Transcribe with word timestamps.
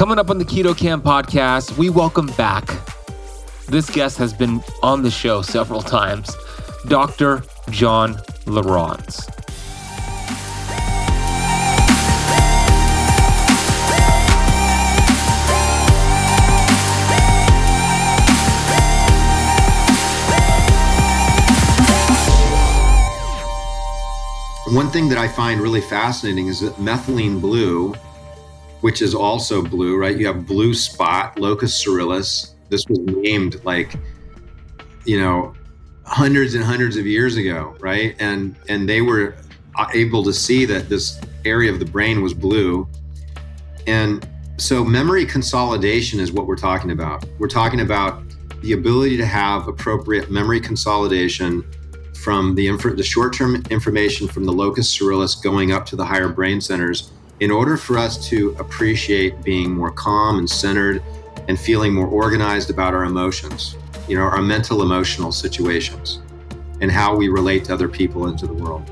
Coming 0.00 0.18
up 0.18 0.30
on 0.30 0.38
the 0.38 0.46
Keto 0.46 0.74
Camp 0.74 1.04
podcast, 1.04 1.76
we 1.76 1.90
welcome 1.90 2.28
back. 2.28 2.66
This 3.66 3.90
guest 3.90 4.16
has 4.16 4.32
been 4.32 4.62
on 4.82 5.02
the 5.02 5.10
show 5.10 5.42
several 5.42 5.82
times, 5.82 6.34
Dr. 6.88 7.42
John 7.68 8.14
Lieurance. 8.46 9.28
One 24.74 24.90
thing 24.90 25.10
that 25.10 25.18
I 25.18 25.28
find 25.28 25.60
really 25.60 25.82
fascinating 25.82 26.46
is 26.46 26.60
that 26.60 26.76
methylene 26.76 27.38
blue, 27.38 27.94
which 28.80 29.02
is 29.02 29.14
also 29.14 29.62
blue, 29.62 29.96
right? 29.96 30.16
You 30.16 30.26
have 30.26 30.46
blue 30.46 30.74
spot, 30.74 31.38
locus 31.38 31.84
coeruleus. 31.84 32.54
This 32.68 32.84
was 32.88 32.98
named 33.00 33.62
like, 33.64 33.94
you 35.04 35.20
know, 35.20 35.54
hundreds 36.04 36.54
and 36.54 36.64
hundreds 36.64 36.96
of 36.96 37.06
years 37.06 37.36
ago, 37.36 37.76
right? 37.80 38.16
And 38.18 38.56
and 38.68 38.88
they 38.88 39.00
were 39.00 39.36
uh, 39.76 39.86
able 39.94 40.22
to 40.24 40.32
see 40.32 40.64
that 40.66 40.88
this 40.88 41.20
area 41.44 41.72
of 41.72 41.78
the 41.78 41.84
brain 41.84 42.22
was 42.22 42.34
blue. 42.34 42.88
And 43.86 44.26
so 44.56 44.84
memory 44.84 45.24
consolidation 45.24 46.20
is 46.20 46.32
what 46.32 46.46
we're 46.46 46.56
talking 46.56 46.90
about. 46.90 47.24
We're 47.38 47.48
talking 47.48 47.80
about 47.80 48.22
the 48.60 48.72
ability 48.72 49.16
to 49.16 49.26
have 49.26 49.68
appropriate 49.68 50.30
memory 50.30 50.60
consolidation 50.60 51.64
from 52.14 52.54
the, 52.54 52.68
inf- 52.68 52.96
the 52.96 53.02
short-term 53.02 53.62
information 53.70 54.28
from 54.28 54.44
the 54.44 54.52
locus 54.52 54.94
coeruleus 54.98 55.42
going 55.42 55.72
up 55.72 55.86
to 55.86 55.96
the 55.96 56.04
higher 56.04 56.28
brain 56.28 56.60
centers 56.60 57.10
in 57.40 57.50
order 57.50 57.76
for 57.76 57.98
us 57.98 58.28
to 58.28 58.54
appreciate 58.58 59.42
being 59.42 59.74
more 59.74 59.90
calm 59.90 60.38
and 60.38 60.48
centered 60.48 61.02
and 61.48 61.58
feeling 61.58 61.92
more 61.92 62.06
organized 62.06 62.70
about 62.70 62.94
our 62.94 63.04
emotions 63.04 63.76
you 64.10 64.16
know 64.16 64.22
our 64.22 64.42
mental 64.42 64.82
emotional 64.82 65.30
situations 65.30 66.20
and 66.80 66.90
how 66.90 67.14
we 67.14 67.28
relate 67.28 67.64
to 67.66 67.72
other 67.72 67.88
people 67.88 68.26
into 68.26 68.46
the 68.46 68.54
world. 68.54 68.90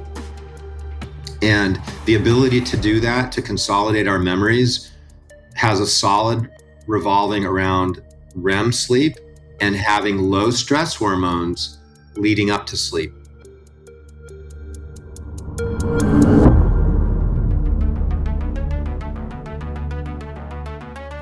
And 1.43 1.81
the 2.05 2.15
ability 2.15 2.61
to 2.63 2.77
do 2.77 3.01
that 3.01 3.33
to 3.33 3.43
consolidate 3.43 4.07
our 4.07 4.19
memories 4.19 4.93
has 5.55 5.81
a 5.81 5.87
solid 5.87 6.51
revolving 6.87 7.45
around 7.45 8.03
REM 8.35 8.73
sleep 8.73 9.17
and 9.61 9.75
having 9.75 10.19
low 10.19 10.51
stress 10.51 10.95
hormones 10.95 11.79
leading 12.15 12.51
up 12.51 12.67
to 12.67 12.77
sleep 12.77 13.13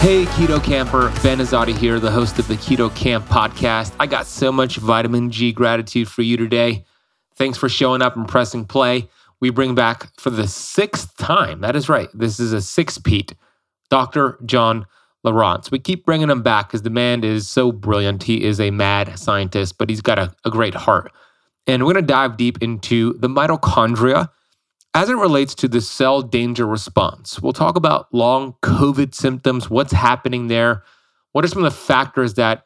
Hey, 0.00 0.24
Keto 0.24 0.64
Camper, 0.64 1.12
Ben 1.22 1.40
Azadi 1.40 1.76
here, 1.76 2.00
the 2.00 2.10
host 2.10 2.38
of 2.38 2.48
the 2.48 2.54
Keto 2.54 2.92
Camp 2.96 3.26
podcast. 3.26 3.94
I 4.00 4.06
got 4.06 4.26
so 4.26 4.50
much 4.50 4.78
vitamin 4.78 5.30
G 5.30 5.52
gratitude 5.52 6.08
for 6.08 6.22
you 6.22 6.38
today. 6.38 6.86
Thanks 7.34 7.58
for 7.58 7.68
showing 7.68 8.00
up 8.00 8.16
and 8.16 8.26
pressing 8.26 8.64
play. 8.64 9.10
We 9.40 9.50
bring 9.50 9.74
back 9.74 10.10
for 10.18 10.30
the 10.30 10.48
sixth 10.48 11.14
time, 11.18 11.60
that 11.60 11.76
is 11.76 11.90
right, 11.90 12.08
this 12.14 12.40
is 12.40 12.54
a 12.54 12.62
six 12.62 12.96
Pete, 12.96 13.34
Dr. 13.90 14.38
John 14.46 14.86
Lieurance. 15.22 15.70
We 15.70 15.78
keep 15.78 16.06
bringing 16.06 16.30
him 16.30 16.42
back 16.42 16.68
because 16.68 16.80
the 16.80 16.88
man 16.88 17.22
is 17.22 17.46
so 17.46 17.70
brilliant. 17.70 18.22
He 18.22 18.42
is 18.42 18.58
a 18.58 18.70
mad 18.70 19.18
scientist, 19.18 19.76
but 19.76 19.90
he's 19.90 20.00
got 20.00 20.18
a, 20.18 20.34
a 20.46 20.50
great 20.50 20.74
heart. 20.74 21.12
And 21.66 21.84
we're 21.84 21.92
going 21.92 22.06
to 22.06 22.10
dive 22.10 22.38
deep 22.38 22.62
into 22.62 23.12
the 23.18 23.28
mitochondria 23.28 24.30
as 24.94 25.08
it 25.08 25.16
relates 25.16 25.54
to 25.54 25.68
the 25.68 25.80
cell 25.80 26.22
danger 26.22 26.66
response. 26.66 27.40
We'll 27.40 27.52
talk 27.52 27.76
about 27.76 28.12
long 28.12 28.54
COVID 28.62 29.14
symptoms, 29.14 29.70
what's 29.70 29.92
happening 29.92 30.48
there, 30.48 30.82
what 31.32 31.44
are 31.44 31.48
some 31.48 31.64
of 31.64 31.72
the 31.72 31.78
factors 31.78 32.34
that 32.34 32.64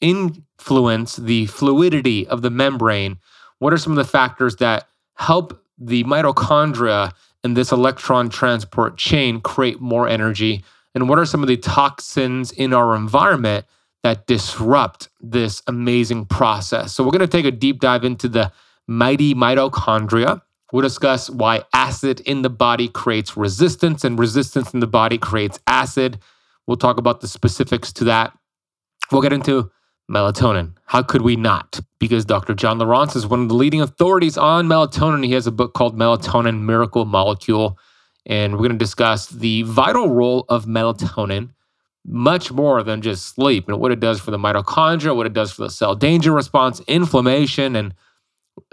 influence 0.00 1.16
the 1.16 1.46
fluidity 1.46 2.26
of 2.26 2.42
the 2.42 2.50
membrane, 2.50 3.18
what 3.60 3.72
are 3.72 3.78
some 3.78 3.92
of 3.92 3.96
the 3.96 4.10
factors 4.10 4.56
that 4.56 4.88
help 5.14 5.62
the 5.78 6.02
mitochondria 6.04 7.12
and 7.44 7.56
this 7.56 7.72
electron 7.72 8.28
transport 8.28 8.96
chain 8.96 9.40
create 9.40 9.80
more 9.80 10.08
energy 10.08 10.64
and 10.94 11.08
what 11.08 11.18
are 11.18 11.24
some 11.24 11.42
of 11.42 11.48
the 11.48 11.56
toxins 11.56 12.52
in 12.52 12.74
our 12.74 12.94
environment 12.94 13.64
that 14.02 14.26
disrupt 14.26 15.08
this 15.20 15.62
amazing 15.68 16.26
process. 16.26 16.92
So, 16.92 17.04
we're 17.04 17.12
going 17.12 17.20
to 17.20 17.26
take 17.26 17.46
a 17.46 17.50
deep 17.52 17.80
dive 17.80 18.04
into 18.04 18.28
the 18.28 18.52
mighty 18.86 19.34
mitochondria. 19.34 20.42
We'll 20.72 20.82
discuss 20.82 21.30
why 21.30 21.64
acid 21.72 22.20
in 22.20 22.42
the 22.42 22.50
body 22.50 22.88
creates 22.88 23.36
resistance 23.36 24.04
and 24.04 24.18
resistance 24.18 24.72
in 24.72 24.80
the 24.80 24.86
body 24.86 25.18
creates 25.18 25.60
acid. 25.66 26.18
We'll 26.66 26.78
talk 26.78 26.98
about 26.98 27.20
the 27.20 27.28
specifics 27.28 27.92
to 27.94 28.04
that. 28.04 28.36
We'll 29.10 29.22
get 29.22 29.32
into 29.32 29.70
melatonin. 30.10 30.72
How 30.86 31.02
could 31.02 31.22
we 31.22 31.36
not? 31.36 31.78
Because 31.98 32.24
Dr. 32.24 32.54
John 32.54 32.78
Lieurance 32.78 33.14
is 33.14 33.26
one 33.26 33.42
of 33.42 33.48
the 33.48 33.54
leading 33.54 33.82
authorities 33.82 34.38
on 34.38 34.66
melatonin. 34.66 35.24
He 35.24 35.32
has 35.32 35.46
a 35.46 35.52
book 35.52 35.74
called 35.74 35.96
Melatonin 35.96 36.62
Miracle 36.62 37.04
Molecule 37.04 37.78
and 38.26 38.52
we're 38.52 38.58
going 38.58 38.72
to 38.72 38.78
discuss 38.78 39.28
the 39.28 39.62
vital 39.62 40.08
role 40.08 40.44
of 40.48 40.66
melatonin 40.66 41.50
much 42.04 42.50
more 42.50 42.82
than 42.82 43.00
just 43.00 43.26
sleep 43.34 43.68
and 43.68 43.78
what 43.78 43.92
it 43.92 44.00
does 44.00 44.20
for 44.20 44.30
the 44.30 44.38
mitochondria, 44.38 45.14
what 45.14 45.26
it 45.26 45.32
does 45.32 45.52
for 45.52 45.62
the 45.62 45.70
cell 45.70 45.94
danger 45.94 46.32
response, 46.32 46.80
inflammation, 46.86 47.76
and 47.76 47.94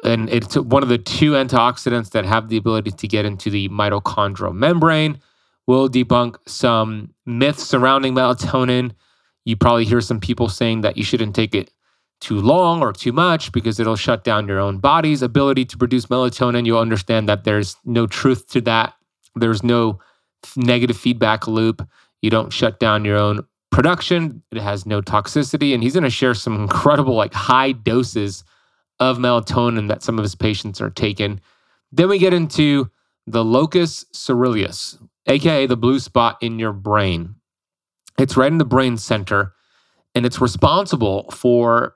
and 0.03 0.29
it's 0.29 0.55
one 0.57 0.83
of 0.83 0.89
the 0.89 0.97
two 0.97 1.31
antioxidants 1.31 2.11
that 2.11 2.25
have 2.25 2.49
the 2.49 2.57
ability 2.57 2.91
to 2.91 3.07
get 3.07 3.25
into 3.25 3.49
the 3.49 3.69
mitochondrial 3.69 4.53
membrane. 4.53 5.19
We'll 5.67 5.89
debunk 5.89 6.37
some 6.47 7.13
myths 7.25 7.63
surrounding 7.63 8.13
melatonin. 8.13 8.91
You 9.45 9.55
probably 9.55 9.85
hear 9.85 10.01
some 10.01 10.19
people 10.19 10.49
saying 10.49 10.81
that 10.81 10.97
you 10.97 11.03
shouldn't 11.03 11.35
take 11.35 11.55
it 11.55 11.71
too 12.21 12.39
long 12.39 12.81
or 12.81 12.91
too 12.91 13.13
much 13.13 13.51
because 13.51 13.79
it'll 13.79 13.95
shut 13.95 14.23
down 14.23 14.47
your 14.47 14.59
own 14.59 14.79
body's 14.79 15.21
ability 15.21 15.65
to 15.65 15.77
produce 15.77 16.07
melatonin. 16.07 16.65
You'll 16.65 16.79
understand 16.79 17.29
that 17.29 17.43
there's 17.43 17.75
no 17.85 18.07
truth 18.07 18.47
to 18.47 18.61
that. 18.61 18.93
There's 19.35 19.63
no 19.63 19.99
negative 20.55 20.97
feedback 20.97 21.47
loop. 21.47 21.87
You 22.21 22.29
don't 22.29 22.51
shut 22.51 22.79
down 22.79 23.05
your 23.05 23.17
own 23.17 23.45
production. 23.71 24.41
It 24.51 24.61
has 24.61 24.85
no 24.85 25.01
toxicity. 25.01 25.73
And 25.73 25.81
he's 25.81 25.93
going 25.93 26.03
to 26.03 26.09
share 26.09 26.33
some 26.33 26.55
incredible, 26.55 27.15
like 27.15 27.33
high 27.33 27.71
doses 27.71 28.43
of 28.99 29.17
melatonin 29.17 29.87
that 29.87 30.03
some 30.03 30.17
of 30.17 30.23
his 30.23 30.35
patients 30.35 30.81
are 30.81 30.89
taking. 30.89 31.39
Then 31.91 32.09
we 32.09 32.19
get 32.19 32.33
into 32.33 32.89
the 33.25 33.43
locus 33.43 34.05
coeruleus, 34.13 34.97
aka 35.27 35.65
the 35.65 35.77
blue 35.77 35.99
spot 35.99 36.37
in 36.41 36.59
your 36.59 36.73
brain. 36.73 37.35
It's 38.17 38.35
right 38.35 38.51
in 38.51 38.57
the 38.57 38.65
brain 38.65 38.97
center, 38.97 39.53
and 40.13 40.25
it's 40.25 40.41
responsible 40.41 41.29
for 41.31 41.95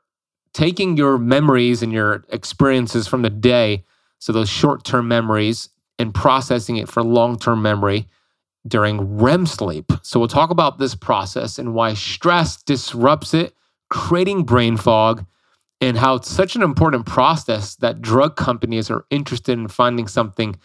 taking 0.53 0.95
your 0.95 1.17
memories 1.17 1.81
and 1.81 1.91
your 1.91 2.23
experiences 2.29 3.07
from 3.07 3.23
the 3.23 3.29
day, 3.29 3.83
so 4.19 4.31
those 4.31 4.49
short 4.49 4.83
term 4.83 5.07
memories, 5.07 5.69
and 5.99 6.13
processing 6.13 6.77
it 6.77 6.89
for 6.89 7.03
long 7.03 7.37
term 7.37 7.61
memory 7.61 8.07
during 8.67 9.17
REM 9.17 9.45
sleep. 9.45 9.91
So, 10.03 10.19
we'll 10.19 10.29
talk 10.29 10.49
about 10.49 10.79
this 10.79 10.95
process 10.95 11.59
and 11.59 11.73
why 11.73 11.95
stress 11.95 12.61
disrupts 12.63 13.33
it, 13.33 13.53
creating 13.89 14.43
brain 14.43 14.77
fog, 14.77 15.25
and 15.87 15.97
how 15.97 16.15
it's 16.15 16.29
such 16.29 16.55
an 16.55 16.61
important 16.61 17.05
process 17.05 17.75
that 17.77 18.01
drug 18.01 18.35
companies 18.37 18.89
are 18.89 19.05
interested 19.09 19.57
in 19.57 19.67
finding 19.67 20.07
something 20.07 20.55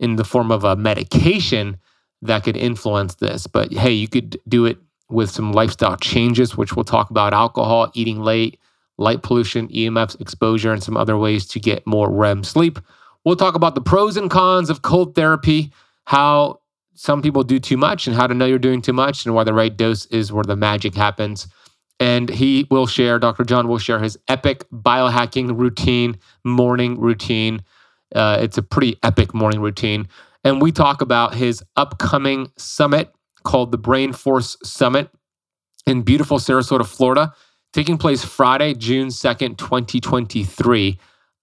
in 0.00 0.16
the 0.16 0.24
form 0.24 0.50
of 0.50 0.64
a 0.64 0.74
medication 0.74 1.76
that 2.22 2.42
could 2.42 2.56
influence 2.56 3.14
this. 3.16 3.46
But 3.46 3.72
hey, 3.72 3.92
you 3.92 4.08
could 4.08 4.36
do 4.48 4.66
it 4.66 4.78
with 5.08 5.30
some 5.30 5.52
lifestyle 5.52 5.96
changes, 5.96 6.56
which 6.56 6.74
we'll 6.74 6.84
talk 6.84 7.10
about 7.10 7.32
alcohol, 7.32 7.90
eating 7.94 8.20
late, 8.20 8.58
light 8.98 9.22
pollution, 9.22 9.68
EMFs, 9.68 10.20
exposure, 10.20 10.72
and 10.72 10.82
some 10.82 10.96
other 10.96 11.16
ways 11.16 11.46
to 11.46 11.60
get 11.60 11.86
more 11.86 12.10
REM 12.10 12.42
sleep. 12.42 12.78
We'll 13.24 13.36
talk 13.36 13.54
about 13.54 13.74
the 13.76 13.80
pros 13.80 14.16
and 14.16 14.30
cons 14.30 14.70
of 14.70 14.82
cold 14.82 15.14
therapy, 15.14 15.72
how 16.04 16.60
some 16.94 17.22
people 17.22 17.44
do 17.44 17.58
too 17.60 17.76
much, 17.76 18.06
and 18.06 18.16
how 18.16 18.26
to 18.26 18.34
know 18.34 18.44
you're 18.44 18.58
doing 18.58 18.82
too 18.82 18.92
much, 18.92 19.24
and 19.24 19.34
why 19.34 19.44
the 19.44 19.54
right 19.54 19.76
dose 19.76 20.06
is 20.06 20.32
where 20.32 20.44
the 20.44 20.56
magic 20.56 20.94
happens. 20.94 21.46
And 22.00 22.28
he 22.28 22.66
will 22.70 22.86
share, 22.86 23.18
Dr. 23.18 23.44
John 23.44 23.68
will 23.68 23.78
share 23.78 24.00
his 24.00 24.18
epic 24.28 24.64
biohacking 24.72 25.56
routine, 25.58 26.18
morning 26.44 26.98
routine. 26.98 27.62
Uh, 28.14 28.38
it's 28.40 28.58
a 28.58 28.62
pretty 28.62 28.96
epic 29.02 29.32
morning 29.32 29.60
routine. 29.60 30.08
And 30.42 30.60
we 30.60 30.72
talk 30.72 31.00
about 31.00 31.34
his 31.34 31.62
upcoming 31.76 32.50
summit 32.56 33.14
called 33.44 33.72
the 33.72 33.78
Brain 33.78 34.12
Force 34.12 34.56
Summit 34.62 35.10
in 35.86 36.02
beautiful 36.02 36.38
Sarasota, 36.38 36.86
Florida, 36.86 37.32
taking 37.72 37.98
place 37.98 38.24
Friday, 38.24 38.74
June 38.74 39.08
2nd, 39.08 39.56
2023. 39.58 40.98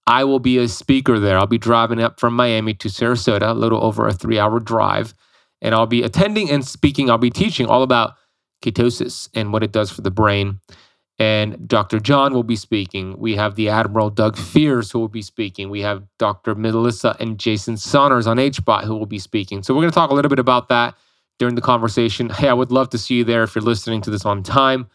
I 0.08 0.24
will 0.24 0.40
be 0.40 0.58
a 0.58 0.68
speaker 0.68 1.20
there. 1.20 1.38
I'll 1.38 1.48
be 1.48 1.58
driving 1.58 2.02
up 2.02 2.20
from 2.20 2.36
Miami 2.36 2.74
to 2.76 2.88
Sarasota, 2.90 3.52
a 3.52 3.54
little 3.54 3.84
over 3.84 4.08
a 4.08 4.14
three 4.14 4.40
hour 4.40 4.60
drive. 4.60 5.14
And 5.62 5.76
I'll 5.76 5.86
be 5.86 6.02
attending 6.02 6.50
and 6.50 6.66
speaking. 6.66 7.10
I'll 7.10 7.20
be 7.20 7.30
teaching 7.30 7.68
all 7.68 7.84
about 7.84 8.16
ketosis 8.62 9.30
and 9.34 9.52
what 9.52 9.64
it 9.64 9.72
does 9.72 9.92
for 9.92 10.02
the 10.02 10.12
brain. 10.12 10.60
And 11.20 11.68
Dr. 11.68 12.00
John 12.00 12.34
will 12.34 12.44
be 12.44 12.56
speaking. 12.56 13.16
We 13.20 13.36
have 13.36 13.56
the 13.56 13.70
Admiral 13.70 14.10
Doug 14.10 14.38
Fears 14.38 14.90
who 14.90 15.00
will 15.00 15.08
be 15.08 15.22
speaking. 15.22 15.70
We 15.70 15.82
have 15.82 16.04
Dr. 16.18 16.56
Melissa 16.56 17.16
and 17.20 17.40
Jason 17.40 17.78
Saunders 17.78 18.26
on 18.26 18.38
HBOT 18.38 18.86
who 18.86 18.96
will 18.96 19.06
be 19.06 19.20
speaking. 19.20 19.62
So 19.62 19.74
we're 19.74 19.82
going 19.82 19.92
to 19.92 19.96
talk 19.96 20.10
a 20.10 20.16
little 20.16 20.30
bit 20.30 20.40
about 20.40 20.70
that 20.70 20.96
during 21.38 21.56
the 21.56 21.62
conversation. 21.62 22.30
Hey, 22.30 22.48
I 22.48 22.54
would 22.54 22.72
love 22.72 22.90
to 22.92 22.98
see 22.98 23.16
you 23.16 23.24
there 23.24 23.44
if 23.44 23.54
you're 23.54 23.64
listening 23.64 24.02
to 24.02 24.10
this 24.10 24.26
on 24.26 24.42
time. 24.42 24.88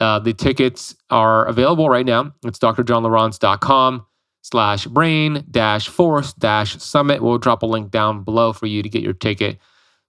Uh, 0.00 0.18
the 0.18 0.32
tickets 0.32 0.96
are 1.10 1.44
available 1.46 1.88
right 1.88 2.06
now. 2.06 2.32
It's 2.44 2.58
drjohnlieurance.com 2.58 4.06
slash 4.42 4.86
brain 4.86 5.44
dash 5.50 5.88
force 5.88 6.32
dash 6.32 6.78
summit. 6.78 7.22
We'll 7.22 7.38
drop 7.38 7.62
a 7.62 7.66
link 7.66 7.90
down 7.90 8.24
below 8.24 8.52
for 8.52 8.66
you 8.66 8.82
to 8.82 8.88
get 8.88 9.02
your 9.02 9.12
ticket. 9.12 9.58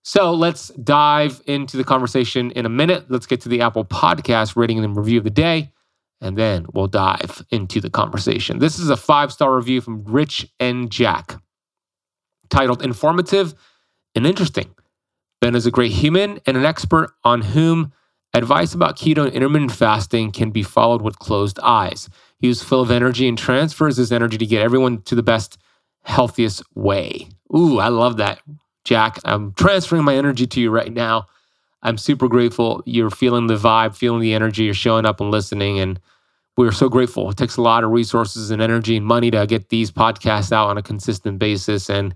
So 0.04 0.34
let's 0.34 0.70
dive 0.70 1.42
into 1.46 1.78
the 1.78 1.84
conversation 1.84 2.52
in 2.52 2.66
a 2.66 2.70
minute. 2.70 3.06
Let's 3.10 3.28
get 3.28 3.42
to 3.42 3.50
the 3.50 3.62
Apple 3.62 3.86
Podcast 3.86 4.56
rating 4.56 4.84
and 4.84 4.98
review 4.98 5.20
of 5.20 5.24
the 5.24 5.30
day, 5.30 5.72
and 6.20 6.38
then 6.38 6.66
we'll 6.74 6.88
dive 6.88 7.44
into 7.52 7.80
the 7.80 7.90
conversation. 7.90 8.60
This 8.60 8.80
is 8.80 8.90
a 8.90 8.98
five 8.98 9.32
star 9.32 9.56
review 9.56 9.80
from 9.82 10.04
Rich 10.04 10.48
and 10.60 10.92
Jack 10.92 11.36
titled 12.50 12.84
Informative 12.84 13.54
and 14.16 14.26
Interesting. 14.26 14.74
Ben 15.40 15.56
is 15.56 15.66
a 15.66 15.72
great 15.72 15.92
human 15.92 16.40
and 16.46 16.58
an 16.58 16.66
expert 16.66 17.12
on 17.24 17.42
whom 17.42 17.92
advice 18.34 18.74
about 18.74 18.98
keto 18.98 19.26
and 19.26 19.34
intermittent 19.34 19.72
fasting 19.72 20.32
can 20.32 20.52
be 20.52 20.64
followed 20.64 21.02
with 21.02 21.20
closed 21.20 21.60
eyes. 21.62 22.10
He 22.40 22.50
is 22.50 22.64
full 22.64 22.82
of 22.82 22.92
energy 22.92 23.28
and 23.28 23.38
transfers 23.38 23.98
his 23.98 24.12
energy 24.12 24.38
to 24.38 24.46
get 24.46 24.62
everyone 24.62 25.02
to 25.04 25.16
the 25.16 25.24
best, 25.24 25.58
healthiest 26.04 26.64
way. 26.76 27.30
Ooh, 27.56 27.80
I 27.80 27.90
love 27.90 28.18
that. 28.18 28.40
Jack, 28.84 29.20
I'm 29.26 29.54
transferring 29.54 30.04
my 30.04 30.16
energy 30.16 30.48
to 30.48 30.62
you 30.62 30.72
right 30.72 30.92
now. 30.92 31.28
I'm 31.84 31.98
super 31.98 32.28
grateful. 32.28 32.84
You're 32.86 33.10
feeling 33.10 33.48
the 33.48 33.56
vibe, 33.56 33.96
feeling 33.96 34.22
the 34.22 34.34
energy. 34.34 34.64
You're 34.64 34.74
showing 34.74 35.06
up 35.06 35.20
and 35.20 35.32
listening. 35.32 35.80
And 35.80 36.00
we're 36.58 36.72
so 36.72 36.90
grateful. 36.90 37.30
It 37.30 37.38
takes 37.38 37.58
a 37.58 37.62
lot 37.62 37.84
of 37.84 37.92
resources 37.92 38.52
and 38.52 38.62
energy 38.62 38.98
and 38.98 39.06
money 39.06 39.32
to 39.32 39.48
get 39.48 39.70
these 39.70 39.92
podcasts 39.92 40.52
out 40.52 40.70
on 40.70 40.78
a 40.78 40.84
consistent 40.84 41.40
basis. 41.40 41.90
And 41.90 42.14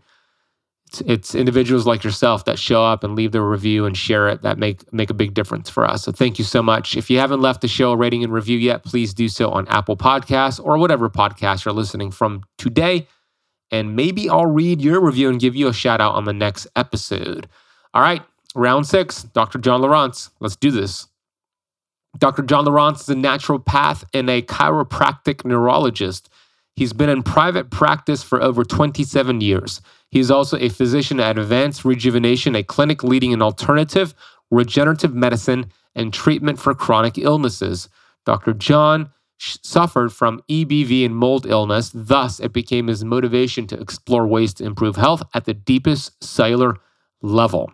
it's, 0.88 1.01
it's 1.01 1.35
individuals 1.35 1.88
like 1.88 2.03
yourself 2.03 2.45
that 2.45 2.59
show 2.59 2.83
up 2.83 3.03
and 3.03 3.15
leave 3.15 3.31
their 3.31 3.44
review 3.44 3.85
and 3.85 3.97
share 3.97 4.27
it 4.29 4.44
that 4.44 4.59
make 4.59 4.91
make 4.94 5.09
a 5.09 5.15
big 5.15 5.33
difference 5.33 5.69
for 5.69 5.85
us. 5.85 6.03
So 6.03 6.11
thank 6.11 6.38
you 6.38 6.45
so 6.45 6.61
much. 6.61 6.95
If 6.95 7.09
you 7.09 7.18
haven't 7.18 7.41
left 7.41 7.61
the 7.61 7.68
show 7.68 7.91
a 7.91 7.97
rating 7.97 8.23
and 8.23 8.31
review 8.31 8.57
yet, 8.57 8.83
please 8.83 9.13
do 9.13 9.27
so 9.27 9.50
on 9.50 9.68
Apple 9.68 9.97
Podcasts 9.97 10.63
or 10.63 10.77
whatever 10.77 11.09
podcast 11.09 11.65
you're 11.65 11.73
listening 11.73 12.11
from 12.11 12.44
today 12.57 13.07
and 13.71 13.95
maybe 13.95 14.29
I'll 14.29 14.45
read 14.45 14.81
your 14.81 15.01
review 15.01 15.29
and 15.29 15.39
give 15.39 15.56
you 15.56 15.67
a 15.67 15.73
shout 15.73 16.01
out 16.01 16.15
on 16.15 16.25
the 16.25 16.33
next 16.33 16.67
episode. 16.75 17.47
All 17.94 18.01
right, 18.01 18.21
round 18.53 18.88
six, 18.88 19.23
Dr. 19.23 19.59
John 19.59 19.81
Lieurance. 19.81 20.29
Let's 20.39 20.56
do 20.56 20.71
this. 20.71 21.07
Dr. 22.17 22.44
John 22.44 22.65
Lieurance 22.65 23.01
is 23.01 23.09
a 23.09 23.15
naturopath 23.15 24.03
and 24.13 24.29
a 24.29 24.41
chiropractic 24.41 25.44
neurologist. 25.44 26.29
He's 26.75 26.94
been 26.94 27.09
in 27.09 27.23
private 27.23 27.69
practice 27.71 28.21
for 28.21 28.41
over 28.41 28.63
27 28.63 29.41
years. 29.41 29.81
He 30.11 30.19
is 30.19 30.31
also 30.31 30.57
a 30.57 30.69
physician 30.69 31.19
at 31.19 31.38
Advanced 31.38 31.85
Rejuvenation, 31.85 32.56
a 32.56 32.63
clinic 32.63 33.03
leading 33.03 33.31
in 33.31 33.41
alternative, 33.41 34.13
regenerative 34.51 35.13
medicine, 35.13 35.71
and 35.95 36.13
treatment 36.13 36.59
for 36.59 36.73
chronic 36.73 37.18
illnesses. 37.18 37.89
Dr. 38.25 38.53
John 38.53 39.09
suffered 39.39 40.13
from 40.13 40.41
EBV 40.49 41.05
and 41.05 41.15
mold 41.15 41.45
illness. 41.45 41.91
Thus, 41.93 42.39
it 42.39 42.53
became 42.53 42.87
his 42.87 43.03
motivation 43.03 43.67
to 43.67 43.79
explore 43.79 44.27
ways 44.27 44.53
to 44.55 44.65
improve 44.65 44.95
health 44.95 45.23
at 45.33 45.45
the 45.45 45.53
deepest 45.53 46.23
cellular 46.23 46.77
level. 47.21 47.71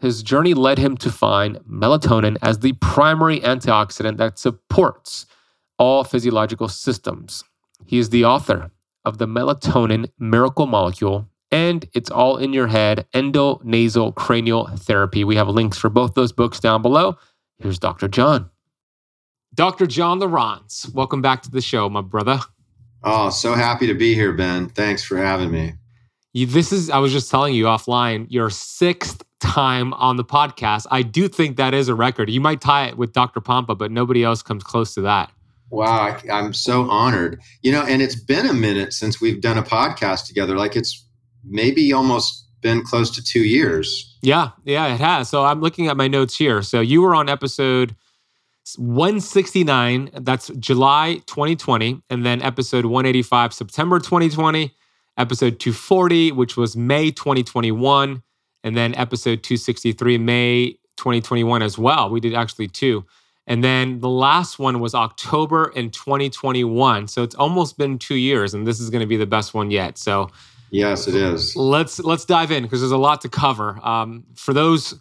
His 0.00 0.22
journey 0.22 0.54
led 0.54 0.78
him 0.78 0.96
to 0.98 1.10
find 1.10 1.58
melatonin 1.68 2.36
as 2.40 2.60
the 2.60 2.72
primary 2.74 3.40
antioxidant 3.40 4.16
that 4.18 4.38
supports 4.38 5.26
all 5.78 6.04
physiological 6.04 6.68
systems. 6.68 7.44
He 7.84 7.98
is 7.98 8.10
the 8.10 8.24
author 8.24 8.70
of 9.04 9.18
the 9.18 9.26
Melatonin 9.26 10.10
Miracle 10.18 10.66
Molecule 10.66 11.28
and 11.50 11.88
It's 11.94 12.10
All 12.10 12.36
in 12.36 12.52
Your 12.52 12.66
Head 12.66 13.06
endonasal 13.14 14.14
Cranial 14.14 14.66
Therapy. 14.76 15.24
We 15.24 15.36
have 15.36 15.48
links 15.48 15.78
for 15.78 15.88
both 15.88 16.14
those 16.14 16.32
books 16.32 16.60
down 16.60 16.82
below. 16.82 17.16
Here's 17.58 17.78
Dr. 17.78 18.08
John. 18.08 18.50
Dr. 19.58 19.88
John 19.88 20.20
Lieurance, 20.20 20.94
welcome 20.94 21.20
back 21.20 21.42
to 21.42 21.50
the 21.50 21.60
show, 21.60 21.90
my 21.90 22.00
brother. 22.00 22.38
Oh, 23.02 23.28
so 23.28 23.54
happy 23.54 23.88
to 23.88 23.94
be 23.94 24.14
here, 24.14 24.32
Ben. 24.32 24.68
Thanks 24.68 25.02
for 25.02 25.16
having 25.16 25.50
me. 25.50 25.72
You, 26.32 26.46
this 26.46 26.70
is, 26.70 26.90
I 26.90 26.98
was 26.98 27.10
just 27.10 27.28
telling 27.28 27.56
you 27.56 27.64
offline, 27.64 28.28
your 28.28 28.50
sixth 28.50 29.24
time 29.40 29.94
on 29.94 30.16
the 30.16 30.22
podcast. 30.22 30.86
I 30.92 31.02
do 31.02 31.26
think 31.26 31.56
that 31.56 31.74
is 31.74 31.88
a 31.88 31.96
record. 31.96 32.30
You 32.30 32.40
might 32.40 32.60
tie 32.60 32.86
it 32.86 32.96
with 32.96 33.12
Dr. 33.12 33.40
Pompa, 33.40 33.76
but 33.76 33.90
nobody 33.90 34.22
else 34.22 34.42
comes 34.42 34.62
close 34.62 34.94
to 34.94 35.00
that. 35.00 35.32
Wow, 35.70 36.16
I, 36.30 36.38
am 36.38 36.52
so 36.52 36.88
honored. 36.88 37.40
You 37.62 37.72
know, 37.72 37.82
and 37.82 38.00
it's 38.00 38.14
been 38.14 38.46
a 38.46 38.54
minute 38.54 38.92
since 38.92 39.20
we've 39.20 39.40
done 39.40 39.58
a 39.58 39.64
podcast 39.64 40.28
together. 40.28 40.54
Like 40.54 40.76
it's 40.76 41.04
maybe 41.44 41.92
almost 41.92 42.46
been 42.60 42.84
close 42.84 43.10
to 43.10 43.24
two 43.24 43.42
years. 43.42 44.16
Yeah, 44.22 44.50
yeah, 44.64 44.94
it 44.94 45.00
has. 45.00 45.28
So 45.28 45.44
I'm 45.44 45.60
looking 45.60 45.88
at 45.88 45.96
my 45.96 46.06
notes 46.06 46.36
here. 46.36 46.62
So 46.62 46.80
you 46.80 47.02
were 47.02 47.16
on 47.16 47.28
episode 47.28 47.96
169, 48.76 50.10
that's 50.14 50.48
July 50.58 51.22
2020, 51.26 52.02
and 52.10 52.24
then 52.24 52.42
episode 52.42 52.84
185, 52.84 53.52
September 53.52 53.98
2020, 53.98 54.74
episode 55.16 55.58
240, 55.58 56.32
which 56.32 56.56
was 56.56 56.76
May 56.76 57.10
2021, 57.10 58.22
and 58.64 58.76
then 58.76 58.94
episode 58.94 59.42
263, 59.42 60.18
May 60.18 60.72
2021 60.96 61.62
as 61.62 61.78
well. 61.78 62.10
We 62.10 62.20
did 62.20 62.34
actually 62.34 62.68
two. 62.68 63.04
And 63.46 63.64
then 63.64 64.00
the 64.00 64.10
last 64.10 64.58
one 64.58 64.78
was 64.78 64.94
October 64.94 65.72
in 65.74 65.90
2021. 65.90 67.08
So 67.08 67.22
it's 67.22 67.34
almost 67.34 67.78
been 67.78 67.98
two 67.98 68.16
years, 68.16 68.52
and 68.52 68.66
this 68.66 68.78
is 68.78 68.90
going 68.90 69.00
to 69.00 69.06
be 69.06 69.16
the 69.16 69.26
best 69.26 69.54
one 69.54 69.70
yet. 69.70 69.96
So 69.96 70.30
yes, 70.70 71.08
it 71.08 71.14
is. 71.14 71.56
Let's 71.56 71.98
let's 71.98 72.26
dive 72.26 72.50
in 72.50 72.64
because 72.64 72.80
there's 72.80 72.92
a 72.92 72.98
lot 72.98 73.22
to 73.22 73.28
cover. 73.30 73.80
Um, 73.82 74.24
for 74.34 74.52
those 74.52 75.00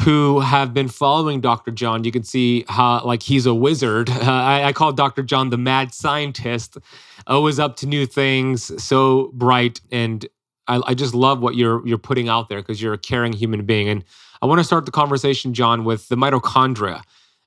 who 0.00 0.40
have 0.40 0.72
been 0.72 0.88
following 0.88 1.40
Dr. 1.40 1.70
John, 1.70 2.04
you 2.04 2.12
can 2.12 2.24
see 2.24 2.64
how 2.68 3.04
like 3.04 3.22
he's 3.22 3.46
a 3.46 3.54
wizard. 3.54 4.10
Uh, 4.10 4.20
I, 4.22 4.64
I, 4.64 4.72
call 4.72 4.92
Dr. 4.92 5.22
John 5.22 5.50
the 5.50 5.58
mad 5.58 5.92
scientist, 5.92 6.78
always 7.26 7.58
up 7.58 7.76
to 7.76 7.86
new 7.86 8.06
things, 8.06 8.82
so 8.82 9.30
bright, 9.34 9.80
and 9.90 10.26
I, 10.66 10.80
I 10.86 10.94
just 10.94 11.14
love 11.14 11.40
what 11.40 11.56
you're 11.56 11.86
you're 11.86 11.98
putting 11.98 12.28
out 12.28 12.48
there 12.48 12.60
because 12.60 12.80
you're 12.80 12.94
a 12.94 12.98
caring 12.98 13.32
human 13.32 13.64
being. 13.64 13.88
And 13.88 14.04
I 14.40 14.46
want 14.46 14.60
to 14.60 14.64
start 14.64 14.86
the 14.86 14.92
conversation, 14.92 15.54
John, 15.54 15.84
with 15.84 16.08
the 16.08 16.16
mitochondria. 16.16 17.02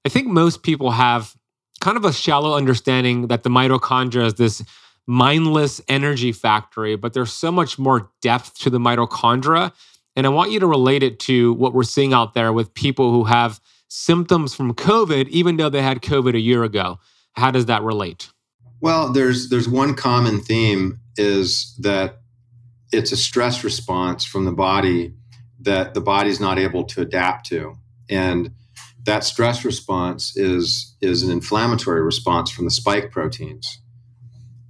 I 0.05 0.09
think 0.09 0.27
most 0.27 0.63
people 0.63 0.91
have 0.91 1.35
kind 1.81 1.97
of 1.97 2.05
a 2.05 2.13
shallow 2.13 2.55
understanding 2.55 3.27
that 3.27 3.43
the 3.43 3.49
mitochondria 3.49 4.27
is 4.27 4.35
this 4.35 4.63
mindless 5.07 5.81
energy 5.87 6.31
factory, 6.31 6.95
but 6.95 7.13
there's 7.13 7.33
so 7.33 7.51
much 7.51 7.77
more 7.77 8.09
depth 8.21 8.57
to 8.59 8.69
the 8.69 8.79
mitochondria 8.79 9.71
and 10.15 10.25
I 10.25 10.29
want 10.29 10.51
you 10.51 10.59
to 10.59 10.67
relate 10.67 11.03
it 11.03 11.19
to 11.21 11.53
what 11.53 11.73
we're 11.73 11.83
seeing 11.83 12.13
out 12.13 12.33
there 12.33 12.53
with 12.53 12.73
people 12.73 13.11
who 13.11 13.25
have 13.25 13.59
symptoms 13.87 14.55
from 14.55 14.73
COVID, 14.73 15.27
even 15.29 15.57
though 15.57 15.69
they 15.69 15.81
had 15.81 16.01
COVID 16.01 16.35
a 16.35 16.39
year 16.39 16.63
ago. 16.63 16.99
How 17.33 17.51
does 17.51 17.65
that 17.65 17.83
relate? 17.83 18.29
Well, 18.81 19.11
there's 19.11 19.49
there's 19.49 19.67
one 19.67 19.95
common 19.95 20.39
theme 20.39 20.99
is 21.17 21.75
that 21.79 22.19
it's 22.91 23.11
a 23.11 23.17
stress 23.17 23.63
response 23.63 24.25
from 24.25 24.45
the 24.45 24.51
body 24.51 25.13
that 25.61 25.93
the 25.93 26.01
body's 26.01 26.39
not 26.39 26.59
able 26.59 26.83
to 26.83 27.01
adapt 27.01 27.47
to. 27.47 27.75
And 28.09 28.51
that 29.03 29.23
stress 29.23 29.65
response 29.65 30.35
is 30.37 30.95
is 31.01 31.23
an 31.23 31.31
inflammatory 31.31 32.01
response 32.01 32.51
from 32.51 32.65
the 32.65 32.71
spike 32.71 33.11
proteins. 33.11 33.79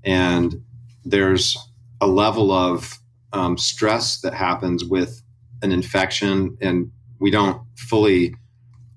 And 0.04 0.64
there's 1.04 1.58
a 2.02 2.08
level 2.08 2.52
of 2.52 3.00
um, 3.34 3.58
stress 3.58 4.22
that 4.22 4.34
happens 4.34 4.84
with 4.84 5.22
an 5.66 5.72
infection, 5.74 6.58
and 6.62 6.92
we 7.20 7.32
don't 7.32 7.62
fully 7.76 8.34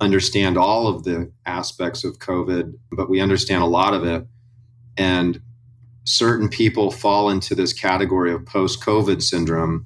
understand 0.00 0.56
all 0.56 0.86
of 0.86 1.02
the 1.02 1.32
aspects 1.44 2.04
of 2.04 2.18
COVID, 2.20 2.72
but 2.92 3.10
we 3.10 3.20
understand 3.20 3.62
a 3.62 3.66
lot 3.66 3.94
of 3.94 4.04
it. 4.04 4.24
And 4.96 5.40
certain 6.04 6.48
people 6.48 6.90
fall 6.90 7.30
into 7.30 7.54
this 7.54 7.72
category 7.72 8.32
of 8.32 8.46
post 8.46 8.80
COVID 8.82 9.22
syndrome 9.22 9.82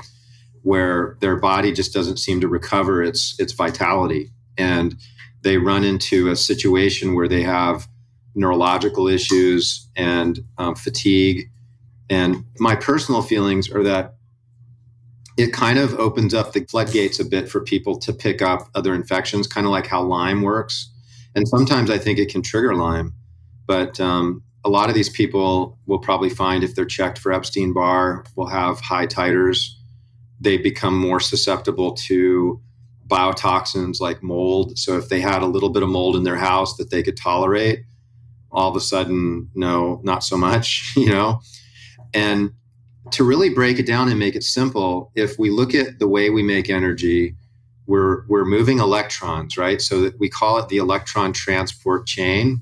where 0.62 1.16
their 1.20 1.36
body 1.36 1.72
just 1.72 1.92
doesn't 1.92 2.18
seem 2.18 2.40
to 2.40 2.46
recover 2.48 3.02
its 3.02 3.34
its 3.40 3.52
vitality 3.52 4.30
and 4.56 4.96
they 5.42 5.58
run 5.58 5.84
into 5.84 6.30
a 6.30 6.36
situation 6.36 7.14
where 7.14 7.28
they 7.28 7.42
have 7.42 7.88
neurological 8.34 9.08
issues 9.08 9.88
and 9.96 10.40
um, 10.58 10.74
fatigue. 10.74 11.50
And 12.08 12.44
my 12.58 12.76
personal 12.76 13.22
feelings 13.22 13.70
are 13.70 13.82
that 13.82 14.14
it 15.36 15.52
kind 15.52 15.78
of 15.78 15.94
opens 15.98 16.34
up 16.34 16.52
the 16.52 16.64
floodgates 16.64 17.18
a 17.18 17.24
bit 17.24 17.48
for 17.48 17.60
people 17.60 17.98
to 17.98 18.12
pick 18.12 18.42
up 18.42 18.68
other 18.74 18.94
infections, 18.94 19.46
kind 19.46 19.66
of 19.66 19.70
like 19.70 19.86
how 19.86 20.02
Lyme 20.02 20.42
works. 20.42 20.90
And 21.34 21.48
sometimes 21.48 21.90
I 21.90 21.98
think 21.98 22.18
it 22.18 22.30
can 22.30 22.42
trigger 22.42 22.74
Lyme. 22.74 23.14
But 23.66 23.98
um, 24.00 24.42
a 24.64 24.68
lot 24.68 24.88
of 24.88 24.94
these 24.94 25.08
people 25.08 25.78
will 25.86 25.98
probably 25.98 26.28
find 26.28 26.62
if 26.62 26.74
they're 26.74 26.84
checked 26.84 27.18
for 27.18 27.32
Epstein 27.32 27.72
Barr, 27.72 28.24
will 28.36 28.46
have 28.46 28.80
high 28.80 29.06
titers. 29.06 29.68
They 30.40 30.58
become 30.58 30.96
more 30.96 31.20
susceptible 31.20 31.92
to 31.92 32.60
biotoxins 33.06 34.00
like 34.00 34.22
mold. 34.22 34.78
So 34.78 34.98
if 34.98 35.08
they 35.08 35.20
had 35.20 35.42
a 35.42 35.46
little 35.46 35.70
bit 35.70 35.82
of 35.82 35.88
mold 35.88 36.16
in 36.16 36.24
their 36.24 36.36
house 36.36 36.76
that 36.76 36.90
they 36.90 37.02
could 37.02 37.16
tolerate, 37.16 37.84
all 38.50 38.68
of 38.68 38.76
a 38.76 38.80
sudden, 38.80 39.50
no, 39.54 40.00
not 40.04 40.22
so 40.22 40.36
much, 40.36 40.92
you 40.96 41.08
know? 41.08 41.40
And 42.14 42.52
to 43.12 43.24
really 43.24 43.50
break 43.50 43.78
it 43.78 43.86
down 43.86 44.08
and 44.08 44.18
make 44.18 44.34
it 44.34 44.42
simple, 44.42 45.10
if 45.14 45.38
we 45.38 45.50
look 45.50 45.74
at 45.74 45.98
the 45.98 46.08
way 46.08 46.30
we 46.30 46.42
make 46.42 46.70
energy, 46.70 47.34
we're, 47.86 48.26
we're 48.26 48.44
moving 48.44 48.78
electrons, 48.78 49.56
right? 49.56 49.80
So 49.80 50.02
that 50.02 50.18
we 50.18 50.28
call 50.28 50.58
it 50.58 50.68
the 50.68 50.78
electron 50.78 51.32
transport 51.32 52.06
chain. 52.06 52.60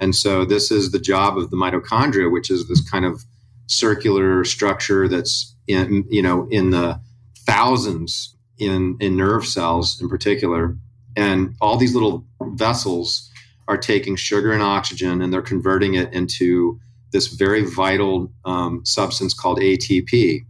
And 0.00 0.14
so 0.14 0.44
this 0.44 0.70
is 0.70 0.90
the 0.90 0.98
job 0.98 1.38
of 1.38 1.50
the 1.50 1.56
mitochondria, 1.56 2.30
which 2.30 2.50
is 2.50 2.68
this 2.68 2.88
kind 2.88 3.04
of 3.04 3.24
circular 3.66 4.44
structure 4.44 5.08
that's 5.08 5.54
in, 5.66 6.04
you 6.08 6.22
know, 6.22 6.48
in 6.50 6.70
the 6.70 7.00
thousands 7.46 8.34
in, 8.58 8.96
in 9.00 9.16
nerve 9.16 9.46
cells 9.46 10.00
in 10.00 10.08
particular. 10.08 10.76
And 11.16 11.54
all 11.60 11.76
these 11.76 11.94
little 11.94 12.24
vessels 12.40 13.30
are 13.68 13.76
taking 13.76 14.16
sugar 14.16 14.52
and 14.52 14.62
oxygen 14.62 15.22
and 15.22 15.32
they're 15.32 15.42
converting 15.42 15.94
it 15.94 16.12
into 16.12 16.80
this 17.12 17.28
very 17.28 17.64
vital 17.64 18.32
um, 18.44 18.84
substance 18.84 19.34
called 19.34 19.58
ATP. 19.58 20.40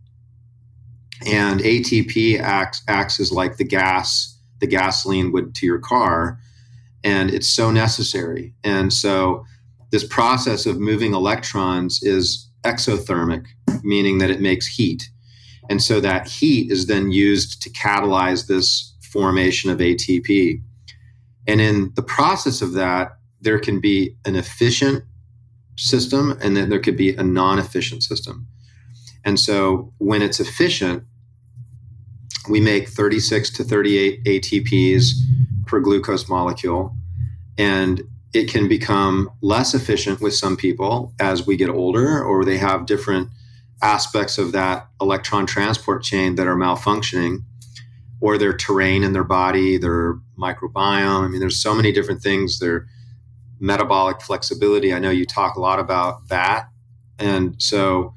And 1.27 1.61
ATP 1.61 2.41
acts, 2.41 2.83
acts 2.89 3.21
as 3.21 3.31
like 3.31 3.57
the 3.57 3.65
gas, 3.65 4.39
the 4.61 4.67
gasoline 4.67 5.33
would 5.33 5.55
to 5.57 5.67
your 5.67 5.79
car. 5.79 6.39
And 7.05 7.31
it's 7.31 7.49
so 7.49 7.71
necessary. 7.71 8.55
And 8.65 8.93
so 8.93 9.45
this 9.91 10.07
process 10.07 10.67
of 10.67 10.81
moving 10.81 11.15
electrons 11.15 12.03
is 12.03 12.49
exothermic, 12.65 13.47
meaning 13.83 14.19
that 14.19 14.31
it 14.31 14.41
makes 14.41 14.67
heat. 14.67 15.11
And 15.69 15.83
so 15.83 16.01
that 16.01 16.29
heat 16.29 16.71
is 16.71 16.87
then 16.87 17.13
used 17.13 17.63
to 17.63 17.71
catalyze 17.71 18.47
this 18.47 18.95
formation 19.11 19.71
of 19.71 19.79
ATP. 19.79 20.61
And 21.47 21.61
in 21.61 21.93
the 21.95 22.03
process 22.03 22.63
of 22.63 22.73
that, 22.73 23.19
there 23.41 23.59
can 23.59 23.81
be 23.81 24.17
an 24.25 24.37
efficient 24.37 25.05
system 25.77 26.39
and 26.41 26.57
then 26.57 26.69
there 26.69 26.81
could 26.81 26.97
be 26.97 27.15
a 27.15 27.23
non 27.23 27.59
efficient 27.59 28.03
system. 28.03 28.47
And 29.25 29.39
so 29.39 29.93
when 29.99 30.23
it's 30.23 30.41
efficient, 30.41 31.05
we 32.49 32.61
make 32.61 32.89
36 32.89 33.51
to 33.51 33.65
38 33.65 34.25
ATPs 34.25 35.11
per 35.67 35.81
glucose 35.81 36.29
molecule. 36.29 36.97
And 37.57 38.03
it 38.33 38.51
can 38.51 38.67
become 38.67 39.31
less 39.43 39.75
efficient 39.75 40.21
with 40.21 40.35
some 40.35 40.57
people 40.57 41.13
as 41.21 41.47
we 41.47 41.57
get 41.57 41.69
older, 41.69 42.23
or 42.23 42.45
they 42.45 42.57
have 42.59 42.87
different 42.87 43.29
aspects 43.83 44.39
of 44.39 44.53
that 44.53 44.89
electron 45.01 45.45
transport 45.45 46.03
chain 46.03 46.37
that 46.37 46.47
are 46.47 46.57
malfunctioning 46.57 47.45
or 48.21 48.39
their 48.39 48.57
terrain 48.57 49.03
in 49.03 49.13
their 49.13 49.25
body, 49.25 49.77
their 49.77 50.15
microbiome. 50.39 51.25
I 51.25 51.29
mean, 51.29 51.41
there's 51.41 51.61
so 51.61 51.75
many 51.75 51.93
different 51.93 52.23
things. 52.23 52.59
Their 52.61 52.87
metabolic 53.63 54.21
flexibility. 54.21 54.93
I 54.93 54.99
know 54.99 55.11
you 55.11 55.25
talk 55.25 55.57
a 55.57 55.61
lot 55.61 55.79
about 55.79 56.29
that. 56.29 56.69
And 57.19 57.55
so 57.63 58.15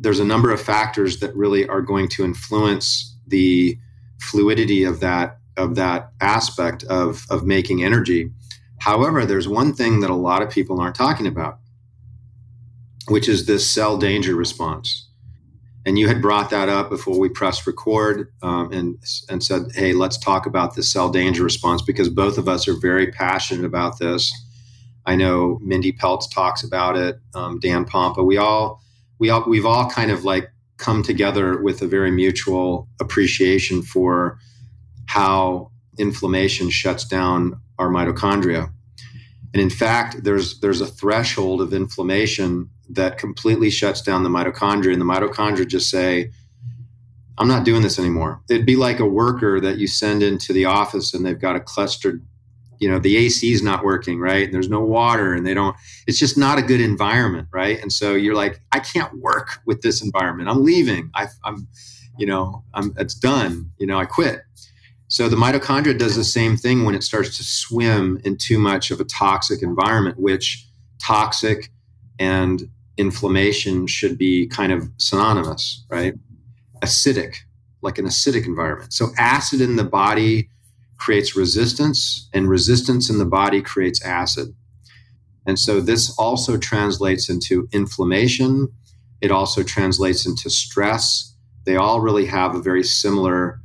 there's 0.00 0.18
a 0.18 0.24
number 0.24 0.50
of 0.50 0.60
factors 0.60 1.20
that 1.20 1.36
really 1.36 1.68
are 1.68 1.82
going 1.82 2.08
to 2.08 2.24
influence 2.24 3.16
the 3.26 3.78
fluidity 4.20 4.84
of 4.84 5.00
that 5.00 5.38
of 5.56 5.76
that 5.76 6.10
aspect 6.20 6.82
of, 6.84 7.26
of 7.30 7.46
making 7.46 7.84
energy. 7.84 8.28
However, 8.80 9.24
there's 9.24 9.46
one 9.46 9.72
thing 9.72 10.00
that 10.00 10.10
a 10.10 10.14
lot 10.14 10.42
of 10.42 10.50
people 10.50 10.80
aren't 10.80 10.96
talking 10.96 11.28
about, 11.28 11.60
which 13.06 13.28
is 13.28 13.46
this 13.46 13.70
cell 13.70 13.96
danger 13.96 14.34
response 14.34 15.08
and 15.86 15.98
you 15.98 16.08
had 16.08 16.22
brought 16.22 16.50
that 16.50 16.68
up 16.68 16.88
before 16.88 17.18
we 17.18 17.28
pressed 17.28 17.66
record 17.66 18.32
um, 18.42 18.72
and 18.72 18.96
and 19.28 19.42
said, 19.42 19.66
"Hey, 19.74 19.92
let's 19.92 20.16
talk 20.16 20.46
about 20.46 20.74
the 20.74 20.82
cell 20.82 21.10
danger 21.10 21.44
response 21.44 21.82
because 21.82 22.08
both 22.08 22.38
of 22.38 22.48
us 22.48 22.66
are 22.66 22.78
very 22.78 23.10
passionate 23.10 23.64
about 23.64 23.98
this." 23.98 24.32
I 25.06 25.16
know 25.16 25.58
Mindy 25.62 25.92
Pelz 25.92 26.30
talks 26.32 26.64
about 26.64 26.96
it, 26.96 27.20
um, 27.34 27.60
Dan 27.60 27.84
Pompa. 27.84 28.24
We 28.24 28.36
all 28.36 28.82
we 29.18 29.30
all 29.30 29.44
we've 29.46 29.66
all 29.66 29.88
kind 29.88 30.10
of 30.10 30.24
like 30.24 30.50
come 30.76 31.02
together 31.02 31.60
with 31.62 31.82
a 31.82 31.86
very 31.86 32.10
mutual 32.10 32.88
appreciation 33.00 33.82
for 33.82 34.38
how 35.06 35.70
inflammation 35.98 36.70
shuts 36.70 37.04
down 37.04 37.60
our 37.78 37.88
mitochondria. 37.88 38.70
And 39.52 39.62
in 39.62 39.70
fact, 39.70 40.24
there's 40.24 40.60
there's 40.60 40.80
a 40.80 40.86
threshold 40.86 41.60
of 41.60 41.72
inflammation 41.72 42.68
that 42.90 43.18
completely 43.18 43.70
shuts 43.70 44.02
down 44.02 44.24
the 44.24 44.28
mitochondria, 44.28 44.92
and 44.92 45.00
the 45.00 45.06
mitochondria 45.06 45.66
just 45.66 45.90
say, 45.90 46.32
"I'm 47.38 47.48
not 47.48 47.64
doing 47.64 47.82
this 47.82 47.98
anymore." 47.98 48.40
It'd 48.50 48.66
be 48.66 48.76
like 48.76 48.98
a 48.98 49.06
worker 49.06 49.60
that 49.60 49.78
you 49.78 49.86
send 49.86 50.22
into 50.22 50.52
the 50.52 50.64
office, 50.64 51.14
and 51.14 51.24
they've 51.24 51.40
got 51.40 51.54
a 51.54 51.60
clustered, 51.60 52.26
you 52.84 52.90
know, 52.90 52.98
the 52.98 53.16
AC 53.16 53.50
is 53.50 53.62
not 53.62 53.82
working, 53.82 54.20
right? 54.20 54.52
There's 54.52 54.68
no 54.68 54.80
water, 54.80 55.32
and 55.32 55.46
they 55.46 55.54
don't. 55.54 55.74
It's 56.06 56.18
just 56.18 56.36
not 56.36 56.58
a 56.58 56.62
good 56.62 56.82
environment, 56.82 57.48
right? 57.50 57.80
And 57.80 57.90
so 57.90 58.12
you're 58.12 58.34
like, 58.34 58.60
"I 58.72 58.80
can't 58.80 59.10
work 59.20 59.60
with 59.64 59.80
this 59.80 60.02
environment. 60.02 60.50
I'm 60.50 60.62
leaving. 60.62 61.10
I, 61.14 61.28
I'm, 61.44 61.66
you 62.18 62.26
know, 62.26 62.62
I'm. 62.74 62.92
It's 62.98 63.14
done. 63.14 63.70
You 63.78 63.86
know, 63.86 63.98
I 63.98 64.04
quit." 64.04 64.42
So 65.08 65.30
the 65.30 65.36
mitochondria 65.36 65.98
does 65.98 66.14
the 66.14 66.24
same 66.24 66.58
thing 66.58 66.84
when 66.84 66.94
it 66.94 67.02
starts 67.02 67.38
to 67.38 67.42
swim 67.42 68.20
in 68.22 68.36
too 68.36 68.58
much 68.58 68.90
of 68.90 69.00
a 69.00 69.04
toxic 69.04 69.62
environment, 69.62 70.18
which 70.18 70.68
toxic 70.98 71.70
and 72.18 72.68
inflammation 72.98 73.86
should 73.86 74.18
be 74.18 74.46
kind 74.46 74.72
of 74.72 74.90
synonymous, 74.98 75.86
right? 75.88 76.12
Acidic, 76.82 77.36
like 77.80 77.96
an 77.96 78.04
acidic 78.04 78.44
environment. 78.44 78.92
So 78.92 79.08
acid 79.16 79.62
in 79.62 79.76
the 79.76 79.84
body 79.84 80.50
creates 80.96 81.36
resistance, 81.36 82.28
and 82.32 82.48
resistance 82.48 83.10
in 83.10 83.18
the 83.18 83.24
body 83.24 83.60
creates 83.62 84.04
acid. 84.04 84.54
And 85.46 85.58
so 85.58 85.80
this 85.80 86.14
also 86.18 86.56
translates 86.56 87.28
into 87.28 87.68
inflammation. 87.72 88.68
It 89.20 89.30
also 89.30 89.62
translates 89.62 90.26
into 90.26 90.48
stress. 90.48 91.34
They 91.64 91.76
all 91.76 92.00
really 92.00 92.26
have 92.26 92.54
a 92.54 92.62
very 92.62 92.82
similar 92.82 93.60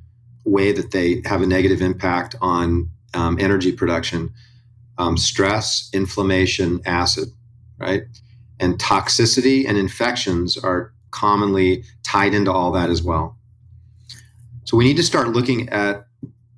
way 0.45 0.71
that 0.71 0.91
they 0.91 1.21
have 1.25 1.41
a 1.41 1.47
negative 1.47 1.81
impact 1.81 2.35
on 2.41 2.89
um, 3.13 3.37
energy 3.39 3.71
production 3.71 4.31
um, 4.99 5.15
stress, 5.15 5.89
inflammation, 5.93 6.81
acid, 6.85 7.29
right? 7.77 8.03
And 8.59 8.77
toxicity 8.77 9.65
and 9.65 9.77
infections 9.77 10.57
are 10.57 10.93
commonly 11.11 11.85
tied 12.03 12.33
into 12.33 12.51
all 12.51 12.71
that 12.73 12.89
as 12.89 13.01
well. 13.01 13.37
So 14.65 14.75
we 14.75 14.83
need 14.83 14.97
to 14.97 15.03
start 15.03 15.29
looking 15.29 15.69
at 15.69 16.05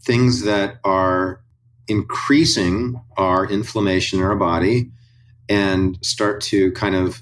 things 0.03 0.43
that 0.43 0.79
are 0.83 1.41
increasing 1.87 3.01
our 3.17 3.49
inflammation 3.49 4.19
in 4.19 4.25
our 4.25 4.35
body 4.35 4.91
and 5.49 5.97
start 6.01 6.41
to 6.41 6.71
kind 6.71 6.95
of 6.95 7.21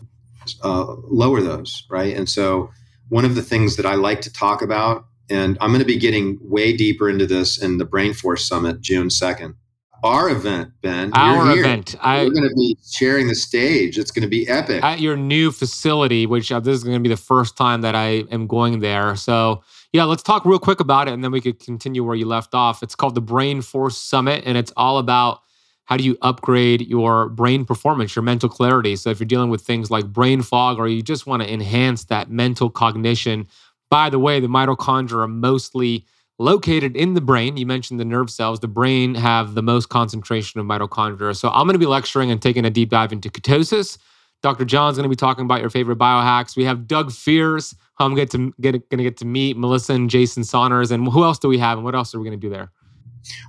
uh, 0.63 0.95
lower 1.07 1.41
those, 1.41 1.83
right? 1.89 2.15
And 2.15 2.29
so 2.29 2.71
one 3.09 3.25
of 3.25 3.35
the 3.35 3.41
things 3.41 3.75
that 3.77 3.85
I 3.85 3.95
like 3.95 4.21
to 4.21 4.33
talk 4.33 4.61
about 4.61 5.05
and 5.29 5.57
I'm 5.61 5.69
going 5.69 5.79
to 5.79 5.85
be 5.85 5.97
getting 5.97 6.39
way 6.41 6.75
deeper 6.75 7.09
into 7.09 7.27
this 7.27 7.61
in 7.61 7.77
the 7.77 7.85
Brain 7.85 8.13
Force 8.13 8.47
Summit 8.47 8.81
June 8.81 9.09
2nd. 9.09 9.55
Our 10.03 10.29
event, 10.29 10.71
Ben. 10.81 11.11
Our 11.13 11.57
event. 11.59 11.95
I, 11.99 12.23
We're 12.23 12.31
going 12.31 12.47
to 12.47 12.55
be 12.55 12.77
sharing 12.89 13.27
the 13.27 13.35
stage. 13.35 13.97
It's 13.97 14.11
going 14.11 14.23
to 14.23 14.29
be 14.29 14.47
epic. 14.47 14.81
At 14.81 15.01
your 15.01 15.17
new 15.17 15.51
facility, 15.51 16.25
which 16.25 16.51
uh, 16.51 16.61
this 16.61 16.77
is 16.77 16.83
going 16.83 16.95
to 16.95 17.03
be 17.03 17.09
the 17.09 17.17
first 17.17 17.57
time 17.57 17.81
that 17.81 17.95
I 17.95 18.23
am 18.31 18.47
going 18.47 18.79
there. 18.79 19.17
So, 19.17 19.61
yeah, 19.93 20.03
let's 20.03 20.23
talk 20.23 20.45
real 20.45 20.59
quick 20.59 20.79
about 20.79 21.07
it 21.07 21.13
and 21.13 21.23
then 21.23 21.31
we 21.31 21.41
could 21.41 21.59
continue 21.59 22.03
where 22.03 22.15
you 22.15 22.25
left 22.25 22.53
off. 22.53 22.83
It's 22.83 22.95
called 22.95 23.15
the 23.15 23.21
Brain 23.21 23.61
Force 23.61 23.97
Summit 23.97 24.43
and 24.45 24.57
it's 24.57 24.71
all 24.77 24.97
about 24.97 25.41
how 25.85 25.97
do 25.97 26.03
you 26.03 26.17
upgrade 26.21 26.87
your 26.87 27.29
brain 27.29 27.65
performance, 27.65 28.15
your 28.15 28.21
mental 28.21 28.47
clarity. 28.47 28.95
So, 28.95 29.09
if 29.09 29.19
you're 29.19 29.25
dealing 29.25 29.49
with 29.49 29.61
things 29.61 29.89
like 29.89 30.05
brain 30.05 30.43
fog 30.43 30.77
or 30.77 30.87
you 30.87 31.01
just 31.01 31.25
want 31.25 31.41
to 31.41 31.51
enhance 31.51 32.05
that 32.05 32.29
mental 32.29 32.69
cognition, 32.69 33.47
by 33.89 34.11
the 34.11 34.19
way, 34.19 34.39
the 34.39 34.47
mitochondria 34.47 35.23
are 35.23 35.27
mostly 35.27 36.05
located 36.37 36.95
in 36.95 37.15
the 37.15 37.21
brain. 37.21 37.57
You 37.57 37.65
mentioned 37.65 37.99
the 37.99 38.05
nerve 38.05 38.29
cells. 38.29 38.59
The 38.59 38.67
brain 38.67 39.15
have 39.15 39.55
the 39.55 39.63
most 39.63 39.89
concentration 39.89 40.59
of 40.59 40.67
mitochondria. 40.67 41.35
So 41.35 41.49
I'm 41.49 41.65
going 41.65 41.73
to 41.73 41.79
be 41.79 41.87
lecturing 41.87 42.29
and 42.29 42.39
taking 42.39 42.65
a 42.65 42.69
deep 42.69 42.89
dive 42.89 43.11
into 43.11 43.29
ketosis. 43.29 43.97
Dr. 44.41 44.65
John's 44.65 44.97
going 44.97 45.03
to 45.03 45.09
be 45.09 45.17
talking 45.17 45.43
about 45.43 45.59
your 45.59 45.69
favorite 45.69 45.97
biohacks. 45.97 46.55
We 46.55 46.63
have 46.63 46.87
Doug 46.87 47.11
Fears, 47.11 47.75
I'm 47.99 48.15
going 48.15 48.27
to 48.27 48.53
get 48.61 48.89
going 48.89 48.97
to 48.97 49.03
get 49.03 49.17
to 49.17 49.25
meet, 49.25 49.57
Melissa 49.57 49.93
and 49.93 50.09
Jason 50.09 50.43
Saunders, 50.43 50.91
and 50.91 51.07
who 51.07 51.23
else 51.23 51.37
do 51.37 51.47
we 51.47 51.57
have, 51.57 51.77
and 51.77 51.85
what 51.85 51.95
else 51.95 52.15
are 52.15 52.19
we 52.19 52.25
going 52.25 52.39
to 52.39 52.47
do 52.47 52.49
there? 52.49 52.71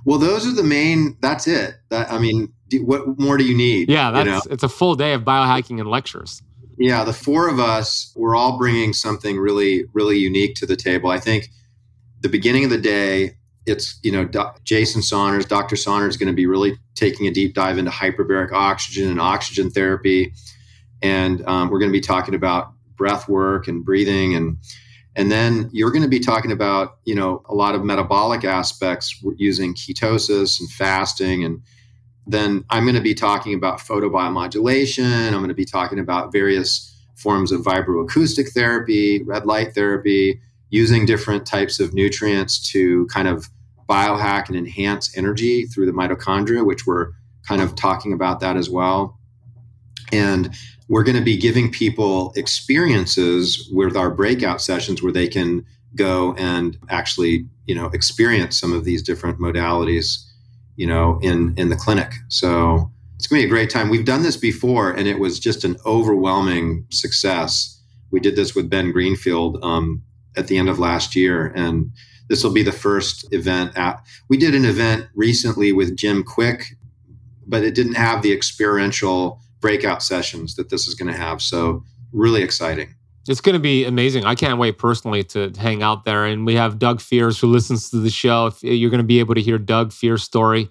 Well, 0.05 0.19
those 0.19 0.45
are 0.45 0.53
the 0.53 0.63
main. 0.63 1.17
That's 1.21 1.47
it. 1.47 1.75
That 1.89 2.11
I 2.11 2.19
mean, 2.19 2.51
what 2.73 3.19
more 3.19 3.37
do 3.37 3.45
you 3.45 3.55
need? 3.55 3.89
Yeah, 3.89 4.11
that's 4.11 4.25
you 4.25 4.31
know? 4.31 4.41
it's 4.49 4.63
a 4.63 4.69
full 4.69 4.95
day 4.95 5.13
of 5.13 5.23
biohacking 5.23 5.79
and 5.79 5.89
lectures. 5.89 6.41
Yeah, 6.77 7.03
the 7.03 7.13
four 7.13 7.47
of 7.47 7.59
us, 7.59 8.11
we're 8.15 8.35
all 8.35 8.57
bringing 8.57 8.93
something 8.93 9.37
really, 9.37 9.85
really 9.93 10.17
unique 10.17 10.55
to 10.55 10.65
the 10.65 10.75
table. 10.75 11.11
I 11.11 11.19
think 11.19 11.49
the 12.21 12.29
beginning 12.29 12.63
of 12.63 12.69
the 12.69 12.77
day, 12.77 13.37
it's 13.65 13.99
you 14.03 14.11
know 14.11 14.25
Do- 14.25 14.51
Jason 14.63 15.01
Saunders, 15.01 15.45
Dr. 15.45 15.75
Saunders, 15.75 16.15
is 16.15 16.17
going 16.17 16.27
to 16.27 16.35
be 16.35 16.45
really 16.45 16.77
taking 16.95 17.27
a 17.27 17.31
deep 17.31 17.53
dive 17.53 17.77
into 17.77 17.91
hyperbaric 17.91 18.51
oxygen 18.51 19.09
and 19.09 19.21
oxygen 19.21 19.69
therapy, 19.69 20.33
and 21.01 21.45
um, 21.47 21.69
we're 21.69 21.79
going 21.79 21.91
to 21.91 21.97
be 21.97 22.01
talking 22.01 22.35
about 22.35 22.73
breath 23.01 23.27
work 23.27 23.67
and 23.67 23.83
breathing. 23.83 24.35
And 24.35 24.57
and 25.15 25.31
then 25.31 25.69
you're 25.73 25.91
going 25.91 26.03
to 26.03 26.07
be 26.07 26.19
talking 26.19 26.51
about 26.51 26.99
you 27.03 27.15
know 27.15 27.41
a 27.49 27.55
lot 27.55 27.73
of 27.73 27.83
metabolic 27.83 28.43
aspects 28.43 29.19
using 29.37 29.73
ketosis 29.73 30.59
and 30.59 30.69
fasting. 30.69 31.43
And 31.43 31.63
then 32.27 32.63
i'm 32.69 32.83
going 32.83 32.95
to 32.95 33.01
be 33.01 33.15
talking 33.15 33.55
about 33.55 33.79
photobiomodulation. 33.79 35.27
I'm 35.27 35.41
going 35.45 35.47
to 35.47 35.55
be 35.55 35.65
talking 35.65 35.97
about 35.97 36.31
various 36.31 36.87
forms 37.15 37.51
of 37.51 37.61
vibroacoustic 37.61 38.49
therapy 38.49 39.23
red 39.23 39.47
light 39.47 39.73
therapy 39.73 40.39
using 40.69 41.07
different 41.07 41.47
types 41.47 41.79
of 41.79 41.95
nutrients 41.95 42.71
to 42.71 43.07
kind 43.07 43.27
of 43.27 43.49
biohack 43.89 44.47
and 44.47 44.55
enhance 44.55 45.17
energy 45.17 45.65
through 45.65 45.87
the 45.87 45.91
mitochondria, 45.91 46.63
which 46.63 46.85
we're 46.85 47.11
kind 47.47 47.61
of 47.61 47.75
talking 47.75 48.13
about 48.13 48.39
that 48.41 48.55
as 48.55 48.69
well. 48.69 49.17
And 50.13 50.55
we're 50.91 51.03
going 51.03 51.15
to 51.15 51.23
be 51.23 51.37
giving 51.37 51.71
people 51.71 52.33
experiences 52.35 53.69
with 53.71 53.95
our 53.95 54.09
breakout 54.11 54.61
sessions 54.61 55.01
where 55.01 55.13
they 55.13 55.25
can 55.25 55.65
go 55.95 56.33
and 56.33 56.77
actually, 56.89 57.47
you 57.65 57.73
know, 57.73 57.85
experience 57.93 58.59
some 58.59 58.73
of 58.73 58.83
these 58.83 59.01
different 59.01 59.39
modalities, 59.39 60.21
you 60.75 60.85
know, 60.85 61.17
in 61.21 61.53
in 61.55 61.69
the 61.69 61.77
clinic. 61.77 62.11
So 62.27 62.91
it's 63.15 63.25
going 63.25 63.41
to 63.41 63.47
be 63.47 63.49
a 63.49 63.55
great 63.55 63.69
time. 63.69 63.87
We've 63.87 64.03
done 64.03 64.23
this 64.23 64.35
before, 64.35 64.91
and 64.91 65.07
it 65.07 65.17
was 65.17 65.39
just 65.39 65.63
an 65.63 65.77
overwhelming 65.85 66.85
success. 66.89 67.81
We 68.11 68.19
did 68.19 68.35
this 68.35 68.53
with 68.53 68.69
Ben 68.69 68.91
Greenfield 68.91 69.63
um, 69.63 70.03
at 70.35 70.47
the 70.47 70.57
end 70.57 70.67
of 70.67 70.77
last 70.77 71.15
year. 71.15 71.53
And 71.55 71.93
this 72.27 72.43
will 72.43 72.51
be 72.51 72.63
the 72.63 72.73
first 72.73 73.33
event. 73.33 73.77
At, 73.77 74.03
we 74.27 74.35
did 74.35 74.53
an 74.55 74.65
event 74.65 75.07
recently 75.15 75.71
with 75.71 75.95
Jim 75.95 76.25
Kwik 76.25 76.75
but 77.47 77.63
it 77.63 77.75
didn't 77.75 77.95
have 77.95 78.21
the 78.21 78.31
experiential 78.31 79.40
breakout 79.61 80.03
sessions 80.03 80.55
that 80.55 80.69
this 80.69 80.87
is 80.87 80.95
going 80.95 81.11
to 81.11 81.17
have. 81.17 81.41
So, 81.41 81.83
really 82.11 82.43
exciting. 82.43 82.95
It's 83.27 83.41
going 83.41 83.53
to 83.53 83.59
be 83.59 83.85
amazing. 83.85 84.25
I 84.25 84.35
can't 84.35 84.57
wait 84.57 84.79
personally 84.79 85.23
to 85.25 85.53
hang 85.57 85.83
out 85.83 86.05
there. 86.05 86.25
And 86.25 86.45
we 86.45 86.55
have 86.55 86.79
Doug 86.79 86.99
Fears 86.99 87.39
who 87.39 87.47
listens 87.47 87.91
to 87.91 87.97
the 87.97 88.09
show. 88.09 88.47
If 88.47 88.63
you're 88.63 88.89
going 88.89 88.97
to 88.97 89.07
be 89.07 89.19
able 89.19 89.35
to 89.35 89.41
hear 89.41 89.59
Doug 89.59 89.93
Fears' 89.93 90.23
story, 90.23 90.69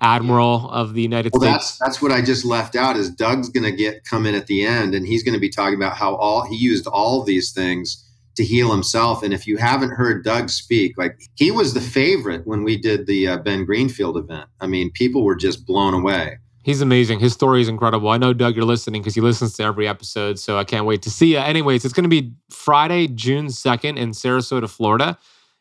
Admiral 0.00 0.70
of 0.70 0.94
the 0.94 1.02
United 1.02 1.32
well, 1.32 1.42
States. 1.42 1.76
That's 1.76 1.78
that's 1.78 2.02
what 2.02 2.12
I 2.12 2.22
just 2.22 2.44
left 2.44 2.76
out. 2.76 2.96
Is 2.96 3.10
Doug's 3.10 3.48
going 3.48 3.64
to 3.64 3.72
get 3.72 4.04
come 4.04 4.26
in 4.26 4.34
at 4.34 4.46
the 4.46 4.64
end, 4.64 4.94
and 4.94 5.06
he's 5.06 5.24
going 5.24 5.34
to 5.34 5.40
be 5.40 5.48
talking 5.48 5.74
about 5.74 5.96
how 5.96 6.14
all 6.14 6.46
he 6.46 6.56
used 6.56 6.86
all 6.86 7.20
of 7.20 7.26
these 7.26 7.50
things 7.52 8.04
to 8.36 8.44
heal 8.44 8.70
himself. 8.70 9.24
And 9.24 9.34
if 9.34 9.48
you 9.48 9.56
haven't 9.56 9.90
heard 9.90 10.24
Doug 10.24 10.50
speak, 10.50 10.96
like 10.96 11.20
he 11.34 11.50
was 11.50 11.74
the 11.74 11.80
favorite 11.80 12.46
when 12.46 12.62
we 12.62 12.76
did 12.76 13.08
the 13.08 13.26
uh, 13.26 13.38
Ben 13.38 13.64
Greenfield 13.64 14.16
event. 14.16 14.48
I 14.60 14.68
mean, 14.68 14.92
people 14.92 15.24
were 15.24 15.34
just 15.34 15.66
blown 15.66 15.94
away. 15.94 16.38
He's 16.68 16.82
amazing. 16.82 17.18
His 17.18 17.32
story 17.32 17.62
is 17.62 17.68
incredible. 17.68 18.10
I 18.10 18.18
know 18.18 18.34
Doug, 18.34 18.54
you're 18.54 18.62
listening 18.66 19.00
because 19.00 19.14
he 19.14 19.22
listens 19.22 19.54
to 19.54 19.62
every 19.62 19.88
episode, 19.88 20.38
so 20.38 20.58
I 20.58 20.64
can't 20.64 20.84
wait 20.84 21.00
to 21.00 21.10
see 21.10 21.32
you. 21.32 21.38
Anyways, 21.38 21.86
it's 21.86 21.94
going 21.94 22.04
to 22.04 22.10
be 22.10 22.34
Friday, 22.50 23.06
June 23.06 23.48
second, 23.48 23.96
in 23.96 24.10
Sarasota, 24.10 24.68
Florida, 24.68 25.16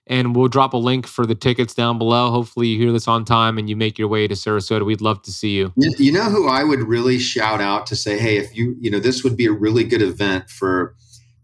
and 0.05 0.35
we'll 0.35 0.49
drop 0.49 0.73
a 0.73 0.77
link 0.77 1.07
for 1.07 1.25
the 1.25 1.33
tickets 1.33 1.73
down 1.73 1.97
below. 1.97 2.29
Hopefully, 2.29 2.67
you 2.67 2.77
hear 2.77 2.91
this 2.91 3.07
on 3.07 3.23
time 3.23 3.57
and 3.57 3.69
you 3.69 3.77
make 3.77 3.97
your 3.97 4.09
way 4.09 4.27
to 4.27 4.35
Sarasota. 4.35 4.85
We'd 4.85 4.99
love 4.99 5.21
to 5.21 5.31
see 5.31 5.51
you. 5.55 5.71
You 5.77 6.11
know 6.11 6.25
who 6.25 6.49
I 6.49 6.65
would 6.65 6.81
really 6.81 7.19
shout 7.19 7.61
out 7.61 7.87
to 7.87 7.95
say, 7.95 8.19
hey, 8.19 8.35
if 8.35 8.53
you, 8.53 8.75
you 8.77 8.91
know, 8.91 8.99
this 8.99 9.23
would 9.23 9.37
be 9.37 9.45
a 9.45 9.53
really 9.53 9.85
good 9.85 10.01
event 10.01 10.49
for 10.49 10.93